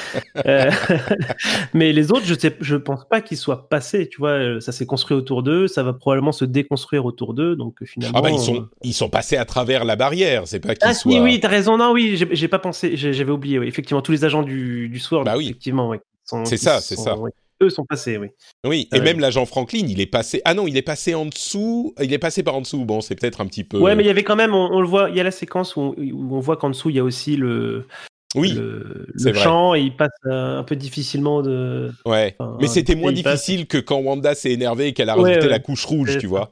Euh, 0.46 0.70
mais 1.74 1.92
les 1.92 2.10
autres, 2.12 2.24
je 2.26 2.34
je 2.60 2.76
pense 2.76 3.04
pas 3.08 3.20
qu'ils 3.20 3.36
soient 3.38 3.68
passés. 3.68 4.08
Tu 4.08 4.18
vois, 4.18 4.30
euh, 4.30 4.60
ça 4.60 4.72
s'est 4.72 4.84
construit 4.86 5.16
autour 5.16 5.42
d'eux. 5.42 5.68
Ça 5.68 5.82
va 5.82 5.92
probablement 5.92 6.32
se 6.32 6.44
déconstruire 6.44 7.04
autour 7.04 7.34
d'eux. 7.34 7.56
Donc 7.56 7.80
euh, 7.82 7.86
finalement. 7.86 8.18
Ah 8.18 8.22
bah 8.22 8.30
ils 8.30 8.34
euh, 8.34 8.38
sont 8.38 8.68
ils 8.82 8.92
sont 8.94 9.08
passés 9.08 9.36
à 9.36 9.44
travers 9.44 9.84
la 9.84 9.96
barrière, 9.96 10.42
c'est 10.46 10.60
pas 10.60 10.74
qu'ils 10.74 10.88
ah 10.88 10.94
soient 10.94 11.12
oui, 11.12 11.18
oui, 11.20 11.40
t'as 11.40 11.48
raison. 11.48 11.76
Non, 11.78 11.92
oui, 11.92 12.16
j'ai 12.32 12.48
pas 12.48 12.58
pensé. 12.58 12.96
J'avais 12.96 13.30
oublié. 13.30 13.58
Oui. 13.58 13.68
Effectivement, 13.68 14.02
tous 14.02 14.12
les 14.12 14.24
agents 14.24 14.42
du, 14.42 14.88
du 14.88 14.98
SWORD. 14.98 15.24
Bah 15.24 15.34
oui. 15.36 15.44
Effectivement, 15.46 15.88
oui. 15.88 15.98
C'est 16.44 16.56
ça, 16.56 16.80
c'est 16.80 16.96
ça. 16.96 17.16
oui. 17.18 17.30
Eux 17.62 17.70
sont 17.70 17.84
passés, 17.84 18.16
oui. 18.18 18.28
Oui, 18.66 18.88
et 18.92 18.98
Euh, 18.98 19.02
même 19.02 19.20
l'agent 19.20 19.46
Franklin, 19.46 19.86
il 19.88 20.00
est 20.00 20.06
passé. 20.06 20.42
Ah 20.44 20.54
non, 20.54 20.66
il 20.66 20.76
est 20.76 20.82
passé 20.82 21.14
en 21.14 21.26
dessous. 21.26 21.94
Il 22.02 22.12
est 22.12 22.18
passé 22.18 22.42
par 22.42 22.56
en 22.56 22.60
dessous. 22.62 22.84
Bon, 22.84 23.00
c'est 23.00 23.14
peut-être 23.14 23.40
un 23.40 23.46
petit 23.46 23.64
peu. 23.64 23.78
Ouais, 23.78 23.94
mais 23.94 24.02
il 24.02 24.06
y 24.06 24.10
avait 24.10 24.24
quand 24.24 24.36
même, 24.36 24.54
on, 24.54 24.70
on 24.72 24.80
le 24.80 24.86
voit, 24.88 25.08
il 25.10 25.16
y 25.16 25.20
a 25.20 25.22
la 25.24 25.30
séquence 25.30 25.76
où 25.76 25.80
on, 25.80 25.94
où 25.96 26.34
on 26.36 26.40
voit 26.40 26.56
qu'en 26.56 26.70
dessous, 26.70 26.90
il 26.90 26.96
y 26.96 26.98
a 26.98 27.04
aussi 27.04 27.36
le, 27.36 27.86
Oui, 28.34 28.52
le, 28.52 29.06
le 29.14 29.30
vrai. 29.32 29.40
champ 29.42 29.74
et 29.76 29.80
il 29.82 29.94
passe 29.96 30.10
un 30.24 30.64
peu 30.64 30.74
difficilement 30.76 31.42
de. 31.42 31.92
ouais. 32.06 32.34
enfin, 32.38 32.58
Mais 32.60 32.66
c'était 32.66 32.96
moins 32.96 33.12
passe. 33.12 33.22
difficile 33.22 33.66
que 33.66 33.78
quand 33.78 33.98
Wanda 34.00 34.34
s'est 34.34 34.50
énervée 34.50 34.88
et 34.88 34.92
qu'elle 34.92 35.08
a 35.10 35.16
Ouais, 35.16 35.22
rajouté 35.30 35.46
ouais. 35.46 35.50
la 35.52 35.60
couche 35.60 35.84
rouge, 35.84 36.18
tu 36.18 36.26
vois, 36.26 36.50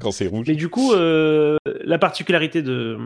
quand 0.00 0.10
c'est 0.10 0.26
rouge. 0.26 0.46
Mais 0.48 0.54
du 0.56 0.68
coup, 0.68 0.92
euh, 0.92 1.56
la 1.84 1.98
particularité 1.98 2.60
de, 2.62 2.98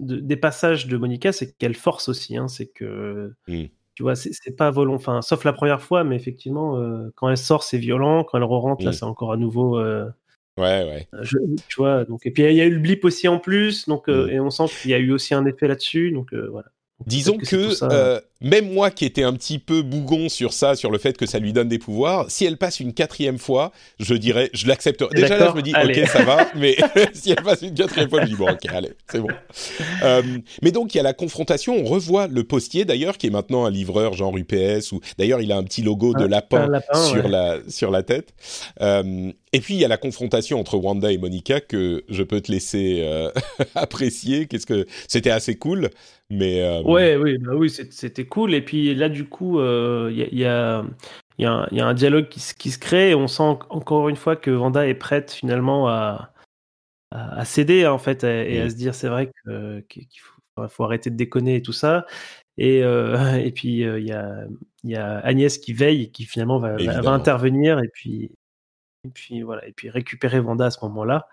de- 0.00 0.18
des 0.18 0.36
passages 0.36 0.88
de 0.88 0.96
Monica, 0.96 1.30
c'est 1.32 1.56
qu'elle 1.56 1.74
force 1.76 2.08
aussi. 2.08 2.36
Hein, 2.36 2.48
c'est 2.48 2.66
que, 2.66 3.32
Mm. 3.46 3.64
Tu 3.94 4.02
vois, 4.02 4.14
c'est 4.16 4.56
pas 4.56 4.70
volontaire. 4.70 5.00
Enfin, 5.08 5.22
sauf 5.22 5.44
la 5.44 5.52
première 5.52 5.80
fois, 5.80 6.04
mais 6.04 6.16
effectivement, 6.16 6.78
euh, 6.80 7.10
quand 7.16 7.28
elle 7.28 7.36
sort, 7.36 7.62
c'est 7.62 7.78
violent. 7.78 8.24
Quand 8.24 8.38
elle 8.38 8.44
re-rentre, 8.44 8.84
là, 8.84 8.90
Mm. 8.90 8.94
c'est 8.94 9.04
encore 9.04 9.32
à 9.32 9.36
nouveau. 9.36 9.78
euh, 9.78 10.06
Ouais, 10.56 10.84
ouais. 10.84 11.08
je- 11.22 11.38
tu 11.68 11.76
vois. 11.78 12.04
Donc, 12.04 12.26
et 12.26 12.30
puis 12.30 12.44
il 12.44 12.54
y 12.54 12.60
a 12.60 12.64
eu 12.64 12.70
le 12.74 12.78
blip 12.80 13.04
aussi 13.04 13.26
en 13.28 13.38
plus. 13.38 13.88
Donc, 13.88 14.08
euh, 14.08 14.26
Mm. 14.26 14.30
et 14.30 14.40
on 14.40 14.50
sent 14.50 14.64
qu'il 14.80 14.90
y 14.90 14.94
a 14.94 14.98
eu 14.98 15.10
aussi 15.12 15.34
un 15.34 15.44
effet 15.46 15.66
là-dessus. 15.68 16.10
Donc 16.12 16.32
euh, 16.32 16.48
voilà. 16.50 16.68
Disons 17.06 17.38
que, 17.38 17.70
ça. 17.74 17.88
euh, 17.90 18.20
même 18.40 18.72
moi 18.72 18.90
qui 18.90 19.04
étais 19.04 19.24
un 19.24 19.32
petit 19.32 19.58
peu 19.58 19.82
bougon 19.82 20.28
sur 20.28 20.52
ça, 20.52 20.76
sur 20.76 20.90
le 20.92 20.98
fait 20.98 21.16
que 21.16 21.26
ça 21.26 21.40
lui 21.40 21.52
donne 21.52 21.68
des 21.68 21.78
pouvoirs, 21.80 22.30
si 22.30 22.44
elle 22.44 22.56
passe 22.56 22.78
une 22.78 22.94
quatrième 22.94 23.38
fois, 23.38 23.72
je 23.98 24.14
dirais, 24.14 24.48
je 24.54 24.68
l'accepterai. 24.68 25.10
Déjà 25.14 25.36
là, 25.36 25.48
je 25.50 25.56
me 25.56 25.62
dis, 25.62 25.72
Allez. 25.74 26.02
ok, 26.02 26.08
ça 26.08 26.22
va, 26.22 26.46
mais 26.54 26.76
si 27.14 27.30
elle 27.32 27.42
passe 27.42 27.62
une 27.62 27.74
quatrième 27.74 28.08
fois, 28.08 28.22
je 28.22 28.26
dis, 28.28 28.36
bon, 28.36 28.48
ok, 28.48 28.66
allez, 28.68 28.92
c'est 29.10 29.18
bon. 29.20 29.28
Euh, 30.04 30.22
mais 30.62 30.70
donc, 30.70 30.94
il 30.94 30.98
y 30.98 31.00
a 31.00 31.02
la 31.02 31.14
confrontation, 31.14 31.74
on 31.76 31.84
revoit 31.84 32.28
le 32.28 32.44
postier 32.44 32.84
d'ailleurs, 32.84 33.18
qui 33.18 33.26
est 33.26 33.30
maintenant 33.30 33.64
un 33.64 33.70
livreur 33.70 34.14
genre 34.14 34.36
UPS, 34.36 34.92
ou 34.92 35.00
d'ailleurs, 35.18 35.40
il 35.40 35.50
a 35.50 35.56
un 35.56 35.64
petit 35.64 35.82
logo 35.82 36.14
de 36.14 36.24
lapin 36.24 36.70
sur, 36.94 37.24
ouais. 37.24 37.28
la, 37.28 37.58
sur 37.68 37.90
la 37.90 38.04
tête. 38.04 38.34
Euh, 38.80 39.32
et 39.52 39.60
puis, 39.60 39.74
il 39.74 39.80
y 39.80 39.84
a 39.84 39.88
la 39.88 39.96
confrontation 39.98 40.60
entre 40.60 40.76
Wanda 40.76 41.10
et 41.12 41.18
Monica 41.18 41.60
que 41.60 42.04
je 42.08 42.22
peux 42.22 42.40
te 42.40 42.50
laisser 42.52 43.04
apprécier. 43.74 44.46
Qu'est-ce 44.46 44.66
que 44.66 44.86
c'était 45.08 45.30
assez 45.30 45.56
cool, 45.56 45.90
mais 46.30 46.62
euh, 46.62 46.82
Ouais, 46.82 47.16
oui, 47.16 47.38
bah 47.38 47.52
oui, 47.54 47.70
c'était 47.70 48.26
cool. 48.26 48.54
Et 48.54 48.62
puis 48.62 48.94
là, 48.94 49.08
du 49.08 49.28
coup, 49.28 49.58
euh, 49.60 50.08
il 50.10 50.18
y, 50.18 50.22
a, 50.22 50.26
il 50.30 50.38
y, 50.38 50.44
a, 50.44 50.84
il 51.38 51.44
y 51.44 51.46
a 51.46 51.68
y 51.72 51.80
a 51.80 51.86
un 51.86 51.94
dialogue 51.94 52.28
qui, 52.28 52.40
se- 52.40 52.54
qui 52.54 52.70
se 52.70 52.78
crée. 52.78 53.10
Et 53.10 53.14
on 53.14 53.28
sent 53.28 53.42
en- 53.42 53.58
encore 53.70 54.08
une 54.08 54.16
fois 54.16 54.36
que 54.36 54.50
Vanda 54.50 54.86
est 54.86 54.94
prête 54.94 55.30
finalement 55.32 55.88
à, 55.88 56.32
à, 57.10 57.40
à 57.40 57.44
céder 57.44 57.86
en 57.86 57.98
fait 57.98 58.24
et, 58.24 58.54
et 58.54 58.60
à 58.60 58.66
Mm. 58.66 58.70
se 58.70 58.74
dire 58.76 58.94
c'est 58.94 59.08
vrai 59.08 59.30
qu'il 59.88 60.06
faut, 60.20 60.84
arrêter 60.84 61.10
de 61.10 61.16
déconner 61.16 61.56
et 61.56 61.62
tout 61.62 61.72
ça. 61.72 62.06
Et, 62.56 62.82
euh, 62.84 63.16
et 63.44 63.52
puis 63.52 63.84
euh, 63.84 63.98
il 64.00 64.06
y, 64.06 64.12
a, 64.12 64.44
y 64.84 64.94
a 64.96 65.18
Agnès 65.18 65.58
qui 65.58 65.72
veille 65.72 66.02
et 66.04 66.10
qui 66.10 66.24
finalement 66.24 66.58
va, 66.58 66.76
intervenir 67.12 67.80
et 67.80 67.88
puis, 67.88 68.30
et 69.04 69.10
puis 69.10 69.42
voilà 69.42 69.66
et 69.66 69.72
puis 69.72 69.90
récupérer 69.90 70.40
Vanda 70.40 70.66
à 70.66 70.70
ce 70.70 70.78
moment-là. 70.84 71.28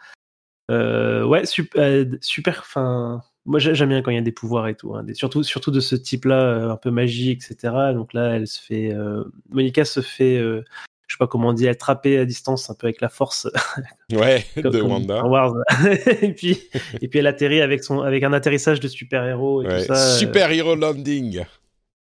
Euh, 0.69 1.23
ouais, 1.25 1.45
super, 1.45 1.81
euh, 1.81 2.05
super. 2.21 2.59
Enfin, 2.59 3.21
moi 3.45 3.59
j'ai- 3.59 3.73
j'aime 3.75 3.89
bien 3.89 4.01
quand 4.01 4.11
il 4.11 4.15
y 4.15 4.17
a 4.19 4.21
des 4.21 4.31
pouvoirs 4.31 4.67
et 4.67 4.75
tout, 4.75 4.95
hein, 4.95 5.03
des- 5.03 5.13
surtout 5.13 5.43
surtout 5.43 5.71
de 5.71 5.79
ce 5.79 5.95
type-là, 5.95 6.39
euh, 6.41 6.69
un 6.71 6.77
peu 6.77 6.91
magie, 6.91 7.31
etc. 7.31 7.55
Donc 7.93 8.13
là, 8.13 8.35
elle 8.35 8.47
se 8.47 8.59
fait, 8.61 8.93
euh, 8.93 9.23
Monica 9.49 9.83
se 9.85 10.01
fait, 10.01 10.37
euh, 10.37 10.63
je 11.07 11.15
sais 11.15 11.17
pas 11.17 11.27
comment 11.27 11.49
on 11.49 11.53
dit, 11.53 11.67
attraper 11.67 12.17
à 12.19 12.25
distance 12.25 12.69
un 12.69 12.73
peu 12.75 12.87
avec 12.87 13.01
la 13.01 13.09
force 13.09 13.47
ouais, 14.11 14.45
comme- 14.61 14.71
de 14.71 14.79
comme 14.81 14.91
Wanda. 14.91 15.23
Wars. 15.25 15.53
et 16.21 16.33
puis 16.33 16.61
et 17.01 17.07
puis 17.07 17.19
elle 17.19 17.27
atterrit 17.27 17.61
avec 17.61 17.83
son 17.83 18.01
avec 18.01 18.23
un 18.23 18.33
atterrissage 18.33 18.79
de 18.79 18.87
super 18.87 19.25
héros 19.25 19.63
et 19.63 19.67
Ouais, 19.67 19.79
tout 19.87 19.93
ça. 19.93 20.13
euh, 20.15 20.17
Super 20.19 20.51
Hero 20.51 20.75
Landing. 20.75 21.43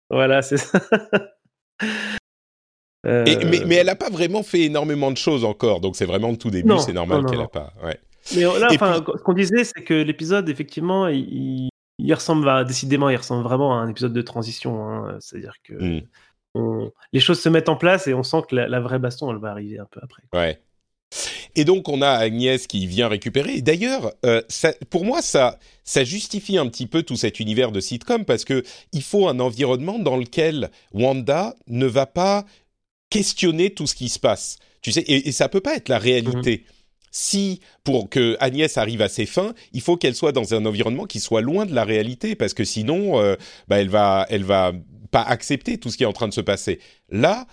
voilà, 0.09 0.41
c'est 0.41 0.57
ça. 0.57 0.79
Et- 3.07 3.37
mais, 3.45 3.61
mais 3.65 3.75
elle 3.75 3.85
n'a 3.85 3.95
pas 3.95 4.09
vraiment 4.09 4.43
fait 4.43 4.61
énormément 4.63 5.09
de 5.09 5.15
choses 5.17 5.45
encore, 5.45 5.79
donc 5.79 5.95
c'est 5.95 6.05
vraiment 6.05 6.31
le 6.31 6.37
tout 6.37 6.49
début, 6.49 6.77
c'est 6.79 6.91
normal 6.91 7.25
qu'elle 7.25 7.39
n'a 7.39 7.47
pas. 7.47 7.71
Ouais. 7.81 7.97
Mais 8.35 8.41
là, 8.41 8.67
Et 8.71 8.75
enfin, 8.75 9.01
puis- 9.01 9.13
ce 9.17 9.23
qu'on 9.23 9.33
disait, 9.33 9.63
c'est 9.63 9.83
que 9.83 9.93
l'épisode, 9.93 10.47
effectivement, 10.49 11.07
il, 11.07 11.69
ressemble 12.13 12.47
à, 12.49 12.63
décidément, 12.63 13.09
il 13.09 13.17
ressemble 13.17 13.43
vraiment 13.43 13.77
à 13.77 13.81
un 13.81 13.89
épisode 13.89 14.13
de 14.13 14.21
transition. 14.21 14.83
hein. 14.87 15.17
C'est-à-dire 15.19 15.53
que 15.63 15.73
Mm. 15.73 16.01
on- 16.55 16.91
les 17.13 17.19
choses 17.19 17.39
se 17.39 17.49
mettent 17.49 17.69
en 17.69 17.75
place 17.75 18.07
et 18.07 18.13
on 18.13 18.23
sent 18.23 18.41
que 18.49 18.55
la, 18.55 18.67
la 18.67 18.79
vraie 18.79 18.99
baston, 18.99 19.31
elle 19.31 19.37
va 19.39 19.51
arriver 19.51 19.79
un 19.79 19.87
peu 19.91 19.99
après. 20.03 20.23
Ouais. 20.33 20.59
Et 21.55 21.65
donc 21.65 21.89
on 21.89 22.03
a 22.03 22.09
Agnès 22.09 22.67
qui 22.67 22.85
vient 22.85 23.07
récupérer. 23.07 23.55
Et 23.55 23.61
d'ailleurs, 23.63 24.11
euh, 24.25 24.41
pour 24.91 25.05
moi, 25.05 25.23
ça, 25.23 25.57
ça 25.83 26.03
justifie 26.03 26.57
un 26.59 26.67
petit 26.67 26.85
peu 26.85 27.01
tout 27.01 27.15
cet 27.15 27.39
univers 27.39 27.71
de 27.71 27.79
sitcom 27.79 28.25
parce 28.25 28.45
que 28.45 28.63
il 28.93 29.01
faut 29.01 29.27
un 29.27 29.39
environnement 29.39 29.97
dans 29.97 30.17
lequel 30.17 30.69
Wanda 30.93 31.55
ne 31.67 31.87
va 31.87 32.05
pas 32.05 32.45
questionner 33.09 33.71
tout 33.71 33.87
ce 33.87 33.95
qui 33.95 34.07
se 34.09 34.19
passe. 34.19 34.57
Tu 34.81 34.91
sais, 34.91 35.01
et, 35.01 35.27
et 35.27 35.31
ça 35.31 35.49
peut 35.49 35.61
pas 35.61 35.75
être 35.75 35.89
la 35.89 35.97
réalité. 35.97 36.63
Si 37.11 37.59
pour 37.83 38.09
que 38.09 38.37
Agnès 38.39 38.77
arrive 38.77 39.01
à 39.01 39.09
ses 39.09 39.25
fins, 39.25 39.53
il 39.73 39.81
faut 39.81 39.97
qu'elle 39.97 40.15
soit 40.15 40.31
dans 40.31 40.53
un 40.53 40.65
environnement 40.65 41.05
qui 41.05 41.19
soit 41.19 41.41
loin 41.41 41.65
de 41.65 41.73
la 41.73 41.83
réalité 41.83 42.35
parce 42.35 42.53
que 42.53 42.63
sinon, 42.63 43.19
euh, 43.19 43.35
bah, 43.67 43.79
elle 43.79 43.89
va, 43.89 44.25
elle 44.29 44.43
va 44.43 44.73
pas 45.11 45.21
accepter 45.21 45.77
tout 45.77 45.89
ce 45.89 45.97
qui 45.97 46.03
est 46.03 46.07
en 46.07 46.13
train 46.13 46.27
de 46.27 46.33
se 46.33 46.41
passer. 46.41 46.79
Là, 47.09 47.47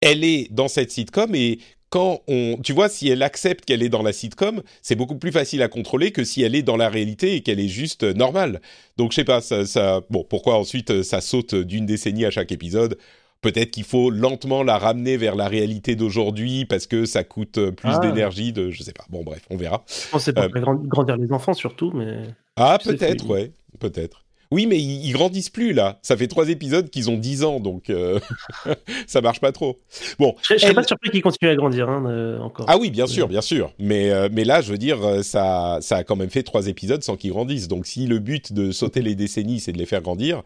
elle 0.00 0.24
est 0.24 0.52
dans 0.52 0.68
cette 0.68 0.90
sitcom 0.90 1.34
et 1.34 1.58
quand 1.90 2.20
on, 2.28 2.58
tu 2.62 2.72
vois, 2.72 2.88
si 2.88 3.08
elle 3.08 3.22
accepte 3.22 3.64
qu'elle 3.64 3.82
est 3.82 3.88
dans 3.88 4.02
la 4.02 4.12
sitcom, 4.12 4.62
c'est 4.82 4.94
beaucoup 4.94 5.16
plus 5.16 5.32
facile 5.32 5.62
à 5.62 5.68
contrôler 5.68 6.12
que 6.12 6.22
si 6.22 6.42
elle 6.42 6.54
est 6.54 6.62
dans 6.62 6.76
la 6.76 6.88
réalité 6.88 7.34
et 7.34 7.40
qu'elle 7.40 7.60
est 7.60 7.68
juste 7.68 8.02
euh, 8.02 8.12
normale. 8.12 8.60
Donc 8.96 9.12
je 9.12 9.16
sais 9.16 9.24
pas, 9.24 9.40
ça, 9.40 9.64
ça, 9.64 10.02
bon, 10.10 10.24
pourquoi 10.28 10.58
ensuite 10.58 10.90
euh, 10.90 11.02
ça 11.02 11.20
saute 11.20 11.54
d'une 11.54 11.86
décennie 11.86 12.26
à 12.26 12.30
chaque 12.30 12.52
épisode 12.52 12.98
Peut-être 13.40 13.70
qu'il 13.70 13.84
faut 13.84 14.10
lentement 14.10 14.62
la 14.64 14.78
ramener 14.78 15.16
vers 15.16 15.36
la 15.36 15.46
réalité 15.48 15.94
d'aujourd'hui 15.94 16.64
parce 16.64 16.86
que 16.88 17.04
ça 17.04 17.22
coûte 17.22 17.58
euh, 17.58 17.70
plus 17.70 17.90
Ah. 17.92 17.98
d'énergie. 18.00 18.52
De, 18.52 18.70
je 18.70 18.82
sais 18.82 18.92
pas. 18.92 19.04
Bon, 19.10 19.22
bref, 19.22 19.42
on 19.50 19.56
verra. 19.56 19.84
Que 20.12 20.18
c'est 20.18 20.32
pour 20.32 20.42
Euh, 20.44 20.48
grandir 20.86 21.16
les 21.16 21.30
enfants 21.32 21.54
surtout, 21.54 21.92
mais 21.94 22.16
Ah, 22.56 22.78
peut-être, 22.82 23.26
ouais, 23.28 23.52
peut-être. 23.78 24.24
Oui, 24.50 24.66
mais 24.66 24.78
ils, 24.78 25.04
ils 25.06 25.12
grandissent 25.12 25.50
plus 25.50 25.72
là. 25.74 25.98
Ça 26.02 26.16
fait 26.16 26.26
trois 26.26 26.48
épisodes 26.48 26.88
qu'ils 26.88 27.10
ont 27.10 27.18
10 27.18 27.44
ans, 27.44 27.60
donc 27.60 27.90
euh, 27.90 28.18
ça 29.06 29.20
marche 29.20 29.40
pas 29.40 29.52
trop. 29.52 29.78
Bon, 30.18 30.34
je, 30.42 30.54
je 30.54 30.58
serais 30.58 30.70
elle- 30.70 30.74
pas 30.74 30.82
surpris 30.82 31.10
qu'ils 31.10 31.22
continuent 31.22 31.50
à 31.50 31.54
grandir 31.54 31.88
hein, 31.88 32.04
euh, 32.06 32.38
encore. 32.40 32.64
Ah 32.68 32.78
oui, 32.78 32.90
bien 32.90 33.06
sûr, 33.06 33.28
bien 33.28 33.42
sûr. 33.42 33.72
Mais, 33.78 34.10
euh, 34.10 34.28
mais 34.32 34.44
là, 34.44 34.62
je 34.62 34.72
veux 34.72 34.78
dire, 34.78 34.98
ça, 35.22 35.78
ça 35.82 35.98
a 35.98 36.02
quand 36.04 36.16
même 36.16 36.30
fait 36.30 36.42
trois 36.42 36.66
épisodes 36.66 37.02
sans 37.04 37.16
qu'ils 37.16 37.30
grandissent. 37.30 37.68
Donc, 37.68 37.86
si 37.86 38.06
le 38.06 38.18
but 38.20 38.52
de 38.52 38.72
sauter 38.72 39.02
les 39.02 39.14
décennies, 39.14 39.60
c'est 39.60 39.72
de 39.72 39.78
les 39.78 39.86
faire 39.86 40.00
grandir, 40.02 40.42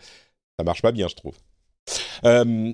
ça 0.59 0.65
marche 0.65 0.83
pas 0.83 0.93
bien, 0.93 1.07
je 1.09 1.15
trouve. 1.15 1.35
Euh, 2.25 2.73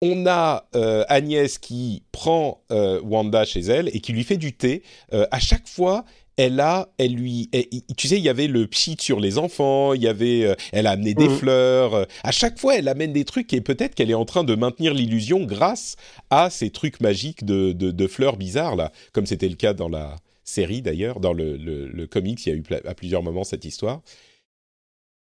on 0.00 0.26
a 0.26 0.68
euh, 0.76 1.04
Agnès 1.08 1.58
qui 1.58 2.02
prend 2.12 2.62
euh, 2.70 3.00
Wanda 3.02 3.44
chez 3.44 3.60
elle 3.60 3.88
et 3.94 4.00
qui 4.00 4.12
lui 4.12 4.22
fait 4.24 4.36
du 4.36 4.52
thé. 4.52 4.82
Euh, 5.12 5.26
à 5.32 5.40
chaque 5.40 5.66
fois, 5.66 6.04
elle 6.36 6.60
a, 6.60 6.88
elle 6.98 7.14
lui, 7.14 7.48
elle- 7.52 7.66
tu 7.96 8.06
sais, 8.06 8.16
il 8.16 8.22
y 8.22 8.28
avait 8.28 8.46
le 8.46 8.68
pchit 8.68 8.96
sur 9.00 9.18
les 9.18 9.38
enfants, 9.38 9.92
il 9.94 10.02
y 10.02 10.06
avait, 10.06 10.54
elle 10.72 10.86
a 10.86 10.92
amené 10.92 11.14
des 11.14 11.26
Mhm. 11.28 11.36
fleurs. 11.36 12.06
à 12.22 12.30
chaque 12.30 12.60
fois, 12.60 12.76
elle 12.76 12.86
amène 12.86 13.12
des 13.12 13.24
trucs 13.24 13.52
et 13.52 13.60
peut-être 13.60 13.96
qu'elle 13.96 14.10
est 14.10 14.14
en 14.14 14.24
train 14.24 14.44
de 14.44 14.54
maintenir 14.54 14.94
l'illusion 14.94 15.42
grâce 15.44 15.96
à 16.30 16.48
ces 16.48 16.70
trucs 16.70 17.00
magiques 17.00 17.44
de, 17.44 17.72
de, 17.72 17.90
de 17.90 18.06
fleurs 18.06 18.36
bizarres 18.36 18.76
là, 18.76 18.92
comme 19.12 19.26
c'était 19.26 19.48
le 19.48 19.56
cas 19.56 19.74
dans 19.74 19.88
la 19.88 20.14
série 20.44 20.80
d'ailleurs, 20.80 21.18
dans 21.18 21.32
le, 21.32 21.56
le, 21.56 21.88
le 21.88 22.06
comics, 22.06 22.46
il 22.46 22.48
y 22.48 22.52
a 22.52 22.56
eu 22.56 22.62
à 22.86 22.94
plusieurs 22.94 23.24
moments 23.24 23.42
cette 23.44 23.64
histoire. 23.64 24.00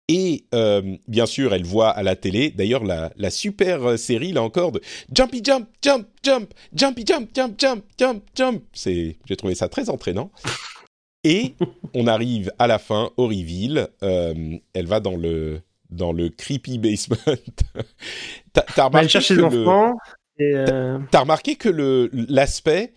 Et 0.09 0.45
euh, 0.53 0.97
bien 1.07 1.25
sûr, 1.25 1.53
elle 1.53 1.63
voit 1.63 1.89
à 1.89 2.03
la 2.03 2.15
télé, 2.15 2.51
d'ailleurs, 2.51 2.83
la, 2.83 3.13
la 3.15 3.29
super 3.29 3.83
euh, 3.91 3.97
série, 3.97 4.33
là 4.33 4.43
encore, 4.43 4.73
de 4.73 4.81
Jumpy 5.15 5.41
Jump, 5.43 5.67
Jump, 5.81 6.07
Jump, 6.23 6.53
Jumpy 6.75 7.05
Jump, 7.05 7.29
Jump, 7.33 7.55
Jump, 7.57 7.85
Jump, 7.97 8.23
Jump. 8.35 8.63
C'est, 8.73 9.15
j'ai 9.25 9.35
trouvé 9.37 9.55
ça 9.55 9.69
très 9.69 9.89
entraînant. 9.89 10.29
Et 11.23 11.55
on 11.93 12.07
arrive 12.07 12.51
à 12.59 12.67
la 12.67 12.79
fin, 12.79 13.11
au 13.15 13.27
reveal. 13.27 13.87
euh, 14.03 14.57
elle 14.73 14.87
va 14.87 14.99
dans 14.99 15.15
le, 15.15 15.61
dans 15.89 16.11
le 16.11 16.27
creepy 16.27 16.79
basement. 16.79 17.15
t'as, 18.53 18.63
t'as 18.63 18.83
remarqué 18.85 19.19
les 19.19 19.39
enfants. 19.41 19.93
Euh, 20.41 20.99
T'as 21.11 21.19
remarqué 21.21 21.55
que 21.55 21.69
le 21.69 22.09
l'aspect 22.11 22.91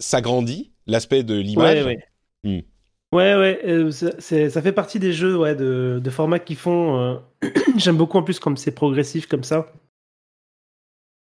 s'agrandit, 0.00 0.72
l'aspect 0.86 1.22
de 1.22 1.34
l'image? 1.34 1.84
Ouais, 1.84 1.84
ouais. 1.84 1.98
Hmm. 2.42 2.60
Ouais, 3.12 3.34
ouais, 3.36 3.60
euh, 3.64 3.90
ça, 3.90 4.10
c'est- 4.18 4.50
ça 4.50 4.60
fait 4.60 4.72
partie 4.72 4.98
des 4.98 5.12
jeux 5.12 5.36
ouais, 5.38 5.54
de, 5.56 5.98
de 6.02 6.10
formats 6.10 6.38
qui 6.38 6.54
font. 6.54 6.98
euh, 7.00 7.16
J'aime 7.76 7.96
beaucoup 7.96 8.18
en 8.18 8.22
plus 8.22 8.38
comme 8.38 8.56
c'est 8.56 8.70
progressif 8.74 9.26
comme 9.26 9.44
ça. 9.44 9.72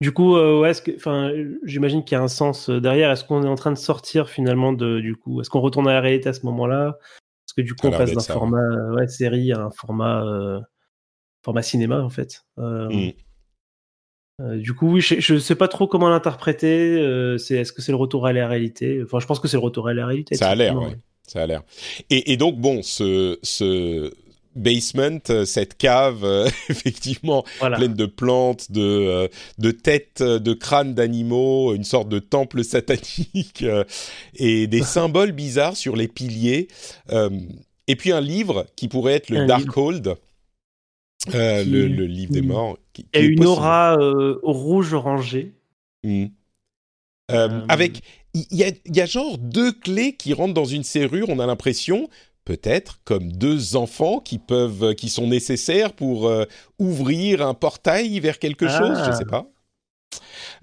Du 0.01 0.11
coup, 0.11 0.35
euh, 0.35 0.59
ouais, 0.59 0.73
enfin, 0.95 1.31
j'imagine 1.63 2.03
qu'il 2.03 2.15
y 2.17 2.19
a 2.19 2.23
un 2.23 2.27
sens 2.27 2.69
derrière. 2.69 3.09
Est-ce 3.11 3.23
qu'on 3.23 3.43
est 3.43 3.47
en 3.47 3.55
train 3.55 3.71
de 3.71 3.77
sortir 3.77 4.29
finalement 4.29 4.73
de, 4.73 4.99
du 4.99 5.15
coup, 5.15 5.41
est-ce 5.41 5.49
qu'on 5.49 5.61
retourne 5.61 5.87
à 5.87 5.93
la 5.93 6.01
réalité 6.01 6.29
à 6.29 6.33
ce 6.33 6.45
moment-là? 6.45 6.97
Est-ce 7.01 7.53
que 7.55 7.61
du 7.61 7.73
coup 7.73 7.87
on 7.87 7.91
passe 7.97 8.09
d'un 8.15 8.21
format 8.33 8.91
ouais, 8.93 9.07
série 9.07 9.51
à 9.53 9.61
un 9.61 9.71
format 9.71 10.23
format 11.43 11.61
cinéma 11.61 12.01
en 12.03 12.09
fait 12.09 12.43
Mm. 12.57 13.09
euh, 14.41 14.57
Du 14.57 14.73
coup, 14.75 14.91
oui, 14.91 15.01
je, 15.01 15.19
je 15.19 15.37
sais 15.37 15.55
pas 15.55 15.67
trop 15.67 15.87
comment 15.87 16.09
l'interpréter. 16.09 16.99
euh, 16.99 17.37
c'est, 17.37 17.55
est-ce 17.55 17.71
que 17.73 17.81
c'est 17.81 17.91
le 17.93 17.97
retour 17.97 18.27
à 18.27 18.33
la 18.33 18.47
réalité? 18.47 19.01
Enfin, 19.03 19.19
je 19.19 19.25
pense 19.25 19.39
que 19.39 19.47
c'est 19.47 19.57
le 19.57 19.63
retour 19.63 19.87
à 19.87 19.93
la 19.93 20.05
réalité. 20.05 20.35
Ça 20.35 20.49
a 20.49 20.55
l'air, 20.55 20.77
ouais. 20.77 20.97
Ça 21.27 21.43
a 21.43 21.47
l'air. 21.47 21.61
Et, 22.09 22.31
et 22.33 22.37
donc 22.37 22.57
bon, 22.57 22.81
ce, 22.81 23.37
ce 23.43 24.13
basement, 24.55 25.19
cette 25.45 25.77
cave 25.77 26.25
effectivement 26.69 27.43
Voilà. 27.59 27.77
pleine 27.77 27.93
de 27.93 28.05
plantes, 28.07 28.71
de 28.71 29.29
de 29.59 29.71
têtes, 29.71 30.23
de 30.23 30.53
crânes 30.53 30.95
d'animaux, 30.95 31.73
une 31.75 31.83
sorte 31.83 32.09
de 32.09 32.17
temple 32.19 32.63
satanique 32.63 33.63
et 34.35 34.65
des 34.67 34.81
symboles 34.83 35.33
bizarres 35.33 35.77
sur 35.77 35.95
les 35.95 36.07
piliers. 36.07 36.67
et 37.87 37.95
puis 37.95 38.11
un 38.11 38.21
livre 38.21 38.65
qui 38.75 38.87
pourrait 38.87 39.13
être 39.13 39.29
le 39.29 39.45
Darkhold. 39.45 40.15
Euh, 41.35 41.63
le, 41.65 41.87
le 41.87 42.05
livre 42.05 42.31
des 42.31 42.41
morts. 42.41 42.77
Qui, 42.93 43.05
Il 43.13 43.19
y 43.19 43.23
a 43.23 43.25
une 43.25 43.35
possible. 43.35 43.47
aura 43.47 43.97
euh, 43.99 44.39
rouge 44.43 44.93
orangée. 44.93 45.51
Mm. 46.03 46.25
Euh, 46.25 46.27
Euh, 47.49 47.65
avec, 47.67 48.01
il 48.51 48.57
y, 48.57 48.63
a, 48.63 48.69
il 48.85 48.95
y 48.95 49.01
a 49.01 49.05
genre 49.05 49.37
deux 49.37 49.71
clés 49.71 50.13
qui 50.13 50.33
rentrent 50.33 50.53
dans 50.53 50.65
une 50.65 50.83
serrure. 50.83 51.29
On 51.29 51.39
a 51.39 51.45
l'impression, 51.45 52.09
peut-être, 52.45 52.99
comme 53.03 53.31
deux 53.31 53.75
enfants 53.75 54.19
qui 54.19 54.37
peuvent, 54.37 54.95
qui 54.95 55.09
sont 55.09 55.27
nécessaires 55.27 55.93
pour 55.93 56.27
euh, 56.27 56.45
ouvrir 56.79 57.41
un 57.45 57.53
portail 57.53 58.19
vers 58.19 58.39
quelque 58.39 58.65
Ah. 58.67 58.77
chose. 58.79 58.97
Je 59.11 59.15
sais 59.17 59.25
pas. 59.25 59.47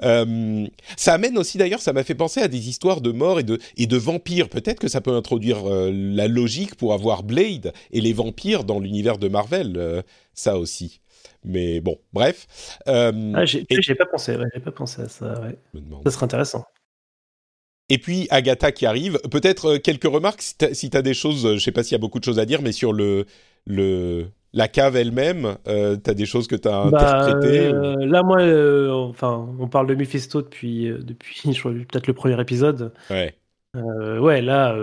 Euh, 0.03 0.67
ça 0.97 1.15
amène 1.15 1.39
aussi 1.39 1.59
d'ailleurs, 1.59 1.81
ça 1.81 1.93
m'a 1.93 2.03
fait 2.03 2.15
penser 2.15 2.41
à 2.41 2.49
des 2.49 2.69
histoires 2.69 3.01
de 3.01 3.13
morts 3.13 3.39
et 3.41 3.43
de, 3.45 3.59
et 3.77 3.87
de 3.87 3.97
vampires. 3.97 4.49
Peut-être 4.49 4.81
que 4.81 4.89
ça 4.89 5.01
peut 5.01 5.15
introduire 5.15 5.69
euh, 5.71 5.91
la 5.93 6.27
logique 6.29 6.75
pour 6.75 6.93
avoir 6.95 7.23
Blade 7.23 7.73
et 7.93 8.01
les 8.01 8.13
vampires 8.13 8.65
dans 8.65 8.81
l'univers 8.81 9.19
de 9.19 9.29
Marvel, 9.29 9.75
euh, 9.77 10.03
ça 10.33 10.59
aussi. 10.59 11.01
Mais 11.45 11.81
bon, 11.81 11.99
bref. 12.13 12.47
Euh, 12.89 13.33
Ah, 13.37 13.45
j'ai 13.45 13.67
et- 13.69 13.95
pas 13.95 14.07
pensé, 14.07 14.35
ouais, 14.37 14.47
j'ai 14.55 14.61
pas 14.61 14.73
pensé 14.73 15.03
à 15.03 15.09
ça. 15.09 15.41
Ouais. 15.43 15.57
Ça 16.07 16.11
serait 16.11 16.25
intéressant. 16.25 16.65
Et 17.91 17.99
puis 17.99 18.27
Agatha 18.31 18.73
qui 18.73 18.87
arrive. 18.87 19.19
Peut-être 19.31 19.75
euh, 19.75 19.79
quelques 19.79 20.05
remarques 20.05 20.43
si 20.43 20.57
tu 20.57 20.67
si 20.75 20.91
as 20.95 21.03
des 21.03 21.15
choses. 21.15 21.45
euh, 21.47 21.55
je 21.55 21.59
sais 21.59 21.73
pas 21.73 21.83
s'il 21.83 21.93
y 21.93 21.97
a 21.97 21.99
beaucoup 21.99 22.19
de 22.19 22.25
choses 22.25 22.39
à 22.39 22.47
dire, 22.47 22.63
mais 22.63 22.73
sur 22.73 22.93
le 22.93 23.27
le 23.67 24.27
la 24.53 24.69
cave 24.69 24.95
elle-même, 24.97 25.57
euh, 25.67 25.97
tu 26.03 26.09
as 26.11 26.15
des 26.15 26.27
choses 26.27 26.47
que 26.47 26.55
tu 26.57 26.69
as 26.69 26.89
Bah, 26.91 26.99
interprétées. 26.99 27.69
ou- 27.71 27.75
euh, 27.75 28.07
là, 28.07 28.23
moi, 28.23 28.41
euh, 28.41 28.91
enfin, 28.93 29.49
on 29.59 29.67
parle 29.67 29.89
de 29.89 29.95
Mephisto 29.97 30.43
depuis, 30.43 30.91
depuis 31.01 31.43
peut-être 31.63 32.07
le 32.07 32.13
premier 32.15 32.41
épisode. 32.41 32.93
Ouais. 33.11 33.35
Ouais, 33.75 34.41
là, 34.41 34.77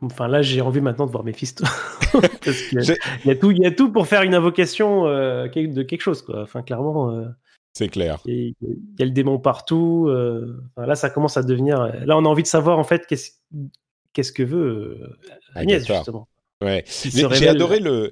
enfin, 0.00 0.26
là, 0.28 0.40
j'ai 0.40 0.62
envie 0.62 0.80
maintenant 0.80 1.04
de 1.06 1.10
voir 1.12 1.22
Mephisto. 1.24 1.64
Parce 2.12 2.62
qu'il 2.70 2.80
y, 2.82 3.28
y 3.28 3.30
a 3.30 3.36
tout, 3.36 3.50
il 3.50 3.58
y 3.58 3.66
a 3.66 3.70
tout 3.70 3.92
pour 3.92 4.06
faire 4.06 4.22
une 4.22 4.34
invocation 4.34 5.04
de 5.04 5.82
quelque 5.82 6.00
chose, 6.00 6.22
quoi. 6.22 6.40
Enfin, 6.42 6.62
clairement, 6.62 7.22
C'est 7.76 7.88
clair. 7.88 8.20
il 8.24 8.54
y, 8.98 9.02
a- 9.02 9.04
le 9.04 9.10
démon 9.10 9.38
partout. 9.38 10.06
euh, 10.08 10.62
là, 10.78 10.94
ça 10.94 11.10
commence 11.10 11.36
à 11.36 11.42
devenir. 11.42 11.78
Là, 12.06 12.16
on 12.16 12.24
a 12.24 12.28
envie 12.28 12.42
de 12.42 12.48
savoir 12.48 12.78
en 12.78 12.84
fait 12.84 13.06
qu'est-ce 13.06 13.32
qu'est-ce 14.14 14.32
que 14.32 14.42
veut 14.42 14.98
euh, 15.02 15.16
Agnès 15.54 15.86
justement. 15.86 16.26
Ouais. 16.62 16.84
J'ai 16.86 17.48
adoré 17.48 17.80
le. 17.80 18.10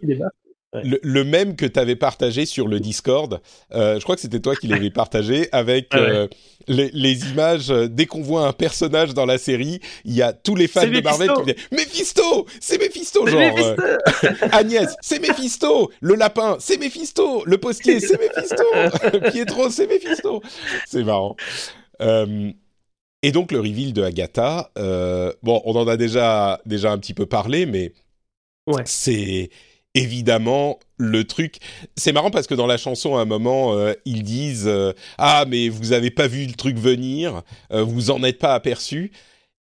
Ouais. 0.75 0.83
le, 0.85 0.99
le 1.03 1.25
même 1.25 1.55
que 1.57 1.67
tu 1.67 1.79
avais 1.79 1.97
partagé 1.97 2.47
sur 2.47 2.67
le 2.69 2.81
Discord. 2.81 3.41
Euh, 3.73 3.99
je 3.99 4.03
crois 4.03 4.17
que 4.17 4.21
c'était 4.21 4.41
toi 4.41 4.57
qui 4.57 4.67
l'avais 4.67 4.91
partagé 4.91 5.49
avec 5.53 5.95
ouais. 5.95 6.01
euh, 6.01 6.29
les, 6.67 6.91
les 6.93 7.31
images. 7.31 7.71
euh, 7.71 7.87
dès 7.89 8.07
qu'on 8.07 8.23
voit 8.23 8.47
un 8.47 8.53
personnage 8.53 9.15
dans 9.15 9.25
la 9.27 9.39
série, 9.39 9.81
il 10.05 10.15
y 10.15 10.23
a 10.23 10.33
tous 10.33 10.57
les 10.57 10.67
fans 10.67 10.87
de 10.87 11.01
Marvel 11.01 11.31
qui 11.37 11.45
disent 11.53 11.65
Mephisto 11.71 12.47
C'est 12.61 12.79
Mephisto 12.81 13.27
Genre, 13.27 13.41
Mephisto 13.41 13.83
Agnès, 14.53 14.95
c'est 15.01 15.21
Mephisto 15.21 15.91
Le 16.01 16.15
lapin, 16.17 16.57
c'est 16.59 16.77
Mephisto 16.79 17.45
Le 17.47 17.57
postier, 17.59 18.01
c'est 18.01 18.19
Mephisto 18.21 18.65
Pietro, 19.31 19.71
c'est 19.71 19.87
Mephisto 19.87 20.43
C'est 20.87 21.05
marrant. 21.05 21.37
Et 22.01 23.33
donc 23.33 23.53
le 23.53 23.61
reveal 23.61 23.93
de 23.93 24.03
Agatha, 24.03 24.71
bon, 25.43 25.63
on 25.65 25.77
en 25.77 25.87
a 25.89 25.97
déjà, 25.97 26.61
déjà 26.67 26.91
un 26.93 26.99
petit 26.99 27.15
peu 27.15 27.27
parlé, 27.27 27.65
mais 27.67 27.93
Ouais. 28.67 28.83
c'est 28.87 29.51
évidemment 29.95 30.79
le 30.97 31.25
truc. 31.25 31.57
C'est 31.97 32.13
marrant 32.13 32.31
parce 32.31 32.47
que 32.47 32.55
dans 32.55 32.67
la 32.67 32.77
chanson, 32.77 33.17
à 33.17 33.21
un 33.23 33.25
moment, 33.25 33.75
euh, 33.77 33.95
ils 34.05 34.23
disent 34.23 34.67
euh, 34.67 34.93
Ah, 35.19 35.45
mais 35.49 35.69
vous 35.69 35.93
avez 35.93 36.11
pas 36.11 36.27
vu 36.27 36.47
le 36.47 36.55
truc 36.55 36.77
venir, 36.79 37.43
euh, 37.73 37.83
vous 37.83 38.11
en 38.11 38.23
êtes 38.23 38.39
pas 38.39 38.55
aperçu. 38.55 39.13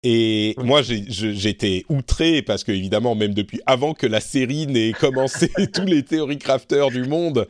Et 0.01 0.55
Ouais. 0.57 0.63
moi, 0.63 0.82
j'étais 0.82 1.84
outré 1.89 2.41
parce 2.41 2.63
que, 2.63 2.71
évidemment, 2.71 3.15
même 3.15 3.34
depuis 3.34 3.59
avant 3.65 3.93
que 3.93 4.07
la 4.07 4.21
série 4.21 4.65
n'ait 4.65 4.93
commencé, 4.99 5.51
tous 5.73 5.86
les 5.86 6.03
théories 6.03 6.38
crafters 6.38 6.89
du 6.89 7.03
monde 7.03 7.47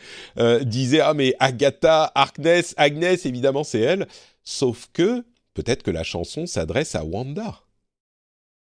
disaient 0.64 1.02
Ah, 1.02 1.14
mais 1.14 1.36
Agatha, 1.40 2.12
Harkness, 2.16 2.74
Agnès, 2.78 3.26
évidemment, 3.26 3.64
c'est 3.64 3.82
elle. 3.82 4.08
Sauf 4.44 4.88
que 4.94 5.24
peut-être 5.54 5.84
que 5.84 5.92
la 5.92 6.04
chanson 6.04 6.48
s'adresse 6.48 6.96
à 6.96 7.04
Wanda. 7.04 7.60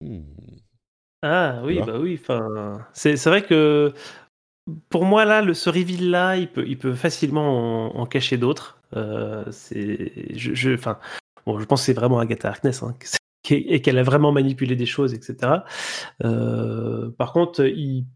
Hmm. 0.01 0.23
Ah 1.25 1.63
oui, 1.65 1.77
vois? 1.79 1.87
bah 1.87 1.99
oui. 1.99 2.19
Enfin, 2.21 2.87
c'est 2.93 3.17
c'est 3.17 3.31
vrai 3.31 3.43
que 3.45 3.93
pour 4.91 5.05
moi 5.05 5.25
là, 5.25 5.43
le 5.43 5.55
ce 5.55 5.71
reveal 5.71 6.11
là, 6.11 6.37
il 6.37 6.51
peut 6.51 6.65
il 6.67 6.79
peut 6.79 6.95
facilement 6.95 7.95
en, 7.97 8.01
en 8.01 8.07
cacher 8.07 8.37
d'autres. 8.39 8.79
Euh, 8.97 9.45
c'est 9.51 10.37
je 10.39 10.55
je 10.55 10.73
enfin 10.75 10.99
bon, 11.47 11.59
je 11.59 11.65
pense 11.67 11.83
que 11.83 11.87
c'est 11.87 11.93
vraiment 11.95 12.19
Agatha 12.21 12.49
Harkness 12.49 12.83
hein, 12.83 12.95
que 12.99 13.09
c'est- 13.09 13.19
qu'est- 13.43 13.65
et 13.69 13.83
qu'elle 13.83 13.99
a 13.99 14.03
vraiment 14.03 14.33
manipulé 14.33 14.77
des 14.77 14.87
choses, 14.87 15.15
etc. 15.15 15.65
Euh, 16.25 17.11
par 17.19 17.33
contre, 17.33 17.65
il 17.67 18.07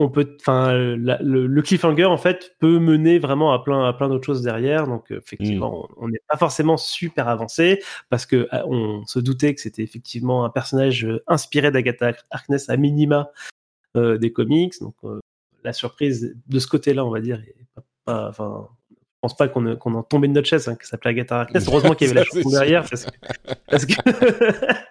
on 0.00 0.08
peut, 0.08 0.36
enfin, 0.40 0.72
le, 0.74 1.46
le 1.46 1.62
cliffhanger 1.62 2.04
en 2.04 2.16
fait 2.16 2.54
peut 2.60 2.78
mener 2.78 3.18
vraiment 3.18 3.52
à 3.52 3.58
plein 3.62 3.84
à 3.84 3.92
plein 3.92 4.08
d'autres 4.08 4.26
choses 4.26 4.42
derrière. 4.42 4.86
Donc 4.86 5.10
euh, 5.10 5.18
effectivement, 5.18 5.88
on 5.96 6.04
on 6.04 6.08
n'est 6.08 6.22
pas 6.28 6.36
forcément 6.36 6.76
super 6.76 7.28
avancé 7.28 7.82
parce 8.08 8.24
que 8.24 8.48
euh, 8.52 8.62
on 8.66 9.04
se 9.06 9.18
doutait 9.18 9.54
que 9.54 9.60
c'était 9.60 9.82
effectivement 9.82 10.44
un 10.44 10.50
personnage 10.50 11.04
euh, 11.04 11.22
inspiré 11.26 11.70
d'Agatha 11.70 12.12
Harkness 12.30 12.68
à 12.68 12.76
minima 12.76 13.30
euh, 13.96 14.18
des 14.18 14.32
comics. 14.32 14.74
Donc 14.80 14.94
euh, 15.04 15.20
la 15.64 15.72
surprise 15.72 16.36
de 16.46 16.58
ce 16.58 16.66
côté-là, 16.68 17.04
on 17.04 17.10
va 17.10 17.20
dire, 17.20 17.40
est 17.40 17.56
pas, 18.04 18.28
enfin, 18.28 18.68
je 18.90 18.96
pense 19.20 19.36
pas 19.36 19.48
qu'on 19.48 19.66
en 19.66 20.02
tombé 20.02 20.28
de 20.28 20.32
notre 20.32 20.48
chaise, 20.48 20.68
hein, 20.68 20.76
que 20.76 20.84
ça 20.84 20.92
s'appelait 20.92 21.10
Agatha 21.10 21.40
Harkness. 21.40 21.64
Heureusement 21.68 21.94
qu'il 21.94 22.06
y 22.06 22.10
avait 22.10 22.20
la 22.20 22.24
chanson 22.24 22.50
derrière, 22.50 22.88
parce 22.88 23.04
que, 23.04 23.10
parce 23.68 23.86
que, 23.86 23.94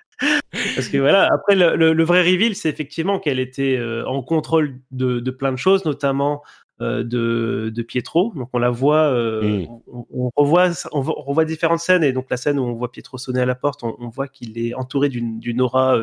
parce 0.76 0.89
que 0.89 0.97
voilà. 0.97 1.30
Après, 1.34 1.55
le, 1.55 1.76
le- 1.76 1.93
le 1.93 2.03
vrai 2.03 2.22
reveal, 2.22 2.55
c'est 2.55 2.70
effectivement 2.70 3.20
qu'elle 3.20 3.39
était 3.39 3.78
euh, 3.78 4.05
en 4.08 4.22
contrôle 4.22 4.80
de, 4.91 5.20
de 5.20 5.32
plein 5.32 5.51
de 5.51 5.58
choses, 5.58 5.86
notamment 5.86 6.43
euh, 6.82 7.03
de, 7.03 7.72
de 7.74 7.82
Pietro. 7.82 8.32
Donc 8.36 8.49
on 8.53 8.60
la 8.60 8.70
voit, 8.70 9.05
euh, 9.12 9.41
Mm. 9.41 9.68
on, 9.88 10.05
on 10.14 10.32
revoit, 10.36 10.70
on 10.91 11.01
différentes 11.45 11.80
scènes, 11.80 12.03
et 12.03 12.12
donc 12.14 12.28
la 12.30 12.38
scène 12.38 12.60
où 12.60 12.64
on 12.64 12.74
voit 12.74 12.91
Pietro 12.91 13.18
sonner 13.18 13.41
à 13.41 13.45
la 13.45 13.55
porte, 13.55 13.84
on, 13.84 13.95
on 13.99 14.10
voit 14.10 14.28
qu'il 14.28 14.58
est 14.60 14.74
entouré 14.76 15.10
d'une 15.39 15.60
aura 15.62 15.95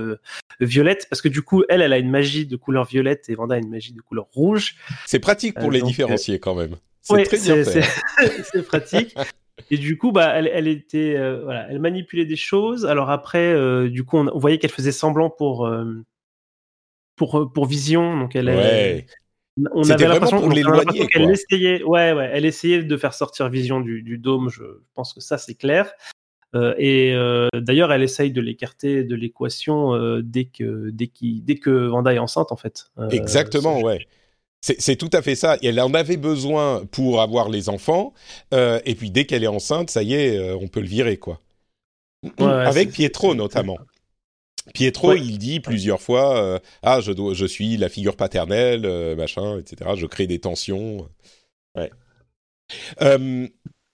violette, 0.61 1.07
parce 1.11 1.23
que 1.23 1.29
du 1.29 1.43
coup, 1.43 1.63
elle, 1.69 1.81
elle 1.83 1.93
a 1.93 1.99
une 1.99 2.11
magie 2.11 2.47
de 2.47 2.57
couleur 2.57 2.85
violette 2.85 3.29
et 3.29 3.35
Vanda 3.35 3.55
a 3.55 3.59
une 3.59 3.71
magie 3.71 3.93
de 3.93 4.01
couleur 4.01 4.27
rouge. 4.33 4.77
C'est 5.07 5.21
pratique 5.21 5.55
pour 5.55 5.71
les 5.71 5.81
donc, 5.81 5.89
différencier 5.91 6.39
quand 6.41 6.55
même. 6.55 6.77
C'est 7.03 7.13
Ouais, 7.15 7.25
très 7.25 7.39
bien 7.39 7.63
fait. 7.65 7.83
c'est 8.45 8.63
pratique. 8.67 9.15
Et 9.71 9.79
du 9.79 9.97
coup, 9.99 10.13
bah, 10.13 10.33
elle, 10.35 10.51
elle 10.53 10.69
était, 10.69 11.17
euh, 11.17 11.43
voilà, 11.43 11.67
elle 11.71 11.81
manipulait 11.81 12.27
des 12.27 12.37
choses. 12.37 12.85
Alors 12.87 13.11
après, 13.11 13.53
euh, 13.53 13.89
du 13.89 14.05
coup, 14.05 14.19
on, 14.19 14.29
on 14.29 14.39
voyait 14.39 14.59
qu'elle 14.59 14.71
faisait 14.71 14.93
semblant 14.93 15.31
pour, 15.31 15.67
euh, 15.67 15.85
pour, 17.17 17.51
pour 17.53 17.67
Vision. 17.67 18.19
Donc 18.19 18.37
elle, 18.37 18.51
Ouais. 18.51 19.07
pour 19.57 19.69
on 19.73 19.89
avait 19.89 20.07
l'impression 20.09 20.49
qu'elle 21.07 21.31
essayait, 21.31 21.83
ouais, 21.85 22.13
ouais, 22.13 22.31
elle 22.33 22.45
essayait 22.45 22.83
de 22.83 22.97
faire 22.97 23.15
sortir 23.15 23.49
Vision 23.49 23.81
du, 23.81 24.03
du 24.03 24.19
dôme. 24.19 24.51
Je 24.51 24.65
pense 24.95 25.13
que 25.13 25.21
ça, 25.21 25.39
c'est 25.39 25.55
clair. 25.55 25.93
Et 26.79 27.15
d'ailleurs, 27.55 27.93
elle 27.93 28.03
essaye 28.03 28.31
de 28.33 28.41
l'écarter 28.41 29.05
de 29.05 29.15
l'équation 29.17 30.21
dès 30.23 30.45
que 30.45 30.91
dès, 30.91 31.09
qu'il- 31.09 31.45
dès 31.45 31.57
que 31.57 31.71
Vanda 31.87 32.15
est 32.15 32.19
enceinte, 32.19 32.53
en 32.53 32.57
fait. 32.57 32.91
Exactement, 33.11 33.81
ouais. 33.81 34.07
C'est 34.79 34.97
tout 34.97 35.11
à 35.13 35.21
fait 35.21 35.35
ça. 35.35 35.59
Elle 35.63 35.79
en 35.81 35.93
avait 35.93 36.17
besoin 36.17 36.85
pour 36.87 37.21
avoir 37.21 37.49
les 37.51 37.69
enfants. 37.69 38.15
euh, 38.55 38.81
et 38.87 38.95
puis 38.95 39.11
dès 39.11 39.27
qu'elle 39.27 39.45
est 39.45 39.49
enceinte, 39.49 39.91
ça 39.91 40.03
y 40.03 40.15
est, 40.15 40.39
euh, 40.39 40.57
on 40.61 40.69
peut 40.69 40.81
le 40.81 40.87
virer, 40.87 41.19
quoi. 41.19 41.41
Ouais, 42.39 42.47
Avec 42.47 42.93
Pietro 42.93 43.35
notamment. 43.35 43.77
Pietro, 44.73 45.09
Ouais. 45.11 45.21
il 45.21 45.37
dit 45.39 45.61
plusieurs 45.61 46.01
fois 46.01 46.39
euh, 46.43 46.59
Ah, 46.83 47.01
je, 47.01 47.13
dois, 47.13 47.35
je 47.35 47.45
suis 47.45 47.77
la 47.77 47.91
figure 47.91 48.17
paternelle, 48.17 48.87
euh, 48.87 49.15
machin, 49.15 49.59
etc. 49.59 49.91
Je 49.97 50.07
crée 50.07 50.27
des 50.27 50.39
tensions. 50.41 51.07
Ouais. 51.77 51.91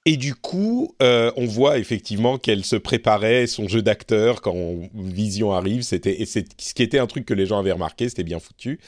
Et 0.06 0.16
du 0.16 0.34
coup, 0.34 0.94
euh, 1.02 1.30
on 1.36 1.44
voit 1.44 1.76
effectivement 1.76 2.38
qu'elle 2.38 2.64
se 2.64 2.76
préparait 2.76 3.46
son 3.46 3.68
jeu 3.68 3.82
d'acteur 3.82 4.40
quand 4.40 4.54
Vision 4.94 5.52
arrive. 5.52 5.82
C'était 5.82 6.22
et 6.22 6.24
c'est 6.26 6.46
ce 6.58 6.72
qui 6.72 6.82
était 6.82 6.98
un 6.98 7.06
truc 7.06 7.26
que 7.26 7.34
les 7.34 7.44
gens 7.44 7.58
avaient 7.58 7.72
remarqué. 7.72 8.08
C'était 8.08 8.24
bien 8.24 8.38
foutu. 8.40 8.80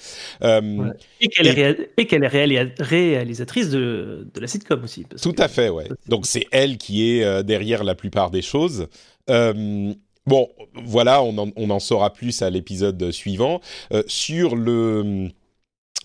Euh, 0.43 0.61
Ouais. 0.63 0.89
Et 1.21 1.29
qu'elle 1.29 1.49
est, 1.49 2.31
réalisatrice 2.79 3.69
de, 3.69 4.27
de 4.33 4.41
la 4.41 4.47
sitcom 4.47 4.83
aussi. 4.85 5.05
parce 5.05 5.21
Tout 5.21 5.33
que- 5.35 5.43
à 5.43 5.49
fait, 5.49 5.69
ouais. 5.69 5.87
Donc 6.09 6.25
c'est 6.25 6.47
elle 6.51 6.79
qui 6.79 7.11
est 7.11 7.25
euh, 7.25 7.43
derrière 7.43 7.85
la 7.85 7.95
plupart 7.95 8.31
des 8.31 8.43
choses. 8.43 8.87
Bon, 9.29 10.49
voilà, 10.85 11.23
on 11.23 11.37
en, 11.37 11.51
on 11.57 11.69
en 11.71 11.81
saura 11.81 12.13
plus 12.13 12.43
à 12.43 12.49
l'épisode 12.51 13.11
suivant. 13.11 13.61
Sur 14.07 14.57
le 14.57 15.29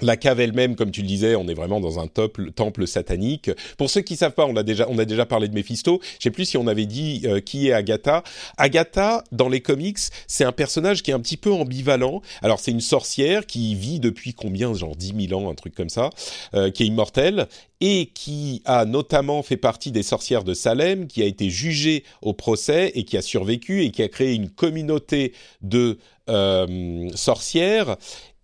la 0.02 0.18
cave 0.18 0.40
elle-même, 0.40 0.76
comme 0.76 0.92
tu 0.92 1.02
le 1.02 1.08
disais, 1.08 1.36
on 1.36 1.48
est 1.48 1.54
vraiment 1.54 1.80
dans 1.80 2.00
un 2.00 2.08
temple, 2.08 2.88
satanique. 2.88 3.52
Pour 3.78 3.90
ceux 3.90 4.02
qui 4.02 4.16
savent 4.16 4.34
pas, 4.34 4.46
on 4.46 4.56
a 4.56 4.64
déjà, 4.64 4.86
on 4.90 4.98
a 5.00 5.06
déjà 5.06 5.26
parlé 5.26 5.48
de 5.48 5.54
Mephisto. 5.54 6.00
Je 6.20 6.24
sais 6.24 6.32
plus 6.32 6.46
si 6.46 6.58
on 6.58 6.68
avait 6.68 6.86
dit 6.86 7.24
euh, 7.26 7.40
qui 7.40 7.68
est 7.68 7.74
Agatha. 7.74 8.24
Agatha, 8.58 9.24
dans 9.32 9.50
les 9.50 9.62
comics, 9.62 9.98
c'est 10.28 10.44
un 10.44 10.52
personnage 10.52 11.04
qui 11.04 11.12
est 11.12 11.14
un 11.14 11.20
petit 11.20 11.38
peu 11.38 11.52
ambivalent. 11.52 12.22
Alors, 12.42 12.60
c'est 12.60 12.72
une 12.72 12.82
sorcière 12.82 13.46
qui 13.46 13.76
vit 13.76 14.00
depuis 14.00 14.34
combien, 14.34 14.74
genre 14.74 14.96
10 14.96 15.28
000 15.28 15.40
ans, 15.40 15.50
un 15.50 15.56
truc 15.56 15.74
comme 15.74 15.90
ça, 15.90 16.10
euh, 16.54 16.70
qui 16.70 16.84
est 16.84 16.88
immortelle 16.88 17.48
et 17.80 18.08
qui 18.14 18.62
a 18.66 18.86
notamment 18.86 19.44
fait 19.44 19.58
partie 19.58 19.92
des 19.92 20.04
sorcières 20.04 20.44
de 20.44 20.54
Salem, 20.54 21.08
qui 21.08 21.22
a 21.22 21.26
été 21.26 21.50
jugée 21.50 22.04
au 22.22 22.34
procès 22.34 22.92
et 22.96 23.04
qui 23.04 23.18
a 23.18 23.22
survécu 23.22 23.84
et 23.84 23.92
qui 23.92 24.02
a 24.02 24.08
créé 24.08 24.34
une 24.34 24.50
communauté 24.50 25.34
de 25.62 26.00
euh, 26.30 27.10
sorcières. 27.14 27.98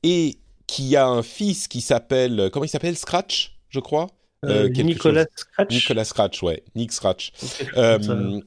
Et 0.04 0.38
qui 0.68 0.96
a 0.96 1.08
un 1.08 1.24
fils 1.24 1.68
qui 1.68 1.82
s'appelle 1.82 2.50
comment 2.52 2.66
il 2.66 2.70
s'appelle? 2.70 2.98
Scratch, 2.98 3.58
je 3.70 3.80
crois? 3.80 4.08
Euh, 4.46 4.68
Nicolas 4.70 5.26
Scratch? 5.36 5.74
Nicolas 5.74 6.04
Scratch, 6.04 6.44
ouais, 6.44 6.64
Nick 6.76 6.92
Scratch. 6.92 7.32
Euh, 7.78 8.42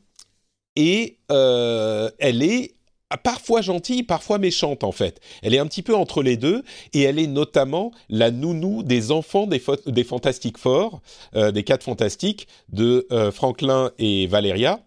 et 0.77 1.19
euh, 1.33 2.11
elle 2.19 2.43
est 2.43 2.75
parfois 3.23 3.63
gentille, 3.63 4.03
parfois 4.03 4.39
méchante 4.39 4.85
en 4.85 4.93
fait. 4.93 5.21
Elle 5.43 5.55
est 5.55 5.59
un 5.59 5.67
petit 5.67 5.83
peu 5.83 5.95
entre 5.95 6.23
les 6.23 6.37
deux 6.37 6.65
et 6.93 7.03
elle 7.03 7.19
est 7.19 7.27
notamment 7.27 7.93
la 8.09 8.31
nounou 8.31 8.83
des 8.83 9.11
enfants 9.11 9.47
des, 9.47 9.63
des 9.87 10.05
Fantastic 10.05 10.59
Four, 10.59 11.01
des 11.35 11.63
quatre 11.63 11.85
Fantastiques 11.85 12.49
de 12.69 13.07
Franklin 13.33 13.91
et 13.99 14.27
Valeria. 14.27 14.81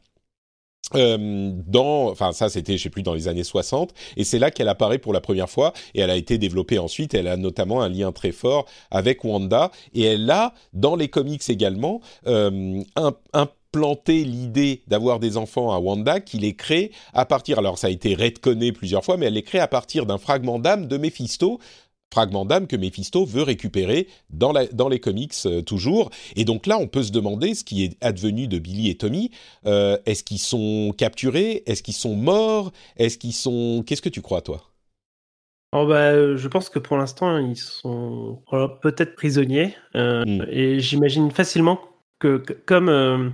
Euh, 0.95 1.51
dans, 1.67 2.09
enfin 2.09 2.31
ça 2.31 2.49
c'était 2.49 2.75
je 2.75 2.81
sais 2.81 2.89
plus 2.89 3.03
dans 3.03 3.13
les 3.13 3.27
années 3.27 3.43
60 3.43 3.93
et 4.17 4.23
c'est 4.23 4.39
là 4.39 4.49
qu'elle 4.49 4.69
apparaît 4.69 4.97
pour 4.97 5.13
la 5.13 5.21
première 5.21 5.47
fois 5.47 5.71
et 5.93 5.99
elle 5.99 6.09
a 6.09 6.15
été 6.15 6.39
développée 6.39 6.79
ensuite 6.79 7.13
elle 7.13 7.27
a 7.27 7.37
notamment 7.37 7.83
un 7.83 7.89
lien 7.89 8.11
très 8.11 8.31
fort 8.31 8.65
avec 8.89 9.23
Wanda 9.23 9.69
et 9.93 10.01
elle 10.01 10.31
a 10.31 10.55
dans 10.73 10.95
les 10.95 11.07
comics 11.07 11.47
également 11.47 12.01
euh, 12.25 12.81
implanté 13.33 14.23
l'idée 14.23 14.81
d'avoir 14.87 15.19
des 15.19 15.37
enfants 15.37 15.71
à 15.71 15.77
Wanda 15.77 16.21
qu'il 16.21 16.43
est 16.43 16.55
créé 16.55 16.91
à 17.13 17.23
partir 17.23 17.59
alors 17.59 17.77
ça 17.77 17.85
a 17.85 17.91
été 17.91 18.15
retconné 18.15 18.71
plusieurs 18.71 19.05
fois 19.05 19.15
mais 19.15 19.27
elle 19.27 19.37
est 19.37 19.43
créée 19.43 19.61
à 19.61 19.67
partir 19.67 20.07
d'un 20.07 20.17
fragment 20.17 20.57
d'âme 20.57 20.87
de 20.87 20.97
Mephisto 20.97 21.59
fragment 22.11 22.45
d'âme 22.45 22.67
que 22.67 22.75
Mephisto 22.75 23.25
veut 23.25 23.43
récupérer 23.43 24.07
dans, 24.29 24.51
la, 24.51 24.65
dans 24.67 24.89
les 24.89 24.99
comics 24.99 25.33
euh, 25.45 25.61
toujours. 25.61 26.09
Et 26.35 26.45
donc 26.45 26.67
là, 26.67 26.77
on 26.79 26.87
peut 26.87 27.03
se 27.03 27.11
demander 27.11 27.53
ce 27.53 27.63
qui 27.63 27.83
est 27.83 27.97
advenu 28.01 28.47
de 28.47 28.59
Billy 28.59 28.89
et 28.89 28.95
Tommy. 28.95 29.31
Euh, 29.65 29.97
est-ce 30.05 30.23
qu'ils 30.23 30.39
sont 30.39 30.93
capturés? 30.97 31.63
Est-ce 31.65 31.83
qu'ils 31.83 31.93
sont 31.93 32.15
morts? 32.15 32.71
Est-ce 32.97 33.17
qu'ils 33.17 33.33
sont... 33.33 33.83
Qu'est-ce 33.85 34.01
que 34.01 34.09
tu 34.09 34.21
crois, 34.21 34.41
toi? 34.41 34.63
Oh 35.71 35.85
bah, 35.85 36.35
Je 36.35 36.47
pense 36.47 36.69
que 36.69 36.79
pour 36.79 36.97
l'instant, 36.97 37.37
ils 37.37 37.55
sont 37.55 38.41
peut-être 38.81 39.15
prisonniers. 39.15 39.75
Euh, 39.95 40.25
hmm. 40.25 40.45
Et 40.49 40.79
j'imagine 40.79 41.29
facilement 41.29 41.79
que, 42.17 42.43
comme, 42.65 43.33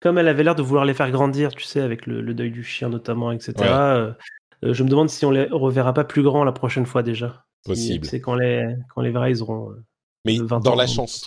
comme 0.00 0.18
elle 0.18 0.28
avait 0.28 0.42
l'air 0.42 0.54
de 0.54 0.62
vouloir 0.62 0.86
les 0.86 0.94
faire 0.94 1.10
grandir, 1.10 1.54
tu 1.54 1.64
sais, 1.64 1.80
avec 1.80 2.06
le, 2.06 2.22
deuil 2.32 2.50
du 2.50 2.64
chien 2.64 2.88
notamment, 2.88 3.30
etc., 3.30 4.14
je 4.62 4.82
me 4.82 4.88
demande 4.88 5.10
si 5.10 5.24
on 5.24 5.30
les 5.30 5.44
reverra 5.44 5.92
pas 5.92 6.04
plus 6.04 6.22
grands 6.22 6.44
la 6.44 6.52
prochaine 6.52 6.86
fois 6.86 7.02
déjà. 7.02 7.44
Possible. 7.64 8.06
C'est 8.06 8.20
quand 8.20 8.34
les, 8.34 8.74
quand 8.94 9.02
les 9.02 9.10
vrais, 9.10 9.30
ils 9.30 9.42
auront. 9.42 9.70
Euh, 9.70 9.84
Mais 10.24 10.38
dans 10.38 10.74
la 10.74 10.86
chanson. 10.86 11.26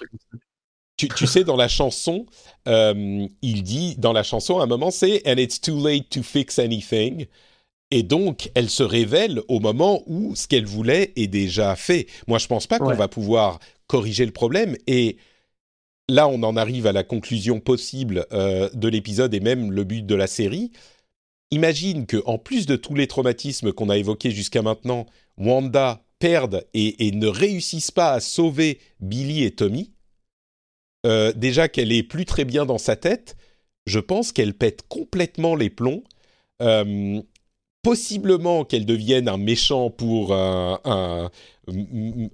Tu, 0.97 1.07
tu, 1.07 1.27
sais, 1.27 1.45
dans 1.45 1.55
la 1.55 1.69
chanson, 1.69 2.25
euh, 2.67 3.25
il 3.41 3.63
dit, 3.63 3.95
dans 3.97 4.11
la 4.11 4.23
chanson, 4.23 4.59
à 4.59 4.63
un 4.63 4.67
moment, 4.67 4.91
c'est 4.91 5.21
And 5.25 5.37
it's 5.37 5.61
too 5.61 5.81
late 5.81 6.09
to 6.09 6.23
fix 6.23 6.59
anything. 6.59 7.25
Et 7.91 8.03
donc, 8.03 8.51
elle 8.53 8.69
se 8.69 8.83
révèle 8.83 9.41
au 9.47 9.59
moment 9.59 10.03
où 10.07 10.35
ce 10.35 10.47
qu'elle 10.47 10.65
voulait 10.65 11.13
est 11.15 11.27
déjà 11.27 11.75
fait. 11.75 12.07
Moi, 12.27 12.37
je 12.37 12.47
pense 12.47 12.67
pas 12.67 12.79
qu'on 12.79 12.93
va 12.93 13.07
pouvoir 13.07 13.59
corriger 13.87 14.25
le 14.25 14.31
problème. 14.31 14.75
Et 14.87 15.17
là, 16.09 16.27
on 16.27 16.43
en 16.43 16.57
arrive 16.57 16.85
à 16.85 16.91
la 16.91 17.03
conclusion 17.03 17.59
possible 17.59 18.25
euh, 18.31 18.69
de 18.73 18.87
l'épisode 18.89 19.33
et 19.33 19.39
même 19.39 19.71
le 19.71 19.83
but 19.85 20.05
de 20.05 20.15
la 20.15 20.27
série. 20.27 20.71
Imagine 21.51 22.05
que, 22.05 22.21
en 22.25 22.37
plus 22.37 22.65
de 22.65 22.75
tous 22.75 22.93
les 22.93 23.07
traumatismes 23.07 23.73
qu'on 23.73 23.89
a 23.89 23.97
évoqués 23.97 24.31
jusqu'à 24.31 24.61
maintenant, 24.61 25.05
Wanda 25.37 26.03
perdent 26.19 26.67
et, 26.73 27.11
ne 27.11 27.27
réussissent 27.27 27.91
pas 27.91 28.11
à 28.11 28.19
sauver 28.19 28.79
Billy 28.99 29.43
et 29.43 29.51
Tommy, 29.51 29.91
euh, 31.05 31.31
déjà 31.33 31.69
qu'elle 31.69 31.91
est 31.91 32.03
plus 32.03 32.25
très 32.25 32.45
bien 32.45 32.65
dans 32.65 32.77
sa 32.77 32.95
tête, 32.95 33.37
je 33.85 33.99
pense 33.99 34.31
qu'elle 34.31 34.53
pète 34.53 34.83
complètement 34.87 35.55
les 35.55 35.69
plombs. 35.69 36.03
Euh, 36.61 37.21
possiblement 37.81 38.65
qu'elle 38.65 38.85
devienne 38.85 39.29
un 39.29 39.37
méchant 39.37 39.89
pour 39.89 40.33
un, 40.33 41.31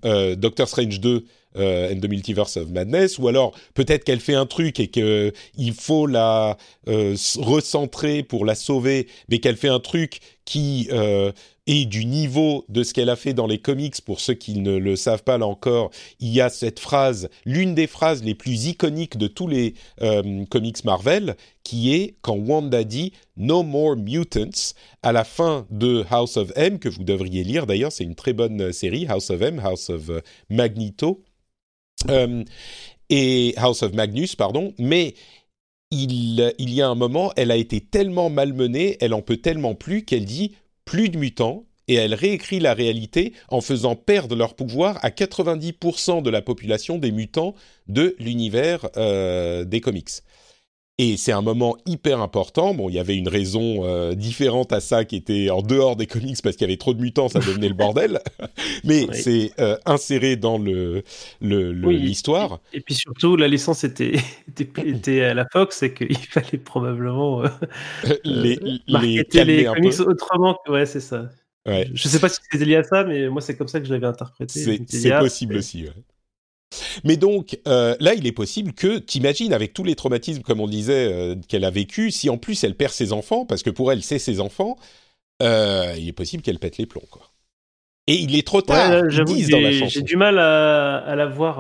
euh, 0.03 0.35
Doctor 0.35 0.67
Strange 0.67 0.99
2 0.99 1.25
euh, 1.57 1.93
and 1.93 1.99
the 1.99 2.09
Multiverse 2.09 2.57
of 2.57 2.69
Madness, 2.69 3.17
ou 3.17 3.27
alors 3.27 3.53
peut-être 3.73 4.03
qu'elle 4.03 4.19
fait 4.19 4.33
un 4.33 4.45
truc 4.45 4.79
et 4.79 4.87
qu'il 4.87 5.73
faut 5.73 6.07
la 6.07 6.57
recentrer 6.85 8.23
pour 8.23 8.45
la 8.45 8.55
sauver, 8.55 9.07
mais 9.29 9.39
qu'elle 9.39 9.57
fait 9.57 9.69
un 9.69 9.79
truc 9.79 10.19
qui 10.45 10.89
et 11.67 11.85
du 11.85 12.05
niveau 12.05 12.65
de 12.69 12.83
ce 12.83 12.93
qu'elle 12.93 13.09
a 13.09 13.15
fait 13.15 13.33
dans 13.33 13.47
les 13.47 13.57
comics, 13.57 13.99
pour 14.01 14.19
ceux 14.19 14.33
qui 14.33 14.59
ne 14.59 14.77
le 14.77 14.95
savent 14.95 15.23
pas 15.23 15.37
là 15.37 15.47
encore, 15.47 15.89
il 16.19 16.29
y 16.29 16.41
a 16.41 16.49
cette 16.49 16.79
phrase, 16.79 17.29
l'une 17.45 17.73
des 17.73 17.87
phrases 17.87 18.23
les 18.23 18.35
plus 18.35 18.67
iconiques 18.67 19.17
de 19.17 19.27
tous 19.27 19.47
les 19.47 19.73
euh, 20.01 20.45
comics 20.45 20.83
Marvel, 20.83 21.35
qui 21.63 21.95
est 21.95 22.15
quand 22.21 22.35
Wanda 22.35 22.83
dit 22.83 23.13
No 23.37 23.63
more 23.63 23.95
mutants 23.95 24.75
à 25.01 25.11
la 25.11 25.23
fin 25.23 25.65
de 25.71 26.05
House 26.09 26.37
of 26.37 26.51
M, 26.55 26.77
que 26.77 26.89
vous 26.89 27.03
devriez 27.03 27.43
lire. 27.43 27.65
D'ailleurs, 27.65 27.91
c'est 27.91 28.03
une 28.03 28.15
très 28.15 28.33
bonne 28.33 28.71
série, 28.71 29.07
House 29.07 29.31
of 29.31 29.41
M, 29.41 29.59
House 29.59 29.89
of 29.89 30.09
euh, 30.09 30.21
Magneto, 30.49 31.23
euh, 32.09 32.43
et 33.09 33.53
House 33.57 33.83
of 33.83 33.93
Magnus, 33.93 34.35
pardon, 34.35 34.73
mais 34.77 35.15
il, 35.91 36.39
y 36.57 36.81
a 36.81 36.87
un 36.87 36.95
moment, 36.95 37.31
elle 37.35 37.51
a 37.51 37.55
été 37.55 37.79
tellement 37.79 38.29
malmenée, 38.29 38.97
elle 38.99 39.13
en 39.13 39.21
peut 39.21 39.37
tellement 39.37 39.75
plus 39.75 40.03
qu'elle 40.03 40.25
dit 40.25 40.55
plus 40.83 41.09
de 41.09 41.17
mutants, 41.17 41.65
et 41.87 41.95
elle 41.95 42.15
réécrit 42.15 42.59
la 42.59 42.73
réalité 42.73 43.33
en 43.49 43.61
faisant 43.61 43.95
perdre 43.95 44.35
leur 44.35 44.55
pouvoir 44.55 44.97
à 45.03 45.09
90% 45.09 46.23
de 46.23 46.29
la 46.29 46.41
population 46.41 46.97
des 46.97 47.11
mutants 47.11 47.53
de 47.87 48.15
l'univers 48.19 48.89
euh, 48.97 49.65
des 49.65 49.81
comics. 49.81 50.09
Et 50.97 51.17
c'est 51.17 51.33
un 51.33 51.41
moment 51.41 51.75
hyper 51.85 52.21
important. 52.21 52.73
Bon, 52.73 52.87
il 52.87 52.95
y 52.95 52.99
avait 52.99 53.17
une 53.17 53.27
raison 53.27 53.83
euh, 53.83 54.15
différente 54.15 54.71
à 54.71 54.79
ça 54.79 55.03
qui 55.03 55.17
était 55.17 55.49
en 55.49 55.61
dehors 55.61 55.97
des 55.97 56.07
comics 56.07 56.41
parce 56.41 56.55
qu'il 56.55 56.65
y 56.65 56.69
avait 56.69 56.77
trop 56.77 56.93
de 56.93 57.01
mutants, 57.01 57.27
ça 57.27 57.39
devenait 57.39 57.67
le 57.67 57.73
bordel. 57.73 58.21
Mais 58.85 59.05
c'est 59.11 59.51
euh, 59.59 59.77
inséré 59.85 60.37
dans 60.37 60.57
le 60.57 61.03
l'histoire. 61.41 62.61
et, 62.71 62.79
puis 62.79 62.95
surtout, 62.95 63.35
la 63.35 63.49
licence 63.49 63.83
était, 63.83 64.13
était, 64.57 65.21
à 65.23 65.33
la 65.33 65.45
Fox 65.51 65.83
et 65.83 65.93
qu'il 65.93 66.17
fallait 66.29 66.59
probablement 66.59 67.43
euh, 67.43 67.49
les, 68.23 68.57
les, 68.87 69.25
les 69.33 69.65
comics 69.65 69.99
autrement. 69.99 70.57
Ouais, 70.69 70.85
c'est 70.85 71.01
ça. 71.01 71.29
Ouais. 71.65 71.89
Je 71.93 72.07
sais 72.07 72.19
pas 72.19 72.29
si 72.29 72.39
c'était 72.49 72.63
lié 72.63 72.77
à 72.77 72.83
ça, 72.83 73.03
mais 73.03 73.27
moi 73.27 73.41
c'est 73.41 73.57
comme 73.57 73.67
ça 73.67 73.81
que 73.81 73.85
je 73.85 73.91
l'avais 73.91 74.07
interprété. 74.07 74.79
C'est 74.87 75.19
possible 75.19 75.57
aussi. 75.57 75.83
Ouais. 75.83 75.93
Mais 77.03 77.17
donc, 77.17 77.59
euh, 77.67 77.95
là, 77.99 78.13
il 78.13 78.25
est 78.27 78.31
possible 78.31 78.73
que, 78.73 78.97
t'imagines, 78.97 79.53
avec 79.53 79.73
tous 79.73 79.83
les 79.83 79.95
traumatismes, 79.95 80.41
comme 80.41 80.59
on 80.59 80.67
disait, 80.67 81.11
euh, 81.11 81.35
qu'elle 81.47 81.65
a 81.65 81.69
vécu, 81.69 82.11
si 82.11 82.29
en 82.29 82.37
plus 82.37 82.63
elle 82.63 82.75
perd 82.75 82.91
ses 82.91 83.13
enfants, 83.13 83.45
parce 83.45 83.63
que 83.63 83.69
pour 83.69 83.91
elle, 83.91 84.03
c'est 84.03 84.19
ses 84.19 84.39
enfants, 84.39 84.77
euh, 85.41 85.93
il 85.97 86.07
est 86.07 86.13
possible 86.13 86.43
qu'elle 86.43 86.59
pète 86.59 86.77
les 86.77 86.85
plombs, 86.85 87.07
quoi. 87.09 87.31
Et 88.07 88.15
il 88.15 88.35
est 88.37 88.45
trop 88.45 88.61
tard, 88.61 89.03
ils 89.09 89.23
disent 89.25 89.49
dans 89.49 89.59
la 89.59 89.71
chanson. 89.71 89.89
J'ai 89.89 90.03
du 90.03 90.15
mal 90.15 90.37
à, 90.37 90.97
à 90.97 91.15
la 91.15 91.25
voir... 91.25 91.59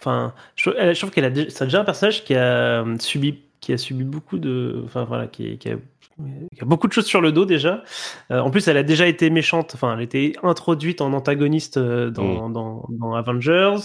Enfin, 0.00 0.32
je, 0.54 0.96
trouve 0.98 1.10
qu'elle 1.10 1.24
a, 1.24 1.50
c'est 1.50 1.64
déjà 1.64 1.80
un 1.80 1.84
personnage 1.84 2.22
qui 2.24 2.34
a 2.34 2.84
subi, 3.00 3.40
qui 3.60 3.72
a 3.72 3.78
subi 3.78 4.04
beaucoup 4.04 4.38
de... 4.38 4.82
Enfin, 4.84 5.04
voilà, 5.04 5.26
qui, 5.26 5.56
qui 5.58 5.70
a 5.70 5.76
il 6.18 6.58
y 6.58 6.62
a 6.62 6.64
beaucoup 6.64 6.88
de 6.88 6.92
choses 6.92 7.06
sur 7.06 7.20
le 7.20 7.32
dos 7.32 7.44
déjà. 7.44 7.82
Euh, 8.30 8.40
en 8.40 8.50
plus, 8.50 8.66
elle 8.68 8.76
a 8.76 8.82
déjà 8.82 9.06
été 9.06 9.30
méchante. 9.30 9.72
Enfin, 9.74 9.92
elle 9.94 10.00
a 10.00 10.02
été 10.02 10.34
introduite 10.42 11.00
en 11.00 11.12
antagoniste 11.12 11.76
euh, 11.76 12.10
dans, 12.10 12.48
mm. 12.48 12.52
dans, 12.52 12.86
dans, 12.88 13.14
Avengers. 13.14 13.76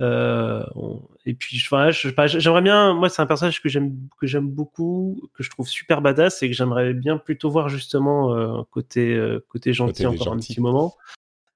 Euh, 0.00 0.62
et 1.26 1.34
puis, 1.34 1.60
enfin, 1.64 1.90
j'aimerais 1.90 2.62
bien. 2.62 2.94
Moi, 2.94 3.08
c'est 3.08 3.20
un 3.20 3.26
personnage 3.26 3.60
que 3.60 3.68
j'aime 3.68 3.96
que 4.20 4.26
j'aime 4.26 4.48
beaucoup, 4.48 5.20
que 5.34 5.42
je 5.42 5.50
trouve 5.50 5.68
super 5.68 6.00
badass 6.00 6.42
et 6.42 6.48
que 6.48 6.54
j'aimerais 6.54 6.94
bien 6.94 7.18
plutôt 7.18 7.50
voir 7.50 7.68
justement 7.68 8.34
euh, 8.34 8.62
côté 8.70 9.20
côté 9.48 9.72
gentil 9.72 10.06
encore 10.06 10.32
un 10.32 10.36
petit 10.36 10.60
moment. 10.60 10.96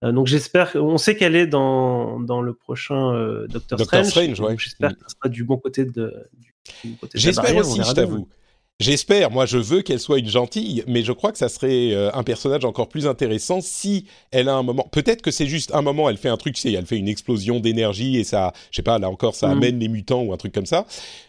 donc 0.03 0.27
j'espère, 0.27 0.73
on 0.75 0.99
sait 0.99 1.17
qu'elle 1.17 1.37
est 1.37 1.47
dans, 1.47 2.19
dans 2.19 2.43
le 2.43 2.53
prochain 2.53 3.13
Doctor, 3.49 3.79
Doctor 3.79 4.05
Strange. 4.05 4.35
Strange 4.35 4.59
J'espère 4.59 4.91
mm. 4.91 4.95
qu'elle 4.95 5.09
sera 5.09 5.29
du 5.29 5.45
bon 5.45 5.57
côté 5.57 5.85
de. 5.85 6.13
J'espère 7.15 7.57
aussi, 7.57 7.81
je 7.83 7.93
t'avoue. 7.93 8.29
J'espère, 8.83 9.31
moi 9.31 9.47
je 9.47 9.59
veux 9.59 9.83
qu'elle 9.83 10.01
soit 10.01 10.19
une 10.19 10.29
gentille, 10.29 10.83
mais 10.89 11.03
je 11.03 11.13
crois 11.13 11.31
que 11.31 11.39
ça 11.39 11.49
serait 11.49 11.93
euh, 11.93 12.11
un 12.15 12.25
personnage 12.25 12.65
encore 12.65 12.89
plus 12.89 13.07
intéressant 13.07 13.61
si 13.61 14.07
elle 14.33 14.49
a 14.49 14.55
un 14.55 14.65
moment. 14.65 14.89
Peut-être 14.91 15.23
que 15.23 15.31
c'est 15.31 15.47
juste 15.47 15.73
un 15.73 15.83
moment, 15.83 16.11
elle 16.11 16.17
fait 16.17 16.29
un 16.29 16.37
truc, 16.37 16.57
tu 16.57 16.63
sais, 16.63 16.73
elle 16.73 16.87
fait 16.87 16.99
une 16.99 17.07
explosion 17.07 17.61
d'énergie 17.61 18.19
et 18.19 18.25
ça, 18.25 18.53
je 18.73 18.77
sais 18.77 18.83
pas, 18.83 18.99
là 18.99 19.09
encore, 19.09 19.37
ça 19.37 19.47
mm. 19.47 19.53
amène 19.53 19.79
les 19.79 19.89
mutants 19.89 20.23
ou 20.23 20.33
un 20.33 20.37
truc 20.37 20.53
comme 20.53 20.67
ça. 20.67 20.85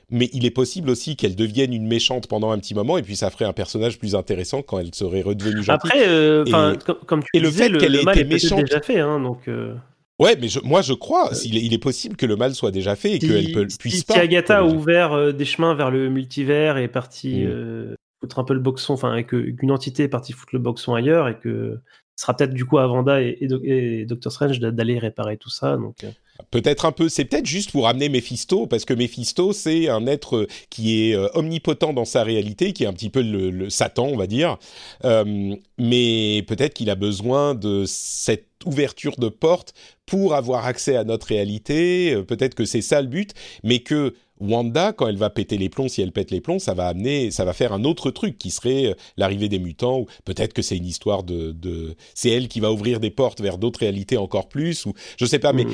Mais 0.09 0.31
il 0.33 0.45
est 0.45 0.51
possible 0.51 0.89
aussi 0.89 1.15
qu'elle 1.15 1.35
devienne 1.35 1.73
une 1.73 1.87
méchante 1.87 2.27
pendant 2.27 2.49
un 2.49 2.57
petit 2.57 2.73
moment 2.73 2.97
et 2.97 3.03
puis 3.03 3.15
ça 3.15 3.29
ferait 3.29 3.45
un 3.45 3.53
personnage 3.53 3.99
plus 3.99 4.15
intéressant 4.15 4.63
quand 4.63 4.79
elle 4.79 4.93
serait 4.93 5.21
redevenue 5.21 5.63
gentille. 5.63 5.91
Après, 5.91 6.07
euh, 6.07 6.75
comme, 7.05 7.21
tu 7.21 7.29
et 7.35 7.39
le 7.39 7.51
fait 7.51 7.71
qu'elle 7.77 7.95
ait 7.95 8.01
été 8.01 8.23
méchante, 8.23 8.61
déjà 8.61 8.81
fait, 8.81 8.99
hein, 8.99 9.19
donc. 9.19 9.47
Euh, 9.47 9.75
Ouais, 10.19 10.37
mais 10.39 10.47
je, 10.47 10.59
moi 10.59 10.81
je 10.81 10.93
crois, 10.93 11.31
il, 11.43 11.57
est, 11.57 11.61
il 11.63 11.73
est 11.73 11.77
possible 11.79 12.15
que 12.15 12.25
le 12.25 12.35
mal 12.35 12.53
soit 12.53 12.71
déjà 12.71 12.95
fait 12.95 13.13
et 13.13 13.19
Si- 13.19 13.27
qu'elle 13.27 13.51
peut, 13.51 13.67
si- 13.69 13.77
puisse 13.77 13.97
si 13.99 14.03
pas. 14.05 14.19
Agatha 14.19 14.59
a 14.59 14.63
ouvert 14.63 15.13
euh, 15.13 15.31
des 15.31 15.45
chemins 15.45 15.73
vers 15.73 15.89
le 15.91 16.09
multivers 16.09 16.77
et 16.77 16.83
est 16.83 16.87
partie 16.87 17.41
Mm. 17.43 17.47
euh, 17.49 17.95
foutre 18.21 18.39
un 18.39 18.43
peu 18.43 18.53
le 18.53 18.59
boxon, 18.59 18.93
enfin, 18.93 19.15
et 19.15 19.25
qu'une 19.25 19.71
entité 19.71 20.03
est 20.03 20.07
partie 20.07 20.31
foutre 20.33 20.53
le 20.53 20.59
boxon 20.59 20.93
ailleurs 20.93 21.27
et 21.27 21.37
que 21.39 21.79
ce 22.15 22.21
sera 22.25 22.35
peut-être 22.37 22.53
du 22.53 22.63
coup 22.63 22.77
à 22.77 22.87
Wanda 22.87 23.21
et, 23.21 23.37
et, 23.41 23.47
Doc- 23.47 23.63
et 23.65 24.05
Doctor 24.05 24.31
Strange 24.31 24.59
d'a- 24.59 24.71
d'aller 24.71 24.99
réparer 24.99 25.37
tout 25.37 25.49
ça. 25.49 25.77
Donc, 25.77 26.03
euh, 26.03 26.11
Peut-être 26.49 26.85
un 26.85 26.91
peu, 26.91 27.09
c'est 27.09 27.25
peut-être 27.25 27.45
juste 27.45 27.71
pour 27.71 27.87
amener 27.87 28.09
Mephisto, 28.09 28.65
parce 28.65 28.85
que 28.85 28.93
Mephisto, 28.93 29.53
c'est 29.53 29.87
un 29.87 30.07
être 30.07 30.47
qui 30.69 31.09
est 31.09 31.15
euh, 31.15 31.27
omnipotent 31.35 31.93
dans 31.93 32.05
sa 32.05 32.23
réalité, 32.23 32.73
qui 32.73 32.83
est 32.83 32.87
un 32.87 32.93
petit 32.93 33.09
peu 33.09 33.21
le, 33.21 33.69
Satan, 33.69 34.07
on 34.07 34.17
va 34.17 34.27
dire. 34.27 34.57
Euh, 35.05 35.55
mais 35.77 36.43
peut-être 36.47 36.73
qu'il 36.73 36.89
a 36.89 36.95
besoin 36.95 37.53
de 37.55 37.83
cette 37.85 38.47
ouverture 38.65 39.15
de 39.17 39.29
porte 39.29 39.73
pour 40.05 40.33
avoir 40.33 40.65
accès 40.65 40.95
à 40.95 41.03
notre 41.03 41.27
réalité. 41.27 42.13
Euh, 42.13 42.23
peut-être 42.23 42.55
que 42.55 42.65
c'est 42.65 42.81
ça 42.81 43.01
le 43.01 43.07
but, 43.07 43.33
mais 43.63 43.79
que 43.79 44.15
Wanda, 44.39 44.91
quand 44.91 45.07
elle 45.07 45.17
va 45.17 45.29
péter 45.29 45.57
les 45.57 45.69
plombs, 45.69 45.87
si 45.87 46.01
elle 46.01 46.11
pète 46.11 46.31
les 46.31 46.41
plombs, 46.41 46.59
ça 46.59 46.73
va 46.73 46.87
amener, 46.87 47.31
ça 47.31 47.45
va 47.45 47.53
faire 47.53 47.71
un 47.71 47.83
autre 47.83 48.11
truc 48.11 48.37
qui 48.37 48.51
serait 48.51 48.87
euh, 48.87 48.93
l'arrivée 49.17 49.49
des 49.49 49.59
mutants. 49.59 49.99
Ou 49.99 50.07
peut-être 50.25 50.53
que 50.53 50.61
c'est 50.61 50.77
une 50.77 50.85
histoire 50.85 51.23
de, 51.23 51.51
de 51.51 51.95
c'est 52.13 52.29
elle 52.29 52.47
qui 52.47 52.59
va 52.59 52.71
ouvrir 52.71 52.99
des 52.99 53.11
portes 53.11 53.41
vers 53.41 53.57
d'autres 53.57 53.79
réalités 53.79 54.17
encore 54.17 54.49
plus. 54.49 54.85
Ou 54.85 54.93
je 55.17 55.25
sais 55.25 55.39
pas, 55.39 55.53
mais 55.53 55.65
mm. 55.65 55.73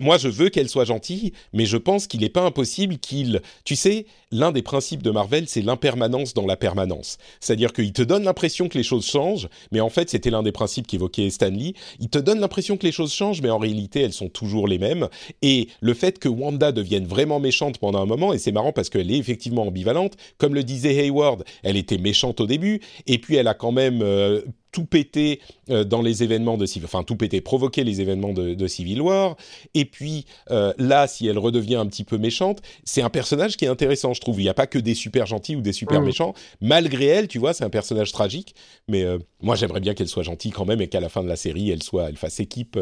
Moi, 0.00 0.18
je 0.18 0.28
veux 0.28 0.50
qu'elle 0.50 0.68
soit 0.68 0.84
gentille, 0.84 1.32
mais 1.54 1.64
je 1.64 1.78
pense 1.78 2.06
qu'il 2.06 2.20
n'est 2.20 2.28
pas 2.28 2.42
impossible 2.42 2.98
qu'il... 2.98 3.40
Tu 3.64 3.74
sais, 3.74 4.04
l'un 4.30 4.52
des 4.52 4.60
principes 4.62 5.02
de 5.02 5.10
Marvel, 5.10 5.48
c'est 5.48 5.62
l'impermanence 5.62 6.34
dans 6.34 6.46
la 6.46 6.56
permanence. 6.56 7.16
C'est-à-dire 7.40 7.72
qu'il 7.72 7.92
te 7.92 8.02
donne 8.02 8.24
l'impression 8.24 8.68
que 8.68 8.76
les 8.76 8.84
choses 8.84 9.06
changent, 9.06 9.48
mais 9.70 9.80
en 9.80 9.88
fait, 9.88 10.10
c'était 10.10 10.30
l'un 10.30 10.42
des 10.42 10.52
principes 10.52 10.86
qu'évoquait 10.86 11.30
Stanley. 11.30 11.72
Il 12.00 12.10
te 12.10 12.18
donne 12.18 12.40
l'impression 12.40 12.76
que 12.76 12.84
les 12.84 12.92
choses 12.92 13.14
changent, 13.14 13.40
mais 13.40 13.50
en 13.50 13.58
réalité, 13.58 14.02
elles 14.02 14.12
sont 14.12 14.28
toujours 14.28 14.68
les 14.68 14.78
mêmes. 14.78 15.08
Et 15.40 15.68
le 15.80 15.94
fait 15.94 16.18
que 16.18 16.28
Wanda 16.28 16.70
devienne 16.70 17.06
vraiment 17.06 17.40
méchante 17.40 17.78
pendant 17.78 18.02
un 18.02 18.06
moment, 18.06 18.34
et 18.34 18.38
c'est 18.38 18.52
marrant 18.52 18.72
parce 18.72 18.90
qu'elle 18.90 19.10
est 19.10 19.18
effectivement 19.18 19.62
ambivalente, 19.62 20.16
comme 20.36 20.54
le 20.54 20.64
disait 20.64 20.94
Hayward, 21.06 21.44
elle 21.62 21.78
était 21.78 21.98
méchante 21.98 22.40
au 22.40 22.46
début, 22.46 22.80
et 23.06 23.18
puis 23.18 23.36
elle 23.36 23.48
a 23.48 23.54
quand 23.54 23.72
même... 23.72 24.02
euh, 24.02 24.42
tout 24.72 24.86
pété 24.86 25.40
euh, 25.70 25.84
dans 25.84 26.02
les 26.02 26.22
événements 26.22 26.56
de 26.56 26.66
Civil, 26.66 26.86
enfin 26.86 27.04
tout 27.04 27.14
pété, 27.16 27.40
provoqué 27.40 27.84
les 27.84 28.00
événements 28.00 28.32
de, 28.32 28.54
de 28.54 28.66
Civil 28.66 29.00
War. 29.02 29.36
Et 29.74 29.84
puis 29.84 30.24
euh, 30.50 30.72
là, 30.78 31.06
si 31.06 31.26
elle 31.28 31.38
redevient 31.38 31.76
un 31.76 31.86
petit 31.86 32.04
peu 32.04 32.18
méchante, 32.18 32.60
c'est 32.82 33.02
un 33.02 33.10
personnage 33.10 33.56
qui 33.56 33.66
est 33.66 33.68
intéressant, 33.68 34.14
je 34.14 34.20
trouve. 34.20 34.40
Il 34.40 34.44
n'y 34.44 34.48
a 34.48 34.54
pas 34.54 34.66
que 34.66 34.78
des 34.78 34.94
super 34.94 35.26
gentils 35.26 35.54
ou 35.54 35.60
des 35.60 35.72
super 35.72 36.00
Mhm. 36.00 36.06
méchants. 36.06 36.34
Malgré 36.60 37.06
elle, 37.06 37.28
tu 37.28 37.38
vois, 37.38 37.52
c'est 37.52 37.64
un 37.64 37.70
personnage 37.70 38.10
tragique. 38.12 38.54
Mais 38.88 39.02
euh, 39.04 39.18
moi, 39.42 39.54
j'aimerais 39.54 39.80
bien 39.80 39.94
qu'elle 39.94 40.08
soit 40.08 40.22
gentille 40.22 40.50
quand 40.52 40.64
même 40.64 40.80
et 40.80 40.88
qu'à 40.88 41.00
la 41.00 41.08
fin 41.10 41.22
de 41.22 41.28
la 41.28 41.36
série, 41.36 41.70
elle 41.70 41.82
soit, 41.82 42.08
elle 42.08 42.16
fasse 42.16 42.40
équipe, 42.40 42.78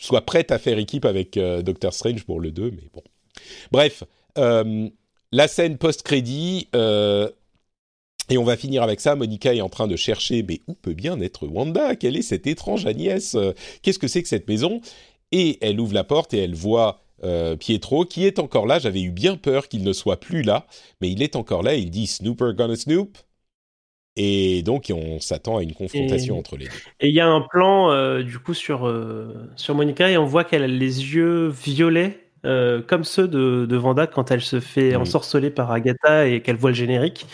soit 0.00 0.24
prête 0.24 0.52
à 0.52 0.58
faire 0.58 0.78
équipe 0.78 1.04
avec 1.04 1.38
Doctor 1.38 1.92
Strange 1.92 2.24
pour 2.24 2.40
le 2.40 2.52
2. 2.52 2.70
Mais 2.70 2.88
bon, 2.94 3.02
bref. 3.72 4.04
la 4.36 5.48
scène 5.48 5.78
post-crédit, 5.78 6.68
et 8.30 8.38
on 8.38 8.44
va 8.44 8.56
finir 8.56 8.82
avec 8.82 9.00
ça. 9.00 9.14
Monica 9.14 9.54
est 9.54 9.60
en 9.60 9.68
train 9.68 9.86
de 9.86 9.96
chercher, 9.96 10.44
mais 10.48 10.60
où 10.66 10.74
peut 10.74 10.94
bien 10.94 11.20
être 11.20 11.46
Wanda? 11.46 11.96
Quelle 11.96 12.16
est 12.16 12.22
cette 12.22 12.46
étrange 12.46 12.86
Agnès? 12.86 13.34
Euh, 13.34 13.52
Qu'est-ce 13.82 13.98
que 13.98 14.08
c'est 14.08 14.22
que 14.22 14.28
cette 14.28 14.48
maison? 14.48 14.80
Et 15.32 15.58
elle 15.60 15.80
ouvre 15.80 15.94
la 15.94 16.04
porte 16.04 16.32
et 16.34 16.38
elle 16.38 16.54
voit 16.54 17.00
euh, 17.24 17.56
Pietro 17.56 18.04
qui 18.04 18.24
est 18.26 18.38
encore 18.38 18.66
là. 18.66 18.78
J'avais 18.78 19.02
eu 19.02 19.10
bien 19.10 19.36
peur 19.36 19.68
qu'il 19.68 19.82
ne 19.84 19.92
soit 19.92 20.18
plus 20.20 20.42
là, 20.42 20.66
mais 21.00 21.10
il 21.10 21.22
est 21.22 21.36
encore 21.36 21.62
là. 21.62 21.74
Il 21.74 21.90
dit 21.90 22.06
Snooper 22.06 22.52
gonna 22.56 22.76
snoop. 22.76 23.18
Et 24.16 24.62
donc 24.62 24.90
on 24.92 25.20
s'attend 25.20 25.58
à 25.58 25.62
une 25.62 25.74
confrontation 25.74 26.34
Et- 26.34 26.38
entre 26.38 26.56
les 26.56 26.64
deux. 26.64 26.70
Et 27.00 27.08
il 27.08 27.14
y 27.14 27.20
a 27.20 27.28
un 27.28 27.40
plan 27.40 27.92
euh, 27.92 28.22
du 28.22 28.38
coup 28.38 28.54
sur, 28.54 28.86
euh, 28.86 29.48
sur 29.56 29.74
Monica 29.76 30.10
et 30.10 30.16
on 30.18 30.24
voit 30.24 30.42
qu'elle 30.44 30.64
a 30.64 30.66
les 30.68 31.14
yeux 31.14 31.48
violets 31.48 32.18
euh, 32.44 32.82
comme 32.82 33.04
ceux 33.04 33.28
de, 33.28 33.64
de 33.68 33.76
Vanda 33.76 34.06
quand 34.08 34.30
elle 34.32 34.40
se 34.40 34.58
fait 34.60 34.96
ensorceler 34.96 35.50
par 35.50 35.70
Agatha 35.70 36.26
et 36.26 36.42
qu'elle 36.42 36.56
voit 36.56 36.70
le 36.70 36.76
générique. 36.76 37.26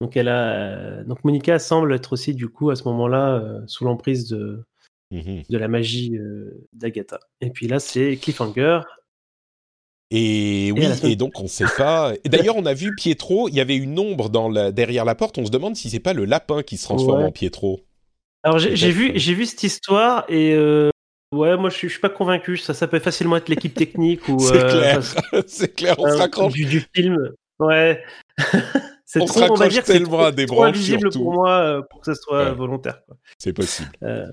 Donc, 0.00 0.16
elle 0.16 0.28
a, 0.28 0.52
euh, 0.54 1.04
donc 1.04 1.24
Monica 1.24 1.58
semble 1.58 1.94
être 1.94 2.12
aussi 2.12 2.34
du 2.34 2.48
coup 2.48 2.70
à 2.70 2.76
ce 2.76 2.84
moment-là 2.84 3.36
euh, 3.38 3.60
sous 3.66 3.84
l'emprise 3.84 4.28
de, 4.28 4.64
Mhm. 5.10 5.42
de 5.48 5.58
la 5.58 5.68
magie 5.68 6.16
euh, 6.18 6.66
d'Agatha. 6.72 7.20
Et 7.40 7.50
puis 7.50 7.68
là 7.68 7.78
c'est 7.78 8.16
cliffhanger. 8.16 8.80
Et 10.10 10.70
oui, 10.74 10.82
la 10.82 10.94
semaine- 10.94 11.12
et 11.12 11.16
donc 11.16 11.38
on 11.40 11.44
ne 11.44 11.48
sait 11.48 11.64
pas. 11.78 12.12
Et 12.24 12.28
D'ailleurs, 12.28 12.56
on 12.56 12.66
a 12.66 12.74
vu 12.74 12.94
Pietro. 12.94 13.48
Il 13.48 13.54
y 13.54 13.60
avait 13.60 13.76
une 13.76 13.98
ombre 13.98 14.28
dans 14.30 14.48
la... 14.48 14.70
derrière 14.72 15.04
la 15.04 15.14
porte. 15.14 15.38
On 15.38 15.46
se 15.46 15.50
demande 15.50 15.76
si 15.76 15.88
c'est 15.90 16.00
pas 16.00 16.12
le 16.12 16.24
lapin 16.24 16.62
qui 16.62 16.76
se 16.76 16.84
transforme 16.84 17.20
Ouais. 17.20 17.26
en 17.26 17.32
Pietro. 17.32 17.80
Alors 18.42 18.58
j'ai 18.58 18.90
vu 18.90 19.12
j'ai 19.14 19.32
vu 19.32 19.46
cette 19.46 19.62
histoire 19.62 20.26
et 20.28 20.52
euh, 20.54 20.90
ouais 21.34 21.56
moi 21.56 21.70
je 21.70 21.76
suis, 21.76 21.88
je 21.88 21.92
suis 21.94 22.00
pas 22.00 22.10
convaincu. 22.10 22.58
Ça 22.58 22.74
ça 22.74 22.86
peut 22.86 22.98
facilement 22.98 23.36
être 23.36 23.48
l'équipe 23.48 23.72
technique 23.74 24.28
ou 24.28 24.38
C'est 24.40 24.58
clair. 24.68 25.00
c'est 25.46 25.74
clair. 25.74 25.94
On 25.98 26.08
se 26.10 26.16
raccroche. 26.16 26.52
du, 26.52 26.66
du 26.66 26.84
film. 26.94 27.16
Ouais. 27.58 28.02
C'est 29.14 29.22
On 29.22 29.26
se 29.26 29.40
trop, 29.40 29.52
on 29.52 29.54
va 29.56 29.68
dire 29.68 29.80
que 29.82 29.86
c'est 29.86 29.92
tellement 29.94 30.18
trop, 30.18 30.30
des 30.32 30.46
branches, 30.46 30.68
invisible 30.68 31.00
surtout. 31.12 31.18
pour 31.22 31.32
moi 31.32 31.50
euh, 31.58 31.82
pour 31.88 32.00
que 32.00 32.06
ça 32.06 32.14
soit 32.14 32.44
Ouais. 32.46 32.52
volontaire. 32.54 33.00
C'est 33.38 33.52
possible. 33.52 33.90
Euh, 34.02 34.26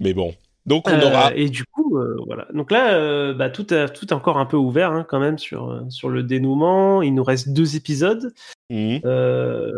Mais 0.00 0.14
bon. 0.14 0.34
Donc 0.66 0.86
on 0.88 0.92
euh, 0.92 1.06
aura. 1.06 1.34
Et 1.34 1.48
du 1.48 1.64
coup, 1.64 1.98
voilà. 2.26 2.46
Donc 2.52 2.70
là, 2.70 3.32
bah, 3.32 3.48
tout, 3.50 3.72
est- 3.72 3.88
tout 3.94 4.06
est 4.08 4.12
encore 4.12 4.36
un 4.38 4.44
peu 4.46 4.56
ouvert 4.58 4.92
hein, 4.92 5.06
quand 5.08 5.18
même 5.18 5.38
sur, 5.38 5.82
sur 5.88 6.10
le 6.10 6.22
dénouement. 6.22 7.00
Il 7.02 7.14
nous 7.14 7.24
reste 7.24 7.48
deux 7.54 7.74
épisodes. 7.74 8.32
Euh, 8.72 9.72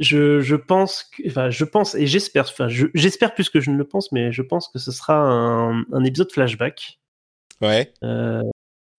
je, 0.00 0.40
je 0.40 0.56
pense, 0.56 1.04
que, 1.04 1.22
enfin, 1.28 1.50
je 1.50 1.64
pense 1.64 1.94
et 1.94 2.06
j'espère, 2.06 2.44
enfin, 2.48 2.68
je- 2.68 2.86
j'espère 2.94 3.32
plus 3.34 3.48
que 3.50 3.60
je 3.60 3.70
ne 3.70 3.76
le 3.76 3.84
pense, 3.84 4.10
mais 4.12 4.32
je 4.32 4.42
pense 4.42 4.68
que 4.68 4.78
ce 4.78 4.90
sera 4.92 5.14
un, 5.18 5.84
un 5.92 6.04
épisode 6.04 6.30
flashback 6.32 6.98
Ouais. 7.60 7.92
euh, 8.04 8.42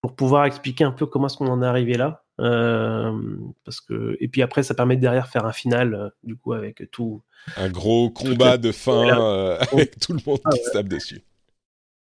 pour 0.01 0.15
pouvoir 0.15 0.45
expliquer 0.45 0.83
un 0.85 0.91
peu 0.91 1.05
comment 1.05 1.27
est-ce 1.27 1.37
qu'on 1.37 1.47
en 1.47 1.61
est 1.61 1.65
arrivé 1.65 1.93
là. 1.95 2.23
Euh, 2.39 3.11
parce 3.65 3.81
que 3.81 4.17
et 4.19 4.27
puis 4.27 4.41
après, 4.41 4.63
ça 4.63 4.73
permet 4.73 4.95
de 4.95 5.01
derrière 5.01 5.27
faire 5.27 5.45
un 5.45 5.51
final 5.51 5.93
euh, 5.93 6.09
du 6.23 6.35
coup 6.35 6.53
avec 6.53 6.89
tout. 6.91 7.21
Un 7.57 7.69
gros 7.69 8.09
combat 8.09 8.57
de 8.57 8.71
fin 8.71 9.19
euh, 9.19 9.57
avec 9.71 9.99
tout 9.99 10.13
le 10.13 10.19
monde 10.25 10.39
Ah 10.45 10.49
qui 10.51 10.63
se 10.63 10.71
tape 10.71 10.87
dessus. 10.87 11.23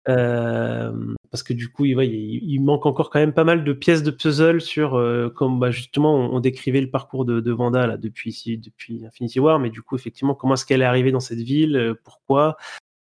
Parce 0.06 1.44
que 1.44 1.52
du 1.52 1.68
coup, 1.68 1.84
il, 1.84 1.94
ouais, 1.94 2.08
il, 2.08 2.42
il 2.42 2.60
manque 2.60 2.86
encore 2.86 3.10
quand 3.10 3.20
même 3.20 3.32
pas 3.32 3.44
mal 3.44 3.62
de 3.62 3.72
pièces 3.72 4.02
de 4.02 4.10
puzzle 4.10 4.60
sur, 4.60 4.90
comme 5.36 5.60
bah, 5.60 5.70
justement 5.70 6.16
on, 6.16 6.36
on 6.36 6.40
décrivait 6.40 6.80
le 6.80 6.90
parcours 6.90 7.24
de, 7.24 7.40
de 7.40 7.52
Vanda 7.52 7.86
là, 7.86 7.96
depuis, 7.96 8.30
ici, 8.30 8.58
depuis 8.58 9.04
Infinity 9.06 9.38
War, 9.38 9.60
mais 9.60 9.70
du 9.70 9.82
coup, 9.82 9.94
effectivement, 9.94 10.34
comment 10.34 10.54
est-ce 10.54 10.66
qu'elle 10.66 10.82
est 10.82 10.86
arrivée 10.86 11.12
dans 11.12 11.20
cette 11.20 11.38
ville 11.38 11.94
Pourquoi? 12.02 12.56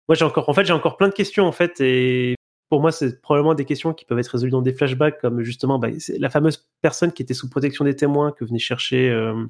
Moi, 0.10 0.16
j'ai 0.16 0.26
encore, 0.26 0.50
en 0.50 0.54
fait, 0.54 0.66
j'ai 0.66 0.74
encore 0.74 0.98
plein 0.98 1.08
de 1.08 1.14
questions 1.14 1.46
en 1.46 1.54
fait, 1.54 1.80
et 1.80 2.37
pour 2.70 2.82
moi, 2.82 2.92
c'est 2.92 3.22
probablement 3.22 3.54
des 3.54 3.66
questions 3.66 3.94
qui 3.94 4.06
peuvent 4.06 4.20
être 4.20 4.28
résolues 4.28 4.52
dans 4.52 4.62
des 4.62 4.74
flashbacks, 4.74 5.20
comme 5.20 5.42
justement 5.42 5.80
bah, 5.80 5.90
c'est 6.00 6.18
la 6.20 6.30
fameuse 6.30 6.68
personne 6.82 7.12
qui 7.12 7.22
était 7.22 7.34
sous 7.34 7.50
protection 7.50 7.86
des 7.86 7.96
témoins 7.96 8.32
que 8.32 8.44
venait 8.44 8.60
chercher 8.60 9.10
euh, 9.10 9.46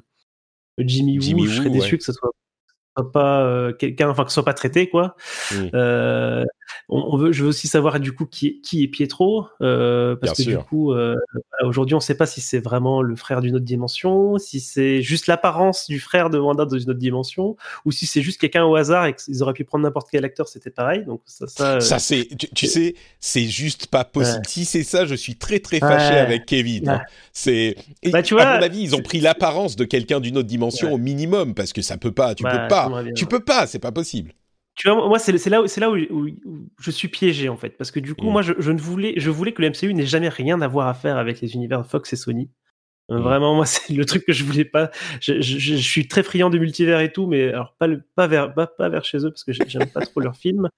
Jimmy 0.78 1.18
Woo. 1.18 1.22
Jimmy 1.22 1.46
je 1.46 1.56
serais 1.56 1.70
déçu 1.70 1.94
ouais. 1.94 1.98
que 1.98 2.04
ce 2.04 2.12
soit 2.12 2.30
pas 3.12 3.44
euh, 3.44 3.72
quelqu'un, 3.72 4.08
enfin 4.08 4.24
que 4.24 4.30
ce 4.30 4.34
soit 4.34 4.44
pas 4.44 4.54
traité 4.54 4.88
quoi. 4.88 5.16
Euh, 5.74 6.44
on, 6.88 6.98
on 7.14 7.16
veut, 7.16 7.32
je 7.32 7.42
veux 7.42 7.48
aussi 7.48 7.68
savoir 7.68 8.00
du 8.00 8.12
coup 8.12 8.26
qui 8.26 8.46
est, 8.48 8.60
qui 8.60 8.82
est 8.82 8.88
Pietro, 8.88 9.46
euh, 9.62 10.16
parce 10.16 10.32
Bien 10.34 10.44
que 10.44 10.50
sûr. 10.50 10.60
du 10.62 10.64
coup 10.68 10.92
euh, 10.92 11.14
aujourd'hui 11.62 11.94
on 11.94 11.98
ne 11.98 12.02
sait 12.02 12.16
pas 12.16 12.26
si 12.26 12.40
c'est 12.40 12.60
vraiment 12.60 13.02
le 13.02 13.16
frère 13.16 13.40
d'une 13.40 13.56
autre 13.56 13.64
dimension, 13.64 14.38
si 14.38 14.60
c'est 14.60 15.02
juste 15.02 15.26
l'apparence 15.26 15.86
du 15.88 16.00
frère 16.00 16.30
de 16.30 16.38
Wanda 16.38 16.64
dans 16.64 16.78
une 16.78 16.90
autre 16.90 16.98
dimension, 16.98 17.56
ou 17.84 17.92
si 17.92 18.06
c'est 18.06 18.22
juste 18.22 18.40
quelqu'un 18.40 18.64
au 18.64 18.74
hasard 18.76 19.06
et 19.06 19.14
qu'ils 19.14 19.42
auraient 19.42 19.52
pu 19.52 19.64
prendre 19.64 19.84
n'importe 19.84 20.08
quel 20.10 20.24
acteur, 20.24 20.48
c'était 20.48 20.70
pareil. 20.70 21.04
Donc 21.04 21.20
ça, 21.26 21.46
ça, 21.46 21.76
euh, 21.76 21.80
Ça 21.80 21.98
c'est, 21.98 22.28
tu, 22.38 22.48
tu 22.54 22.66
sais, 22.66 22.94
c'est 23.20 23.44
juste 23.46 23.86
pas 23.88 24.04
possible. 24.04 24.42
Si 24.46 24.64
c'est 24.64 24.82
ça, 24.84 25.04
je 25.06 25.14
suis 25.14 25.36
très 25.36 25.60
très 25.60 25.80
fâché 25.80 26.14
Ouais. 26.14 26.20
avec 26.20 26.46
Kevin. 26.46 26.88
hein. 26.88 26.94
Ouais. 26.98 27.04
C'est, 27.32 27.76
et 28.02 28.10
Bah, 28.10 28.22
tu 28.22 28.38
à 28.38 28.56
mon 28.58 28.62
avis, 28.62 28.80
ils 28.82 28.94
ont 28.94 29.02
pris 29.02 29.20
l'apparence 29.20 29.76
de 29.76 29.84
quelqu'un 29.84 30.20
d'une 30.20 30.36
autre 30.38 30.48
dimension 30.48 30.92
au 30.92 30.98
minimum 30.98 31.54
parce 31.54 31.72
que 31.72 31.82
ça 31.82 31.96
peut 31.96 32.12
pas, 32.12 32.34
tu 32.34 32.44
Ouais, 32.44 32.50
peux 32.50 32.68
pas, 32.68 32.90
tu 33.14 33.26
peux 33.26 33.40
pas, 33.40 33.66
c'est 33.66 33.78
pas 33.78 33.92
possible. 33.92 34.32
Tu 34.78 34.88
vois, 34.88 35.08
moi, 35.08 35.18
c'est 35.18 35.32
là, 35.50 35.60
où- 35.62 35.66
c'est 35.66 35.80
là 35.80 35.90
où, 35.90 35.96
où- 35.96 36.28
où 36.44 36.58
je 36.80 36.90
suis 36.92 37.08
piégé, 37.08 37.48
en 37.48 37.56
fait. 37.56 37.70
Parce 37.76 37.90
que 37.90 37.98
du 38.00 38.14
coup, 38.14 38.28
Mm. 38.28 38.32
moi, 38.32 38.42
je, 38.42 38.52
je 38.58 38.70
ne 38.70 38.78
voulais, 38.78 39.14
je 39.16 39.28
voulais 39.28 39.52
que 39.52 39.60
le 39.60 39.68
MCU 39.70 39.92
n'ait 39.92 40.06
jamais 40.06 40.28
rien 40.28 40.60
à 40.62 40.68
voir 40.68 40.86
à 40.86 40.94
faire 40.94 41.16
avec 41.18 41.40
les 41.40 41.54
univers 41.54 41.84
Fox 41.84 42.12
et 42.12 42.16
Sony. 42.16 42.48
Euh, 43.10 43.18
Mm. 43.18 43.22
Vraiment, 43.22 43.54
moi, 43.56 43.64
c'est 43.66 43.92
le 43.92 44.04
truc 44.04 44.24
que 44.24 44.32
je 44.32 44.44
voulais 44.44 44.64
pas. 44.66 44.90
Je, 45.20 45.40
je- 45.40 45.58
je 45.58 45.74
suis 45.74 46.06
très 46.06 46.22
friand 46.22 46.48
de 46.50 46.58
multivers 46.58 47.00
et 47.00 47.10
tout, 47.10 47.26
mais 47.26 47.48
alors 47.48 47.74
pas, 47.78 47.88
le- 47.88 48.02
pas, 48.14 48.28
vers, 48.28 48.54
pas, 48.54 48.66
pas 48.68 48.88
vers 48.88 49.04
chez 49.04 49.18
eux, 49.18 49.30
parce 49.30 49.42
que 49.44 49.52
j'ai- 49.52 49.64
j'aime 49.66 49.88
pas 49.90 50.02
trop 50.02 50.20
leurs 50.20 50.36
films. 50.36 50.68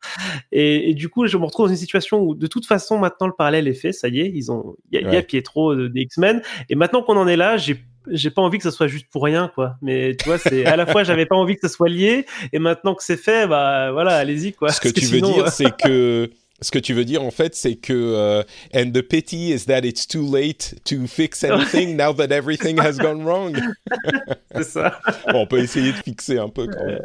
Et, 0.53 0.91
et 0.91 0.95
du 0.95 1.09
coup, 1.11 1.27
je 1.27 1.37
me 1.37 1.45
retrouve 1.45 1.67
dans 1.67 1.73
une 1.73 1.77
situation 1.79 2.21
où, 2.23 2.35
de 2.35 2.47
toute 2.47 2.67
façon, 2.67 2.99
maintenant, 2.99 3.27
le 3.27 3.35
parallèle 3.37 3.69
est 3.69 3.75
fait. 3.75 3.93
Ça 3.93 4.09
y 4.09 4.21
est, 4.21 4.31
ils 4.35 4.51
ont, 4.51 4.77
il 4.93 5.01
y, 5.03 5.05
a- 5.05 5.19
y. 5.19 5.23
Pietro 5.27 5.73
euh, 5.75 5.89
des 5.91 6.03
X-Men. 6.03 6.41
Et 6.71 6.75
maintenant 6.75 7.03
qu'on 7.03 7.17
en 7.19 7.29
est 7.29 7.37
là, 7.37 7.57
j'ai 7.59 7.77
j'ai 8.09 8.31
pas 8.31 8.43
envie 8.43 8.59
que 8.59 8.65
ça 8.65 8.71
soit 8.71 8.89
juste 8.89 9.07
pour 9.11 9.25
rien, 9.25 9.51
quoi. 9.55 9.77
Mais 9.83 10.17
tu 10.17 10.29
vois, 10.29 10.39
c'est 10.39 10.65
à 10.67 10.77
la 10.77 10.87
fois, 10.87 11.05
j'avais 11.05 11.27
pas 11.27 11.37
envie 11.37 11.55
que 11.55 11.61
ça 11.61 11.69
soit 11.69 11.89
lié, 11.89 12.27
et 12.53 12.59
maintenant 12.59 12.95
que 12.95 13.03
c'est 13.03 13.17
fait, 13.17 13.47
bah 13.47 13.93
voilà, 13.93 14.17
allez-y, 14.17 14.53
quoi. 14.53 14.71
Ce 14.71 14.81
que 14.81 14.89
tu 14.89 15.07
veux 15.07 15.21
dire, 15.21 15.47
euh, 15.47 15.51
c'est 15.51 15.77
que 15.77 16.31
ce 16.63 16.71
que 16.71 16.79
tu 16.79 16.93
veux 16.93 17.05
dire 17.05 17.23
en 17.23 17.31
fait, 17.31 17.55
c'est 17.55 17.77
que 17.77 17.93
euh, 17.93 18.43
and 18.75 18.91
the 18.93 19.03
pity 19.03 19.53
is 19.53 19.65
that 19.67 19.81
it's 19.81 20.07
too 20.07 20.23
late 20.31 20.75
to 20.85 21.07
fix 21.07 21.43
anything 21.43 21.97
now 21.97 22.13
that 22.13 22.31
everything 22.31 22.79
has 22.81 22.99
gone 22.99 23.25
wrong. 23.25 23.59
c'est 24.55 24.65
ça. 24.65 25.01
Bon, 25.33 25.43
on 25.43 25.47
peut 25.47 25.59
essayer 25.59 25.93
de 25.93 25.97
fixer 25.97 26.39
un 26.39 26.49
peu 26.49 26.67
quand 26.67 26.85
même. 26.85 27.03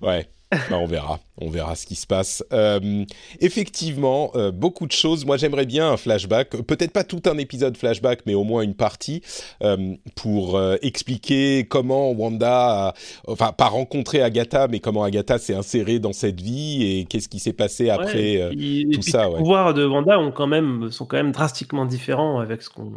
Ouais. 0.00 0.26
Bah, 0.70 0.78
on 0.78 0.86
verra, 0.86 1.20
on 1.40 1.48
verra 1.48 1.74
ce 1.74 1.86
qui 1.86 1.94
se 1.94 2.06
passe. 2.06 2.44
Euh, 2.52 3.04
effectivement, 3.40 4.30
euh, 4.34 4.50
beaucoup 4.50 4.86
de 4.86 4.92
choses. 4.92 5.24
Moi, 5.24 5.36
j'aimerais 5.36 5.66
bien 5.66 5.90
un 5.90 5.96
flashback, 5.96 6.50
peut-être 6.62 6.92
pas 6.92 7.04
tout 7.04 7.22
un 7.26 7.38
épisode 7.38 7.76
flashback, 7.76 8.20
mais 8.26 8.34
au 8.34 8.44
moins 8.44 8.62
une 8.62 8.74
partie 8.74 9.22
euh, 9.62 9.94
pour 10.14 10.60
expliquer 10.82 11.66
comment 11.68 12.10
Wanda, 12.12 12.88
a, 12.88 12.94
enfin 13.26 13.52
pas 13.52 13.66
rencontré 13.66 14.22
Agatha, 14.22 14.68
mais 14.68 14.80
comment 14.80 15.02
Agatha 15.02 15.38
s'est 15.38 15.54
insérée 15.54 15.98
dans 15.98 16.12
cette 16.12 16.40
vie 16.40 16.84
et 16.84 17.04
qu'est-ce 17.04 17.28
qui 17.28 17.38
s'est 17.38 17.52
passé 17.52 17.90
après 17.90 18.50
tout 18.92 19.02
ça. 19.02 19.28
Les 19.28 19.36
pouvoirs 19.36 19.74
de 19.74 19.84
Wanda 19.84 20.18
ont 20.18 20.32
quand 20.32 20.46
même 20.46 20.90
sont 20.90 21.06
quand 21.06 21.16
même 21.16 21.32
drastiquement 21.32 21.86
différents 21.86 22.40
avec 22.40 22.62
ce 22.62 22.70
qu'on 22.70 22.92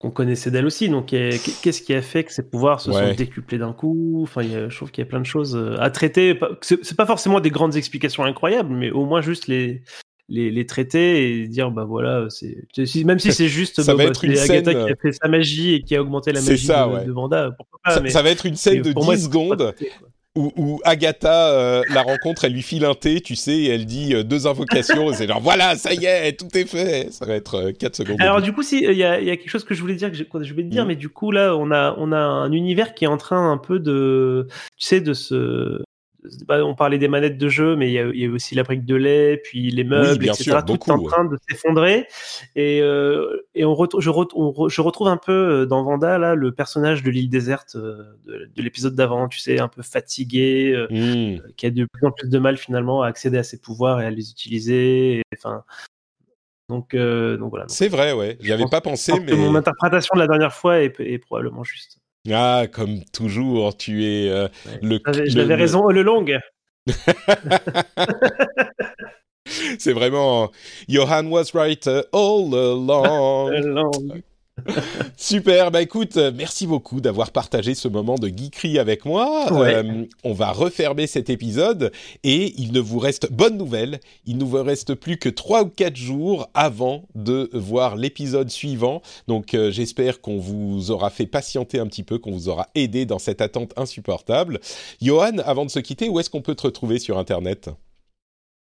qu'on 0.00 0.10
connaissait 0.10 0.50
d'elle 0.50 0.64
aussi. 0.64 0.88
Donc, 0.88 1.08
qu'est-ce 1.08 1.82
qui 1.82 1.94
a 1.94 2.02
fait 2.02 2.24
que 2.24 2.32
ses 2.32 2.42
pouvoirs 2.42 2.80
se 2.80 2.90
sont 2.90 3.14
décuplés 3.14 3.58
d'un 3.58 3.72
coup? 3.72 4.20
Enfin, 4.22 4.42
je 4.42 4.74
trouve 4.74 4.90
qu'il 4.90 5.04
y 5.04 5.06
a 5.06 5.08
plein 5.08 5.20
de 5.20 5.26
choses 5.26 5.54
euh, 5.54 5.76
à 5.78 5.90
traiter. 5.90 6.38
C'est 6.62 6.96
pas 6.96 7.06
forcément 7.06 7.38
des 7.38 7.50
grandes 7.50 7.76
explications 7.76 8.24
incroyables, 8.24 8.74
mais 8.74 8.90
au 8.90 9.04
moins 9.04 9.20
juste 9.20 9.46
les, 9.46 9.82
les, 10.30 10.64
traiter 10.64 11.42
et 11.42 11.48
dire 11.48 11.70
bah 11.70 11.84
voilà, 11.84 12.26
c'est 12.30 12.66
même 13.04 13.18
si 13.18 13.32
c'est 13.32 13.48
juste 13.48 13.82
ça 13.82 13.92
va 13.92 14.04
bah, 14.04 14.10
être 14.10 14.24
une 14.24 14.38
Agatha 14.38 14.72
scène... 14.72 14.86
qui 14.86 14.92
a 14.92 14.96
fait 14.96 15.12
sa 15.12 15.28
magie 15.28 15.74
et 15.74 15.82
qui 15.82 15.94
a 15.94 16.00
augmenté 16.00 16.32
la 16.32 16.40
magie 16.40 16.66
de, 16.66 17.12
Vanda. 17.12 17.54
ça, 17.86 18.22
va 18.22 18.30
être 18.30 18.46
une 18.46 18.56
scène 18.56 18.80
de 18.80 18.92
10 18.92 19.24
secondes 19.24 19.74
où, 20.56 20.80
Agatha 20.84 21.50
euh, 21.50 21.82
la 21.90 22.02
rencontre, 22.02 22.44
elle 22.44 22.52
lui 22.52 22.62
file 22.62 22.84
un 22.84 22.94
thé, 22.94 23.20
tu 23.20 23.36
sais, 23.36 23.56
et 23.56 23.68
elle 23.68 23.86
dit 23.86 24.14
euh, 24.14 24.22
deux 24.22 24.46
invocations, 24.46 25.10
et 25.10 25.14
c'est 25.14 25.26
genre 25.26 25.40
voilà, 25.40 25.76
ça 25.76 25.92
y 25.92 26.06
est, 26.06 26.38
tout 26.38 26.56
est 26.56 26.66
fait. 26.66 27.12
Ça 27.12 27.26
va 27.26 27.34
être 27.34 27.70
4 27.70 28.00
euh, 28.00 28.04
secondes. 28.04 28.20
Alors 28.20 28.42
du 28.42 28.52
coup, 28.52 28.62
si 28.62 28.78
il 28.78 28.96
y 28.96 29.04
a, 29.04 29.20
y 29.20 29.30
a, 29.30 29.36
quelque 29.36 29.50
chose 29.50 29.64
que 29.64 29.74
je 29.74 29.80
voulais 29.80 29.94
dire, 29.94 30.10
que 30.10 30.16
je, 30.16 30.24
je 30.24 30.54
te 30.54 30.60
dire, 30.62 30.84
mm. 30.84 30.88
mais 30.88 30.96
du 30.96 31.08
coup 31.08 31.30
là, 31.30 31.56
on 31.56 31.70
a 31.70 31.94
on 31.98 32.12
a 32.12 32.18
un 32.18 32.52
univers 32.52 32.94
qui 32.94 33.04
est 33.04 33.08
en 33.08 33.16
train 33.16 33.50
un 33.50 33.58
peu 33.58 33.78
de, 33.78 34.46
tu 34.76 34.86
sais, 34.86 35.00
de 35.00 35.12
se 35.12 35.82
bah, 36.46 36.64
on 36.64 36.74
parlait 36.74 36.98
des 36.98 37.08
manettes 37.08 37.38
de 37.38 37.48
jeu, 37.48 37.76
mais 37.76 37.88
il 37.88 37.92
y 37.92 37.98
a, 37.98 38.06
y 38.14 38.26
a 38.26 38.30
aussi 38.30 38.54
la 38.54 38.62
brique 38.62 38.84
de 38.84 38.94
lait, 38.94 39.40
puis 39.42 39.70
les 39.70 39.84
meubles, 39.84 40.24
etc. 40.24 40.42
Sûr, 40.44 40.64
tout 40.64 40.74
est 40.74 40.90
en 40.90 41.02
train 41.02 41.24
de 41.24 41.38
s'effondrer. 41.48 42.06
Et, 42.56 42.80
euh, 42.82 43.46
et 43.54 43.64
on, 43.64 43.74
je, 43.98 44.00
je, 44.00 44.80
retrouve 44.80 45.08
un 45.08 45.16
peu 45.16 45.32
euh, 45.32 45.66
dans 45.66 45.82
Vanda 45.82 46.18
là 46.18 46.34
le 46.34 46.52
personnage 46.52 47.02
de 47.02 47.10
l'île 47.10 47.30
déserte 47.30 47.76
euh, 47.76 48.04
de, 48.26 48.50
de 48.54 48.62
l'épisode 48.62 48.94
d'avant, 48.94 49.28
tu 49.28 49.38
sais, 49.38 49.60
un 49.60 49.68
peu 49.68 49.82
fatigué, 49.82 50.86
mmh. 50.90 51.52
qui 51.56 51.66
a 51.66 51.70
de 51.70 51.86
plus 51.86 52.06
en 52.06 52.10
plus 52.10 52.28
de 52.28 52.38
mal 52.38 52.56
finalement 52.56 53.02
à 53.02 53.08
accéder 53.08 53.38
à 53.38 53.42
ses 53.42 53.58
pouvoirs 53.58 54.00
et 54.00 54.06
à 54.06 54.10
les 54.10 54.30
utiliser. 54.30 55.22
Enfin, 55.36 55.64
donc, 56.68 56.94
donc 56.94 57.50
voilà. 57.50 57.64
C'est 57.68 57.88
vrai, 57.88 58.12
ouais. 58.12 58.36
J'y 58.40 58.52
avais 58.52 58.68
pas 58.70 58.80
pensé, 58.80 59.18
mais 59.20 59.32
mon 59.32 59.54
interprétation 59.54 60.14
de 60.14 60.20
la 60.20 60.26
dernière 60.26 60.52
fois 60.52 60.80
est, 60.80 61.00
est 61.00 61.18
probablement 61.18 61.64
juste. 61.64 61.99
Ah, 62.28 62.66
comme 62.70 63.02
toujours, 63.12 63.76
tu 63.76 64.04
es 64.04 64.28
euh, 64.28 64.48
le. 64.82 65.00
J'avais 65.26 65.54
raison 65.54 65.88
le 65.88 66.02
long. 66.02 66.24
C'est 69.78 69.92
vraiment 69.92 70.50
Johan 70.88 71.26
was 71.26 71.52
right 71.54 71.86
uh, 71.86 72.02
all 72.12 72.54
along. 72.54 74.22
Super, 75.16 75.70
bah 75.70 75.82
écoute, 75.82 76.16
euh, 76.16 76.32
merci 76.34 76.66
beaucoup 76.66 77.00
d'avoir 77.00 77.30
partagé 77.30 77.74
ce 77.74 77.88
moment 77.88 78.16
de 78.16 78.28
geekerie 78.28 78.78
avec 78.78 79.04
moi. 79.04 79.46
Euh, 79.52 80.04
on 80.24 80.32
va 80.32 80.52
refermer 80.52 81.06
cet 81.06 81.30
épisode 81.30 81.92
et 82.22 82.54
il 82.58 82.72
ne 82.72 82.80
vous 82.80 82.98
reste, 82.98 83.32
bonne 83.32 83.56
nouvelle, 83.56 84.00
il 84.26 84.38
ne 84.38 84.44
vous 84.44 84.62
reste 84.62 84.94
plus 84.94 85.18
que 85.18 85.28
3 85.28 85.62
ou 85.62 85.68
4 85.68 85.96
jours 85.96 86.48
avant 86.54 87.04
de 87.14 87.50
voir 87.52 87.96
l'épisode 87.96 88.50
suivant. 88.50 89.02
Donc 89.28 89.54
euh, 89.54 89.70
j'espère 89.70 90.20
qu'on 90.20 90.38
vous 90.38 90.90
aura 90.90 91.10
fait 91.10 91.26
patienter 91.26 91.78
un 91.78 91.86
petit 91.86 92.02
peu, 92.02 92.18
qu'on 92.18 92.32
vous 92.32 92.48
aura 92.48 92.68
aidé 92.74 93.06
dans 93.06 93.18
cette 93.18 93.40
attente 93.40 93.72
insupportable. 93.76 94.60
Johan, 95.00 95.38
avant 95.44 95.64
de 95.64 95.70
se 95.70 95.78
quitter, 95.78 96.08
où 96.08 96.20
est-ce 96.20 96.30
qu'on 96.30 96.42
peut 96.42 96.54
te 96.54 96.62
retrouver 96.62 96.98
sur 96.98 97.18
Internet? 97.18 97.70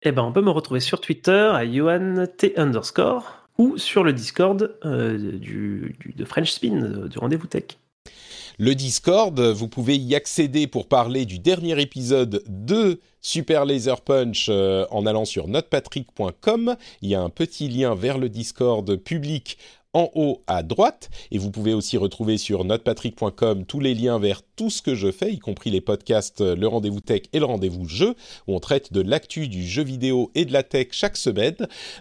Eh 0.05 0.11
ben, 0.11 0.23
on 0.23 0.33
peut 0.33 0.41
me 0.41 0.51
retrouver 0.51 0.81
sur 0.81 0.99
Twitter 0.99 1.31
à 1.53 1.65
Johan 1.65 2.25
T 2.37 2.53
underscore 2.57 3.42
ou 3.57 3.77
sur 3.77 4.03
le 4.03 4.13
Discord 4.13 4.75
euh, 4.85 5.37
du, 5.37 5.95
de 6.15 6.25
French 6.25 6.51
Spin, 6.51 6.83
euh, 6.83 7.07
du 7.07 7.17
rendez-vous 7.17 7.47
tech. 7.47 7.77
Le 8.59 8.75
Discord, 8.75 9.39
vous 9.39 9.67
pouvez 9.67 9.95
y 9.97 10.13
accéder 10.13 10.67
pour 10.67 10.87
parler 10.87 11.25
du 11.25 11.39
dernier 11.39 11.81
épisode 11.81 12.43
de 12.47 12.99
Super 13.19 13.65
Laser 13.65 14.01
Punch 14.01 14.47
euh, 14.49 14.85
en 14.91 15.07
allant 15.07 15.25
sur 15.25 15.47
notepatrick.com. 15.47 16.75
Il 17.01 17.09
y 17.09 17.15
a 17.15 17.21
un 17.21 17.29
petit 17.29 17.67
lien 17.67 17.95
vers 17.95 18.19
le 18.19 18.29
Discord 18.29 18.95
public 18.97 19.57
en 19.93 20.09
haut 20.15 20.43
à 20.47 20.63
droite. 20.63 21.09
Et 21.31 21.37
vous 21.37 21.51
pouvez 21.51 21.73
aussi 21.73 21.97
retrouver 21.97 22.37
sur 22.37 22.65
notrepatrick.com 22.65 23.65
tous 23.65 23.79
les 23.79 23.93
liens 23.93 24.19
vers 24.19 24.41
tout 24.55 24.69
ce 24.69 24.81
que 24.81 24.95
je 24.95 25.11
fais, 25.11 25.33
y 25.33 25.39
compris 25.39 25.69
les 25.69 25.81
podcasts 25.81 26.41
euh, 26.41 26.55
Le 26.55 26.67
Rendez-vous 26.67 26.99
Tech 26.99 27.23
et 27.33 27.39
Le 27.39 27.45
Rendez-vous 27.45 27.87
Jeu, 27.87 28.15
où 28.47 28.55
on 28.55 28.59
traite 28.59 28.93
de 28.93 29.01
l'actu 29.01 29.47
du 29.47 29.65
jeu 29.65 29.83
vidéo 29.83 30.31
et 30.35 30.45
de 30.45 30.53
la 30.53 30.63
tech 30.63 30.87
chaque 30.91 31.17
semaine. 31.17 31.55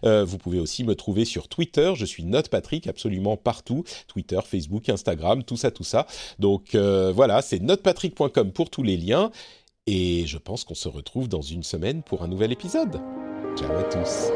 Euh, 0.04 0.24
vous 0.24 0.38
pouvez 0.38 0.58
aussi 0.58 0.84
me 0.84 0.94
trouver 0.94 1.24
sur 1.24 1.48
Twitter. 1.48 1.92
Je 1.96 2.04
suis 2.04 2.24
Notepatrick 2.24 2.86
absolument 2.86 3.36
partout. 3.36 3.84
Twitter, 4.08 4.40
Facebook, 4.44 4.88
Instagram, 4.88 5.44
tout 5.44 5.56
ça, 5.56 5.70
tout 5.70 5.84
ça. 5.84 6.06
Donc 6.38 6.74
euh, 6.74 7.12
voilà, 7.14 7.42
c'est 7.42 7.60
notrepatrick.com 7.60 8.52
pour 8.52 8.70
tous 8.70 8.82
les 8.82 8.96
liens. 8.96 9.30
Et 9.86 10.26
je 10.26 10.38
pense 10.38 10.64
qu'on 10.64 10.74
se 10.74 10.88
retrouve 10.88 11.28
dans 11.28 11.42
une 11.42 11.64
semaine 11.64 12.02
pour 12.02 12.22
un 12.22 12.28
nouvel 12.28 12.52
épisode. 12.52 13.00
Ciao 13.56 13.72
à 13.76 13.82
tous. 13.82 14.30